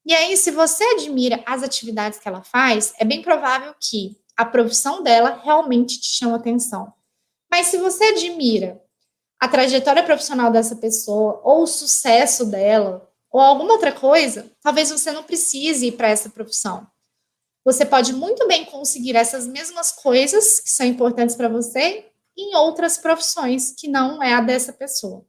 E 0.07 0.15
aí, 0.15 0.35
se 0.35 0.51
você 0.51 0.83
admira 0.83 1.43
as 1.45 1.63
atividades 1.63 2.19
que 2.19 2.27
ela 2.27 2.43
faz, 2.43 2.95
é 2.99 3.05
bem 3.05 3.21
provável 3.21 3.75
que 3.79 4.17
a 4.35 4.47
profissão 4.47 5.03
dela 5.03 5.43
realmente 5.45 6.01
te 6.01 6.09
chama 6.09 6.37
atenção. 6.37 6.91
Mas 7.51 7.67
se 7.67 7.77
você 7.77 8.05
admira 8.05 8.83
a 9.39 9.47
trajetória 9.47 10.03
profissional 10.03 10.51
dessa 10.51 10.77
pessoa, 10.77 11.39
ou 11.45 11.65
o 11.65 11.67
sucesso 11.67 12.47
dela, 12.47 13.07
ou 13.31 13.43
alguma 13.43 13.75
outra 13.75 13.93
coisa, 13.93 14.51
talvez 14.63 14.91
você 14.91 15.13
não 15.13 15.23
precise 15.23 15.89
ir 15.89 15.93
para 15.93 16.09
essa 16.09 16.31
profissão 16.31 16.91
você 17.65 17.87
pode 17.87 18.13
muito 18.13 18.47
bem 18.47 18.65
conseguir 18.67 19.17
essas 19.17 19.47
mesmas 19.47 19.91
coisas 19.91 20.61
que 20.61 20.71
são 20.71 20.85
importantes 20.85 21.35
para 21.35 21.49
você 21.49 22.07
em 22.37 22.55
outras 22.57 22.99
profissões 22.99 23.73
que 23.77 23.89
não 23.89 24.23
é 24.23 24.35
a 24.35 24.41
dessa 24.41 24.73
pessoa. 24.73 25.25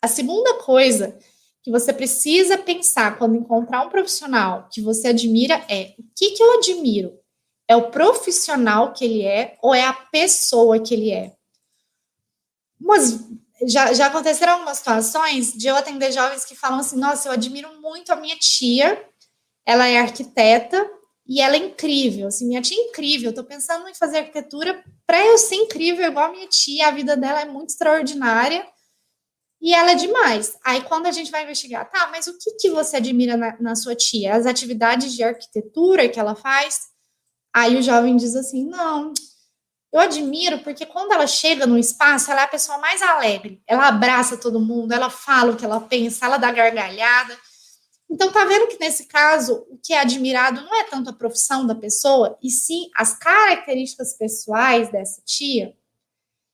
A 0.00 0.08
segunda 0.08 0.54
coisa 0.58 1.18
que 1.62 1.70
você 1.70 1.92
precisa 1.92 2.58
pensar 2.58 3.18
quando 3.18 3.36
encontrar 3.36 3.84
um 3.84 3.88
profissional 3.88 4.68
que 4.70 4.80
você 4.80 5.08
admira 5.08 5.64
é 5.68 5.94
o 5.98 6.04
que, 6.16 6.30
que 6.30 6.42
eu 6.42 6.58
admiro? 6.58 7.18
É 7.68 7.76
o 7.76 7.90
profissional 7.90 8.92
que 8.92 9.04
ele 9.04 9.22
é 9.22 9.56
ou 9.62 9.74
é 9.74 9.84
a 9.84 9.92
pessoa 9.92 10.80
que 10.80 10.94
ele 10.94 11.10
é? 11.10 11.34
Mas 12.78 13.20
já, 13.66 13.92
já 13.92 14.06
aconteceram 14.08 14.54
algumas 14.54 14.78
situações 14.78 15.52
de 15.52 15.68
eu 15.68 15.76
atender 15.76 16.12
jovens 16.12 16.44
que 16.44 16.56
falam 16.56 16.80
assim: 16.80 16.98
nossa, 16.98 17.28
eu 17.28 17.32
admiro 17.32 17.80
muito 17.80 18.12
a 18.12 18.16
minha 18.16 18.36
tia, 18.36 19.00
ela 19.64 19.86
é 19.86 19.98
arquiteta, 19.98 20.84
e 21.26 21.40
ela 21.40 21.54
é 21.54 21.58
incrível, 21.58 22.26
assim, 22.26 22.48
minha 22.48 22.60
tia 22.60 22.76
é 22.76 22.88
incrível. 22.88 23.32
Tô 23.32 23.44
pensando 23.44 23.88
em 23.88 23.94
fazer 23.94 24.18
arquitetura 24.18 24.82
para 25.06 25.24
eu 25.24 25.38
ser 25.38 25.54
incrível 25.54 26.06
igual 26.06 26.26
a 26.26 26.32
minha 26.32 26.48
tia. 26.48 26.88
A 26.88 26.90
vida 26.90 27.16
dela 27.16 27.40
é 27.40 27.44
muito 27.44 27.70
extraordinária 27.70 28.66
e 29.60 29.72
ela 29.72 29.92
é 29.92 29.94
demais. 29.94 30.58
Aí 30.64 30.82
quando 30.82 31.06
a 31.06 31.12
gente 31.12 31.30
vai 31.30 31.44
investigar, 31.44 31.88
tá, 31.88 32.08
mas 32.10 32.26
o 32.26 32.36
que, 32.36 32.50
que 32.56 32.70
você 32.70 32.96
admira 32.96 33.36
na, 33.36 33.56
na 33.60 33.76
sua 33.76 33.94
tia? 33.94 34.34
As 34.34 34.46
atividades 34.46 35.14
de 35.14 35.22
arquitetura 35.22 36.08
que 36.08 36.18
ela 36.18 36.34
faz? 36.34 36.88
Aí 37.54 37.76
o 37.76 37.82
jovem 37.82 38.16
diz 38.16 38.34
assim: 38.34 38.66
não, 38.66 39.14
eu 39.92 40.00
admiro 40.00 40.58
porque 40.60 40.84
quando 40.86 41.12
ela 41.12 41.26
chega 41.26 41.66
no 41.66 41.78
espaço, 41.78 42.32
ela 42.32 42.40
é 42.40 42.44
a 42.44 42.48
pessoa 42.48 42.78
mais 42.78 43.00
alegre. 43.00 43.62
Ela 43.66 43.88
abraça 43.88 44.36
todo 44.36 44.58
mundo, 44.58 44.92
ela 44.92 45.08
fala 45.08 45.52
o 45.52 45.56
que 45.56 45.64
ela 45.64 45.80
pensa, 45.80 46.24
ela 46.24 46.38
dá 46.38 46.50
gargalhada. 46.50 47.38
Então, 48.12 48.30
tá 48.30 48.44
vendo 48.44 48.68
que 48.68 48.78
nesse 48.78 49.06
caso, 49.06 49.66
o 49.70 49.78
que 49.78 49.94
é 49.94 49.98
admirado 49.98 50.60
não 50.60 50.74
é 50.74 50.84
tanto 50.84 51.08
a 51.08 51.14
profissão 51.14 51.66
da 51.66 51.74
pessoa, 51.74 52.38
e 52.42 52.50
sim 52.50 52.90
as 52.94 53.18
características 53.18 54.12
pessoais 54.18 54.92
dessa 54.92 55.22
tia. 55.24 55.74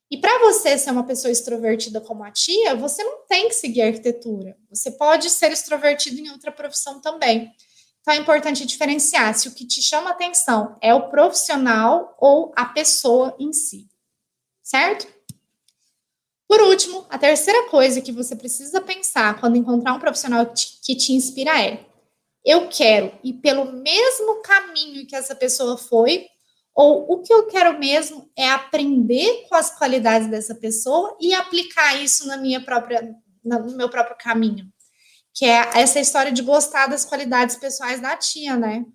E 0.08 0.16
para 0.16 0.38
você 0.38 0.78
ser 0.78 0.92
uma 0.92 1.04
pessoa 1.04 1.32
extrovertida 1.32 2.00
como 2.00 2.22
a 2.22 2.30
tia, 2.30 2.76
você 2.76 3.02
não 3.02 3.26
tem 3.26 3.48
que 3.48 3.56
seguir 3.56 3.82
arquitetura. 3.82 4.56
Você 4.70 4.92
pode 4.92 5.28
ser 5.30 5.50
extrovertido 5.50 6.20
em 6.20 6.30
outra 6.30 6.52
profissão 6.52 7.00
também. 7.00 7.52
Então 8.00 8.14
é 8.14 8.18
importante 8.18 8.64
diferenciar 8.64 9.34
se 9.34 9.48
o 9.48 9.52
que 9.52 9.66
te 9.66 9.82
chama 9.82 10.10
atenção 10.10 10.78
é 10.80 10.94
o 10.94 11.10
profissional 11.10 12.16
ou 12.20 12.52
a 12.56 12.66
pessoa 12.66 13.36
em 13.38 13.52
si. 13.52 13.88
Certo? 14.62 15.08
Por 16.48 16.62
último, 16.62 17.06
a 17.10 17.18
terceira 17.18 17.68
coisa 17.68 18.00
que 18.00 18.10
você 18.10 18.34
precisa 18.34 18.80
pensar 18.80 19.38
quando 19.38 19.56
encontrar 19.56 19.92
um 19.92 20.00
profissional 20.00 20.46
que 20.46 20.96
te 20.96 21.12
inspira 21.12 21.62
é: 21.62 21.84
eu 22.44 22.68
quero 22.68 23.12
ir 23.22 23.34
pelo 23.34 23.70
mesmo 23.70 24.40
caminho 24.42 25.06
que 25.06 25.14
essa 25.14 25.34
pessoa 25.34 25.76
foi, 25.76 26.26
ou 26.74 27.12
o 27.12 27.22
que 27.22 27.32
eu 27.32 27.46
quero 27.46 27.78
mesmo 27.78 28.30
é 28.34 28.48
aprender 28.48 29.46
com 29.48 29.56
as 29.56 29.76
qualidades 29.76 30.28
dessa 30.30 30.54
pessoa 30.54 31.16
e 31.20 31.34
aplicar 31.34 32.02
isso 32.02 32.26
na 32.26 32.38
minha 32.38 32.64
própria, 32.64 33.14
no 33.44 33.76
meu 33.76 33.90
próprio 33.90 34.16
caminho. 34.16 34.66
Que 35.34 35.44
é 35.44 35.68
essa 35.74 36.00
história 36.00 36.32
de 36.32 36.42
gostar 36.42 36.86
das 36.86 37.04
qualidades 37.04 37.56
pessoais 37.56 38.00
da 38.00 38.16
tia, 38.16 38.56
né? 38.56 38.86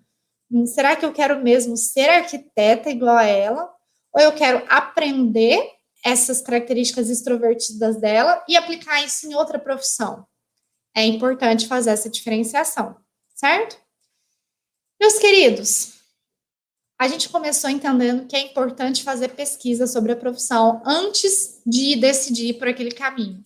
Hum, 0.50 0.66
será 0.66 0.96
que 0.96 1.06
eu 1.06 1.12
quero 1.12 1.40
mesmo 1.40 1.76
ser 1.76 2.08
arquiteta 2.08 2.90
igual 2.90 3.16
a 3.16 3.24
ela? 3.24 3.70
Ou 4.12 4.20
eu 4.20 4.32
quero 4.32 4.64
aprender 4.68 5.73
essas 6.04 6.42
características 6.42 7.08
extrovertidas 7.08 7.98
dela 7.98 8.44
e 8.46 8.56
aplicar 8.56 9.02
isso 9.02 9.26
em 9.26 9.34
outra 9.34 9.58
profissão. 9.58 10.26
É 10.94 11.04
importante 11.04 11.66
fazer 11.66 11.90
essa 11.90 12.10
diferenciação, 12.10 12.96
certo? 13.34 13.76
Meus 15.00 15.18
queridos, 15.18 15.94
a 17.00 17.08
gente 17.08 17.28
começou 17.28 17.68
entendendo 17.70 18.26
que 18.26 18.36
é 18.36 18.40
importante 18.40 19.02
fazer 19.02 19.30
pesquisa 19.30 19.86
sobre 19.86 20.12
a 20.12 20.16
profissão 20.16 20.82
antes 20.86 21.60
de 21.66 21.96
decidir 21.96 22.54
por 22.54 22.68
aquele 22.68 22.92
caminho. 22.92 23.42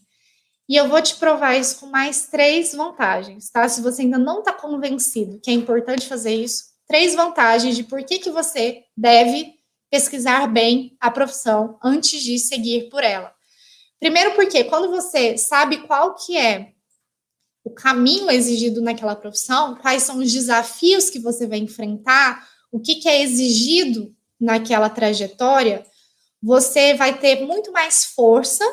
E 0.69 0.77
eu 0.77 0.87
vou 0.87 1.01
te 1.01 1.17
provar 1.17 1.57
isso 1.57 1.81
com 1.81 1.87
mais 1.87 2.27
três 2.27 2.75
vantagens, 2.75 3.49
tá? 3.51 3.67
Se 3.69 3.81
você 3.81 4.03
ainda 4.03 4.19
não 4.19 4.41
está 4.41 4.53
convencido 4.53 5.41
que 5.41 5.51
é 5.51 5.55
importante 5.55 6.07
fazer 6.07 6.35
isso, 6.35 6.65
três 6.87 7.15
vantagens 7.15 7.75
de 7.75 7.85
por 7.85 8.05
que, 8.05 8.19
que 8.19 8.31
você 8.31 8.85
deve 8.95 9.58
pesquisar 9.91 10.47
bem 10.47 10.97
a 11.01 11.11
profissão 11.11 11.79
antes 11.83 12.23
de 12.23 12.39
seguir 12.39 12.89
por 12.89 13.03
ela. 13.03 13.33
Primeiro 13.99 14.35
porque 14.35 14.65
quando 14.65 14.91
você 14.91 15.37
sabe 15.37 15.79
qual 15.79 16.15
que 16.15 16.37
é 16.37 16.73
o 17.65 17.71
caminho 17.71 18.31
exigido 18.31 18.81
naquela 18.81 19.17
profissão, 19.17 19.75
quais 19.77 20.03
são 20.03 20.19
os 20.19 20.33
desafios 20.33 21.11
que 21.11 21.19
você 21.19 21.47
vai 21.47 21.59
enfrentar, 21.59 22.49
o 22.71 22.81
que, 22.81 22.97
que 22.97 23.09
é 23.09 23.23
exigido 23.23 24.15
naquela 24.41 24.89
trajetória, 24.89 25.85
você 26.41 26.95
vai 26.95 27.19
ter 27.19 27.45
muito 27.45 27.73
mais 27.73 28.05
força 28.05 28.65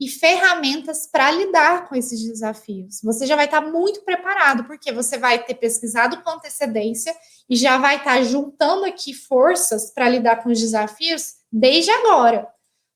e 0.00 0.08
ferramentas 0.08 1.06
para 1.06 1.30
lidar 1.30 1.88
com 1.88 1.96
esses 1.96 2.22
desafios. 2.22 3.00
Você 3.02 3.26
já 3.26 3.34
vai 3.34 3.46
estar 3.46 3.62
tá 3.62 3.68
muito 3.68 4.02
preparado, 4.02 4.64
porque 4.64 4.92
você 4.92 5.18
vai 5.18 5.42
ter 5.42 5.54
pesquisado 5.54 6.22
com 6.22 6.30
antecedência 6.30 7.14
e 7.48 7.56
já 7.56 7.78
vai 7.78 7.96
estar 7.96 8.16
tá 8.16 8.22
juntando 8.22 8.84
aqui 8.84 9.12
forças 9.12 9.90
para 9.90 10.08
lidar 10.08 10.42
com 10.42 10.50
os 10.50 10.60
desafios 10.60 11.34
desde 11.50 11.90
agora. 11.90 12.48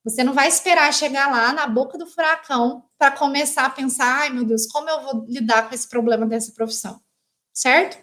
Você 0.05 0.22
não 0.22 0.32
vai 0.32 0.48
esperar 0.48 0.92
chegar 0.92 1.30
lá 1.30 1.53
na 1.53 1.66
boca 1.66 1.98
do 1.98 2.07
furacão 2.07 2.84
para 2.98 3.11
começar 3.11 3.66
a 3.66 3.70
pensar, 3.70 4.22
ai 4.22 4.30
meu 4.30 4.44
Deus, 4.44 4.66
como 4.66 4.88
eu 4.88 5.03
vou 5.03 5.24
lidar 5.28 5.68
com 5.68 5.74
esse 5.74 5.88
problema 5.88 6.26
dessa 6.26 6.53
profissão, 6.53 7.00
certo? 7.53 7.98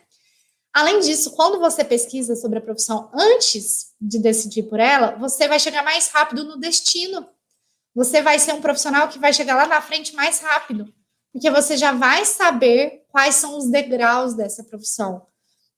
Além 0.74 1.00
disso, 1.00 1.36
quando 1.36 1.60
você 1.60 1.84
pesquisa 1.84 2.36
sobre 2.36 2.60
a 2.60 2.62
profissão 2.62 3.10
antes 3.14 3.94
de 4.00 4.20
decidir 4.20 4.64
por 4.64 4.80
ela, 4.80 5.16
você 5.16 5.48
vai 5.48 5.60
chegar 5.60 5.84
mais 5.84 6.10
rápido 6.10 6.44
no 6.44 6.58
destino 6.58 7.28
você 7.96 8.22
vai 8.22 8.40
ser 8.40 8.54
um 8.54 8.62
profissional 8.62 9.08
que 9.08 9.20
vai 9.20 9.34
chegar 9.34 9.56
lá 9.56 9.68
na 9.68 9.82
frente 9.82 10.14
mais 10.16 10.40
rápido, 10.40 10.94
porque 11.32 11.50
você 11.50 11.78
já 11.78 11.92
vai 11.92 12.26
saber 12.26 13.04
quais 13.10 13.36
são 13.36 13.58
os 13.58 13.70
degraus 13.70 14.34
dessa 14.34 14.64
profissão, 14.64 15.26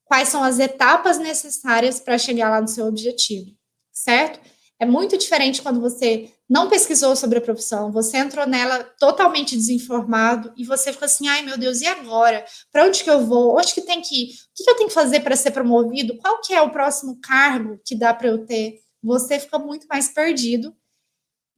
quais 0.06 0.30
são 0.30 0.44
as 0.44 0.60
etapas 0.60 1.18
necessárias 1.18 2.00
para 2.00 2.18
chegar 2.18 2.50
lá 2.50 2.62
no 2.62 2.68
seu 2.68 2.86
objetivo, 2.86 3.52
certo? 3.92 4.40
É 4.80 4.86
muito 4.86 5.16
diferente 5.16 5.62
quando 5.62 5.80
você 5.80 6.34
não 6.50 6.68
pesquisou 6.68 7.16
sobre 7.16 7.38
a 7.38 7.42
profissão, 7.42 7.92
você 7.92 8.18
entrou 8.18 8.48
nela 8.48 8.84
totalmente 9.00 9.56
desinformado 9.56 10.52
e 10.58 10.66
você 10.66 10.92
fica 10.92 11.06
assim, 11.06 11.28
ai 11.28 11.44
meu 11.44 11.56
Deus, 11.56 11.82
e 11.82 11.86
agora? 11.86 12.44
Para 12.72 12.86
onde 12.86 13.04
que 13.04 13.10
eu 13.10 13.24
vou? 13.24 13.56
Onde 13.58 13.76
que 13.76 13.82
tem 13.82 14.02
que 14.02 14.24
ir? 14.24 14.34
O 14.34 14.64
que, 14.64 14.70
eu 14.70 14.76
tenho 14.76 14.90
que 14.90 14.96
fazer 14.96 15.20
para 15.20 15.36
ser 15.36 15.52
promovido? 15.52 16.18
Qual 16.18 16.42
que 16.42 16.52
é 16.52 16.62
o 16.62 16.72
próximo 16.72 17.20
cargo 17.22 17.80
que 17.86 17.96
dá 17.96 18.12
para 18.12 18.28
eu 18.28 18.44
ter? 18.44 18.80
Você 19.04 19.40
fica 19.40 19.60
muito 19.60 19.86
mais 19.88 20.10
perdido 20.10 20.76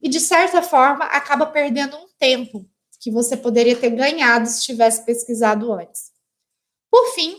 e, 0.04 0.08
de 0.08 0.20
certa 0.20 0.60
forma, 0.60 1.06
acaba 1.06 1.46
perdendo 1.46 1.96
um 1.96 2.06
tempo 2.18 2.68
que 3.00 3.10
você 3.10 3.38
poderia 3.38 3.74
ter 3.74 3.88
ganhado 3.88 4.46
se 4.46 4.62
tivesse 4.62 5.02
pesquisado 5.02 5.72
antes. 5.72 6.12
Por 6.90 7.14
fim, 7.14 7.38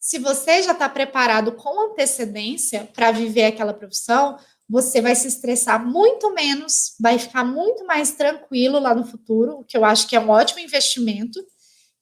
se 0.00 0.18
você 0.18 0.62
já 0.62 0.72
está 0.72 0.88
preparado 0.88 1.52
com 1.52 1.90
antecedência 1.90 2.88
para 2.94 3.12
viver 3.12 3.44
aquela 3.44 3.74
profissão, 3.74 4.38
você 4.66 5.02
vai 5.02 5.14
se 5.14 5.28
estressar 5.28 5.86
muito 5.86 6.32
menos, 6.32 6.94
vai 6.98 7.18
ficar 7.18 7.44
muito 7.44 7.84
mais 7.84 8.12
tranquilo 8.12 8.78
lá 8.78 8.94
no 8.94 9.04
futuro, 9.04 9.58
o 9.58 9.64
que 9.64 9.76
eu 9.76 9.84
acho 9.84 10.08
que 10.08 10.16
é 10.16 10.20
um 10.20 10.30
ótimo 10.30 10.60
investimento, 10.60 11.38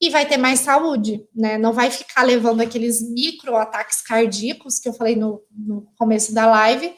e 0.00 0.10
vai 0.10 0.26
ter 0.26 0.36
mais 0.36 0.60
saúde, 0.60 1.26
né? 1.34 1.58
Não 1.58 1.72
vai 1.72 1.90
ficar 1.90 2.22
levando 2.22 2.60
aqueles 2.60 3.02
micro 3.02 3.56
ataques 3.56 4.00
cardíacos 4.00 4.78
que 4.78 4.88
eu 4.88 4.92
falei 4.92 5.16
no, 5.16 5.42
no 5.50 5.92
começo 5.98 6.32
da 6.32 6.46
live, 6.46 6.94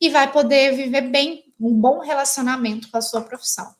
e 0.00 0.08
vai 0.08 0.30
poder 0.32 0.74
viver 0.74 1.02
bem 1.02 1.47
um 1.60 1.74
bom 1.74 2.00
relacionamento 2.00 2.90
com 2.90 2.96
a 2.96 3.02
sua 3.02 3.22
profissão. 3.22 3.74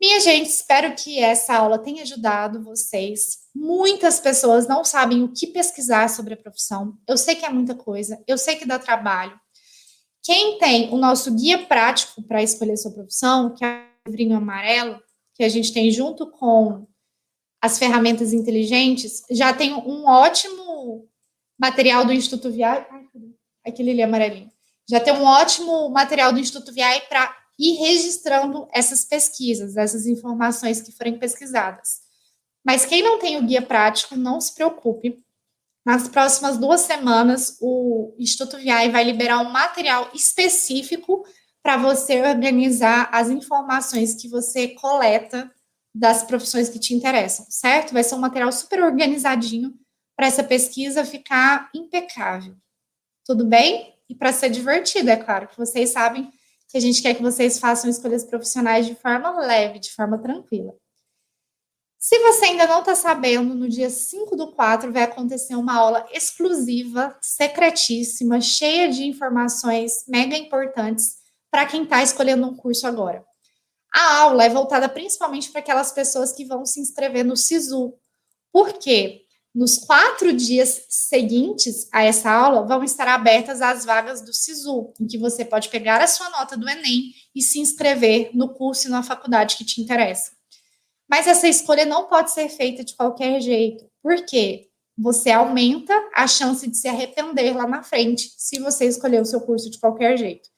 Minha 0.00 0.20
gente, 0.20 0.50
espero 0.50 0.94
que 0.94 1.18
essa 1.18 1.56
aula 1.56 1.78
tenha 1.78 2.02
ajudado 2.02 2.62
vocês. 2.62 3.38
Muitas 3.54 4.20
pessoas 4.20 4.68
não 4.68 4.84
sabem 4.84 5.22
o 5.22 5.32
que 5.32 5.46
pesquisar 5.46 6.10
sobre 6.10 6.34
a 6.34 6.36
profissão. 6.36 6.98
Eu 7.08 7.16
sei 7.16 7.34
que 7.34 7.46
é 7.46 7.50
muita 7.50 7.74
coisa, 7.74 8.22
eu 8.26 8.36
sei 8.36 8.56
que 8.56 8.66
dá 8.66 8.78
trabalho. 8.78 9.38
Quem 10.22 10.58
tem 10.58 10.92
o 10.92 10.98
nosso 10.98 11.34
guia 11.34 11.66
prático 11.66 12.22
para 12.22 12.42
escolher 12.42 12.76
sua 12.76 12.92
profissão, 12.92 13.54
que 13.54 13.64
é 13.64 13.88
o 14.06 14.10
livrinho 14.10 14.36
amarelo, 14.36 15.00
que 15.34 15.44
a 15.44 15.48
gente 15.48 15.72
tem 15.72 15.90
junto 15.90 16.30
com 16.30 16.86
as 17.62 17.78
ferramentas 17.78 18.32
inteligentes, 18.32 19.22
já 19.30 19.54
tem 19.54 19.72
um 19.72 20.06
ótimo 20.06 21.08
material 21.58 22.04
do 22.04 22.12
Instituto 22.12 22.50
VI. 22.50 22.84
Aquele 23.64 23.92
ali 23.92 24.02
amarelinho. 24.02 24.55
Já 24.88 25.00
tem 25.00 25.12
um 25.12 25.24
ótimo 25.24 25.88
material 25.90 26.32
do 26.32 26.38
Instituto 26.38 26.72
VI 26.72 27.02
para 27.08 27.34
ir 27.58 27.74
registrando 27.74 28.68
essas 28.72 29.04
pesquisas, 29.04 29.76
essas 29.76 30.06
informações 30.06 30.80
que 30.80 30.92
forem 30.92 31.18
pesquisadas. 31.18 32.00
Mas 32.64 32.84
quem 32.84 33.02
não 33.02 33.18
tem 33.18 33.36
o 33.36 33.42
guia 33.42 33.62
prático, 33.62 34.16
não 34.16 34.40
se 34.40 34.54
preocupe. 34.54 35.22
Nas 35.84 36.08
próximas 36.08 36.58
duas 36.58 36.80
semanas, 36.80 37.56
o 37.60 38.14
Instituto 38.18 38.56
VI 38.58 38.90
vai 38.90 39.04
liberar 39.04 39.38
um 39.40 39.50
material 39.50 40.10
específico 40.12 41.24
para 41.62 41.76
você 41.76 42.22
organizar 42.22 43.08
as 43.12 43.28
informações 43.28 44.14
que 44.14 44.28
você 44.28 44.68
coleta 44.68 45.50
das 45.94 46.22
profissões 46.22 46.68
que 46.68 46.78
te 46.78 46.94
interessam, 46.94 47.46
certo? 47.48 47.92
Vai 47.92 48.04
ser 48.04 48.14
um 48.14 48.18
material 48.18 48.52
super 48.52 48.82
organizadinho 48.82 49.74
para 50.16 50.26
essa 50.26 50.44
pesquisa 50.44 51.04
ficar 51.04 51.70
impecável. 51.74 52.56
Tudo 53.24 53.44
bem? 53.44 53.95
E 54.08 54.14
para 54.14 54.32
ser 54.32 54.50
divertido, 54.50 55.10
é 55.10 55.16
claro, 55.16 55.48
que 55.48 55.56
vocês 55.56 55.90
sabem 55.90 56.30
que 56.68 56.76
a 56.76 56.80
gente 56.80 57.02
quer 57.02 57.14
que 57.14 57.22
vocês 57.22 57.58
façam 57.58 57.88
escolhas 57.88 58.24
profissionais 58.24 58.86
de 58.86 58.94
forma 58.94 59.30
leve, 59.40 59.78
de 59.78 59.92
forma 59.92 60.18
tranquila. 60.18 60.74
Se 61.98 62.18
você 62.20 62.46
ainda 62.46 62.66
não 62.66 62.80
está 62.80 62.94
sabendo, 62.94 63.54
no 63.54 63.68
dia 63.68 63.90
5 63.90 64.36
do 64.36 64.52
4 64.52 64.92
vai 64.92 65.02
acontecer 65.02 65.56
uma 65.56 65.74
aula 65.74 66.06
exclusiva, 66.12 67.16
secretíssima, 67.20 68.40
cheia 68.40 68.88
de 68.88 69.04
informações 69.04 70.04
mega 70.06 70.36
importantes 70.36 71.16
para 71.50 71.66
quem 71.66 71.82
está 71.82 72.02
escolhendo 72.02 72.46
um 72.46 72.54
curso 72.54 72.86
agora. 72.86 73.24
A 73.92 74.18
aula 74.18 74.44
é 74.44 74.48
voltada 74.48 74.88
principalmente 74.88 75.50
para 75.50 75.60
aquelas 75.60 75.90
pessoas 75.90 76.32
que 76.32 76.44
vão 76.44 76.64
se 76.64 76.78
inscrever 76.80 77.24
no 77.24 77.36
SISU. 77.36 77.94
Por 78.52 78.74
quê? 78.74 79.25
Nos 79.56 79.78
quatro 79.78 80.34
dias 80.34 80.84
seguintes 80.86 81.88
a 81.90 82.04
essa 82.04 82.30
aula, 82.30 82.66
vão 82.66 82.84
estar 82.84 83.08
abertas 83.08 83.62
as 83.62 83.86
vagas 83.86 84.20
do 84.20 84.30
SISU, 84.30 84.92
em 85.00 85.06
que 85.06 85.16
você 85.16 85.46
pode 85.46 85.70
pegar 85.70 85.98
a 86.02 86.06
sua 86.06 86.28
nota 86.28 86.58
do 86.58 86.68
Enem 86.68 87.14
e 87.34 87.40
se 87.40 87.58
inscrever 87.58 88.32
no 88.34 88.50
curso 88.50 88.86
e 88.86 88.90
na 88.90 89.02
faculdade 89.02 89.56
que 89.56 89.64
te 89.64 89.80
interessa. 89.80 90.32
Mas 91.08 91.26
essa 91.26 91.48
escolha 91.48 91.86
não 91.86 92.04
pode 92.06 92.32
ser 92.32 92.50
feita 92.50 92.84
de 92.84 92.94
qualquer 92.94 93.40
jeito. 93.40 93.88
Por 94.02 94.26
quê? 94.26 94.68
Você 94.98 95.30
aumenta 95.30 95.94
a 96.14 96.26
chance 96.26 96.68
de 96.68 96.76
se 96.76 96.86
arrepender 96.86 97.56
lá 97.56 97.66
na 97.66 97.82
frente 97.82 98.30
se 98.36 98.58
você 98.58 98.84
escolher 98.84 99.22
o 99.22 99.26
seu 99.26 99.40
curso 99.40 99.70
de 99.70 99.80
qualquer 99.80 100.18
jeito. 100.18 100.50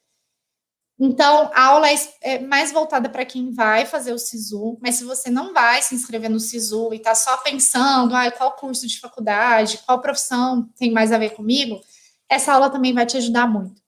Então, 0.99 1.49
a 1.53 1.67
aula 1.67 1.89
é, 1.89 1.95
é 2.21 2.39
mais 2.39 2.73
voltada 2.73 3.07
para 3.09 3.23
quem 3.23 3.53
vai 3.53 3.85
fazer 3.85 4.11
o 4.11 4.19
SISU, 4.19 4.77
mas 4.81 4.95
se 4.95 5.05
você 5.05 5.29
não 5.29 5.53
vai 5.53 5.81
se 5.81 5.95
inscrever 5.95 6.29
no 6.29 6.41
SISU 6.41 6.93
e 6.93 6.97
está 6.97 7.15
só 7.15 7.37
pensando, 7.37 8.13
ah, 8.13 8.29
qual 8.31 8.51
curso 8.57 8.85
de 8.85 8.99
faculdade, 8.99 9.79
qual 9.85 10.01
profissão 10.01 10.67
tem 10.77 10.91
mais 10.91 11.13
a 11.13 11.17
ver 11.17 11.29
comigo, 11.31 11.79
essa 12.27 12.51
aula 12.51 12.69
também 12.69 12.93
vai 12.93 13.05
te 13.05 13.15
ajudar 13.15 13.47
muito. 13.47 13.81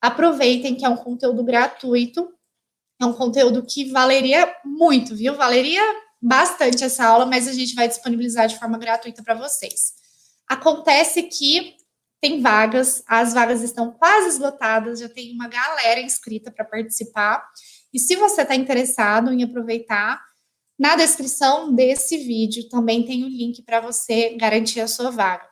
Aproveitem 0.00 0.76
que 0.76 0.84
é 0.84 0.88
um 0.88 0.96
conteúdo 0.96 1.42
gratuito, 1.42 2.32
é 3.00 3.06
um 3.06 3.12
conteúdo 3.12 3.64
que 3.64 3.90
valeria 3.90 4.54
muito, 4.64 5.16
viu? 5.16 5.34
Valeria 5.34 5.82
bastante 6.20 6.84
essa 6.84 7.04
aula, 7.04 7.26
mas 7.26 7.48
a 7.48 7.52
gente 7.52 7.74
vai 7.74 7.88
disponibilizar 7.88 8.46
de 8.46 8.56
forma 8.56 8.78
gratuita 8.78 9.20
para 9.24 9.34
vocês. 9.34 9.94
Acontece 10.48 11.24
que 11.24 11.74
tem 12.22 12.40
vagas, 12.40 13.02
as 13.04 13.34
vagas 13.34 13.62
estão 13.62 13.90
quase 13.90 14.28
esgotadas, 14.28 15.00
já 15.00 15.08
tem 15.08 15.34
uma 15.34 15.48
galera 15.48 16.00
inscrita 16.00 16.52
para 16.52 16.64
participar. 16.64 17.44
E 17.92 17.98
se 17.98 18.14
você 18.14 18.42
está 18.42 18.54
interessado 18.54 19.32
em 19.32 19.42
aproveitar, 19.42 20.22
na 20.78 20.94
descrição 20.94 21.74
desse 21.74 22.18
vídeo 22.18 22.68
também 22.68 23.04
tem 23.04 23.24
o 23.24 23.28
link 23.28 23.60
para 23.62 23.80
você 23.80 24.36
garantir 24.36 24.80
a 24.80 24.86
sua 24.86 25.10
vaga. 25.10 25.44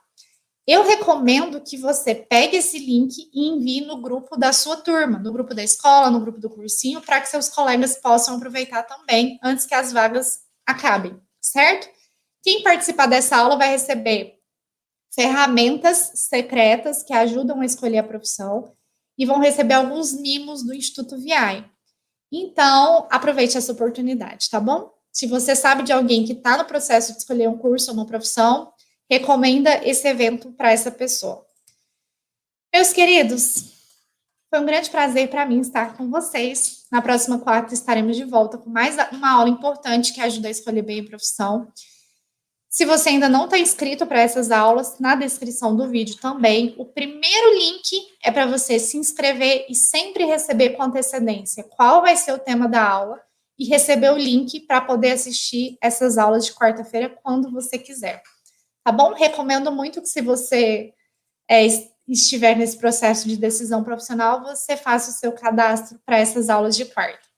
Eu 0.64 0.86
recomendo 0.86 1.60
que 1.60 1.76
você 1.76 2.14
pegue 2.14 2.58
esse 2.58 2.78
link 2.78 3.28
e 3.34 3.48
envie 3.48 3.80
no 3.80 4.00
grupo 4.00 4.36
da 4.36 4.52
sua 4.52 4.76
turma, 4.76 5.18
no 5.18 5.32
grupo 5.32 5.52
da 5.52 5.64
escola, 5.64 6.08
no 6.08 6.20
grupo 6.20 6.38
do 6.38 6.48
cursinho, 6.48 7.00
para 7.00 7.20
que 7.20 7.28
seus 7.28 7.48
colegas 7.48 7.96
possam 7.96 8.36
aproveitar 8.36 8.84
também 8.84 9.40
antes 9.42 9.66
que 9.66 9.74
as 9.74 9.92
vagas 9.92 10.38
acabem, 10.64 11.20
certo? 11.40 11.88
Quem 12.44 12.62
participar 12.62 13.06
dessa 13.06 13.36
aula 13.36 13.56
vai 13.56 13.70
receber 13.70 14.39
ferramentas 15.14 16.12
secretas 16.14 17.02
que 17.02 17.12
ajudam 17.12 17.60
a 17.60 17.66
escolher 17.66 17.98
a 17.98 18.04
profissão 18.04 18.72
e 19.18 19.26
vão 19.26 19.38
receber 19.38 19.74
alguns 19.74 20.12
mimos 20.12 20.62
do 20.62 20.72
Instituto 20.72 21.16
VI. 21.18 21.64
Então, 22.32 23.08
aproveite 23.10 23.58
essa 23.58 23.72
oportunidade, 23.72 24.48
tá 24.48 24.60
bom? 24.60 24.90
Se 25.12 25.26
você 25.26 25.56
sabe 25.56 25.82
de 25.82 25.92
alguém 25.92 26.24
que 26.24 26.32
está 26.32 26.56
no 26.56 26.64
processo 26.64 27.12
de 27.12 27.18
escolher 27.18 27.48
um 27.48 27.58
curso 27.58 27.90
ou 27.90 27.96
uma 27.96 28.06
profissão, 28.06 28.72
recomenda 29.10 29.86
esse 29.86 30.06
evento 30.06 30.52
para 30.52 30.70
essa 30.70 30.90
pessoa. 30.90 31.44
Meus 32.72 32.92
queridos, 32.92 33.72
foi 34.48 34.60
um 34.60 34.64
grande 34.64 34.88
prazer 34.88 35.28
para 35.28 35.44
mim 35.44 35.60
estar 35.60 35.96
com 35.96 36.08
vocês. 36.08 36.86
Na 36.90 37.02
próxima 37.02 37.40
quarta 37.40 37.74
estaremos 37.74 38.16
de 38.16 38.24
volta 38.24 38.56
com 38.56 38.70
mais 38.70 38.96
uma 39.12 39.32
aula 39.32 39.48
importante 39.48 40.12
que 40.12 40.20
ajuda 40.20 40.46
a 40.46 40.50
escolher 40.52 40.82
bem 40.82 41.00
a 41.00 41.04
profissão. 41.04 41.72
Se 42.72 42.84
você 42.84 43.08
ainda 43.08 43.28
não 43.28 43.46
está 43.46 43.58
inscrito 43.58 44.06
para 44.06 44.20
essas 44.20 44.52
aulas, 44.52 44.96
na 45.00 45.16
descrição 45.16 45.74
do 45.74 45.88
vídeo 45.88 46.16
também, 46.20 46.72
o 46.78 46.84
primeiro 46.84 47.52
link 47.58 47.90
é 48.22 48.30
para 48.30 48.46
você 48.46 48.78
se 48.78 48.96
inscrever 48.96 49.66
e 49.68 49.74
sempre 49.74 50.24
receber 50.24 50.70
com 50.70 50.84
antecedência 50.84 51.64
qual 51.64 52.00
vai 52.00 52.16
ser 52.16 52.32
o 52.32 52.38
tema 52.38 52.68
da 52.68 52.88
aula 52.88 53.20
e 53.58 53.66
receber 53.66 54.12
o 54.12 54.16
link 54.16 54.60
para 54.60 54.80
poder 54.80 55.10
assistir 55.10 55.76
essas 55.82 56.16
aulas 56.16 56.46
de 56.46 56.54
quarta-feira 56.54 57.10
quando 57.24 57.50
você 57.50 57.76
quiser. 57.76 58.22
Tá 58.84 58.92
bom? 58.92 59.14
Recomendo 59.14 59.72
muito 59.72 60.00
que 60.00 60.08
se 60.08 60.20
você 60.20 60.94
é, 61.50 61.66
estiver 62.06 62.56
nesse 62.56 62.78
processo 62.78 63.28
de 63.28 63.36
decisão 63.36 63.82
profissional, 63.82 64.44
você 64.44 64.76
faça 64.76 65.10
o 65.10 65.14
seu 65.14 65.32
cadastro 65.32 65.98
para 66.06 66.18
essas 66.18 66.48
aulas 66.48 66.76
de 66.76 66.84
quarta. 66.84 67.28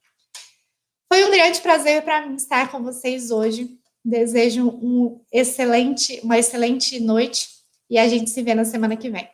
Foi 1.11 1.25
um 1.25 1.31
grande 1.31 1.59
prazer 1.63 2.03
para 2.03 2.27
mim 2.27 2.35
estar 2.35 2.71
com 2.71 2.83
vocês 2.83 3.31
hoje. 3.31 3.82
Desejo 4.05 4.69
um 4.69 5.21
excelente, 5.33 6.21
uma 6.23 6.39
excelente 6.39 6.99
noite 6.99 7.49
e 7.89 7.99
a 7.99 8.09
gente 8.09 8.31
se 8.31 8.43
vê 8.43 8.55
na 8.55 8.65
semana 8.65 8.97
que 8.97 9.11
vem. 9.11 9.29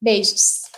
Beijos. 0.00 0.69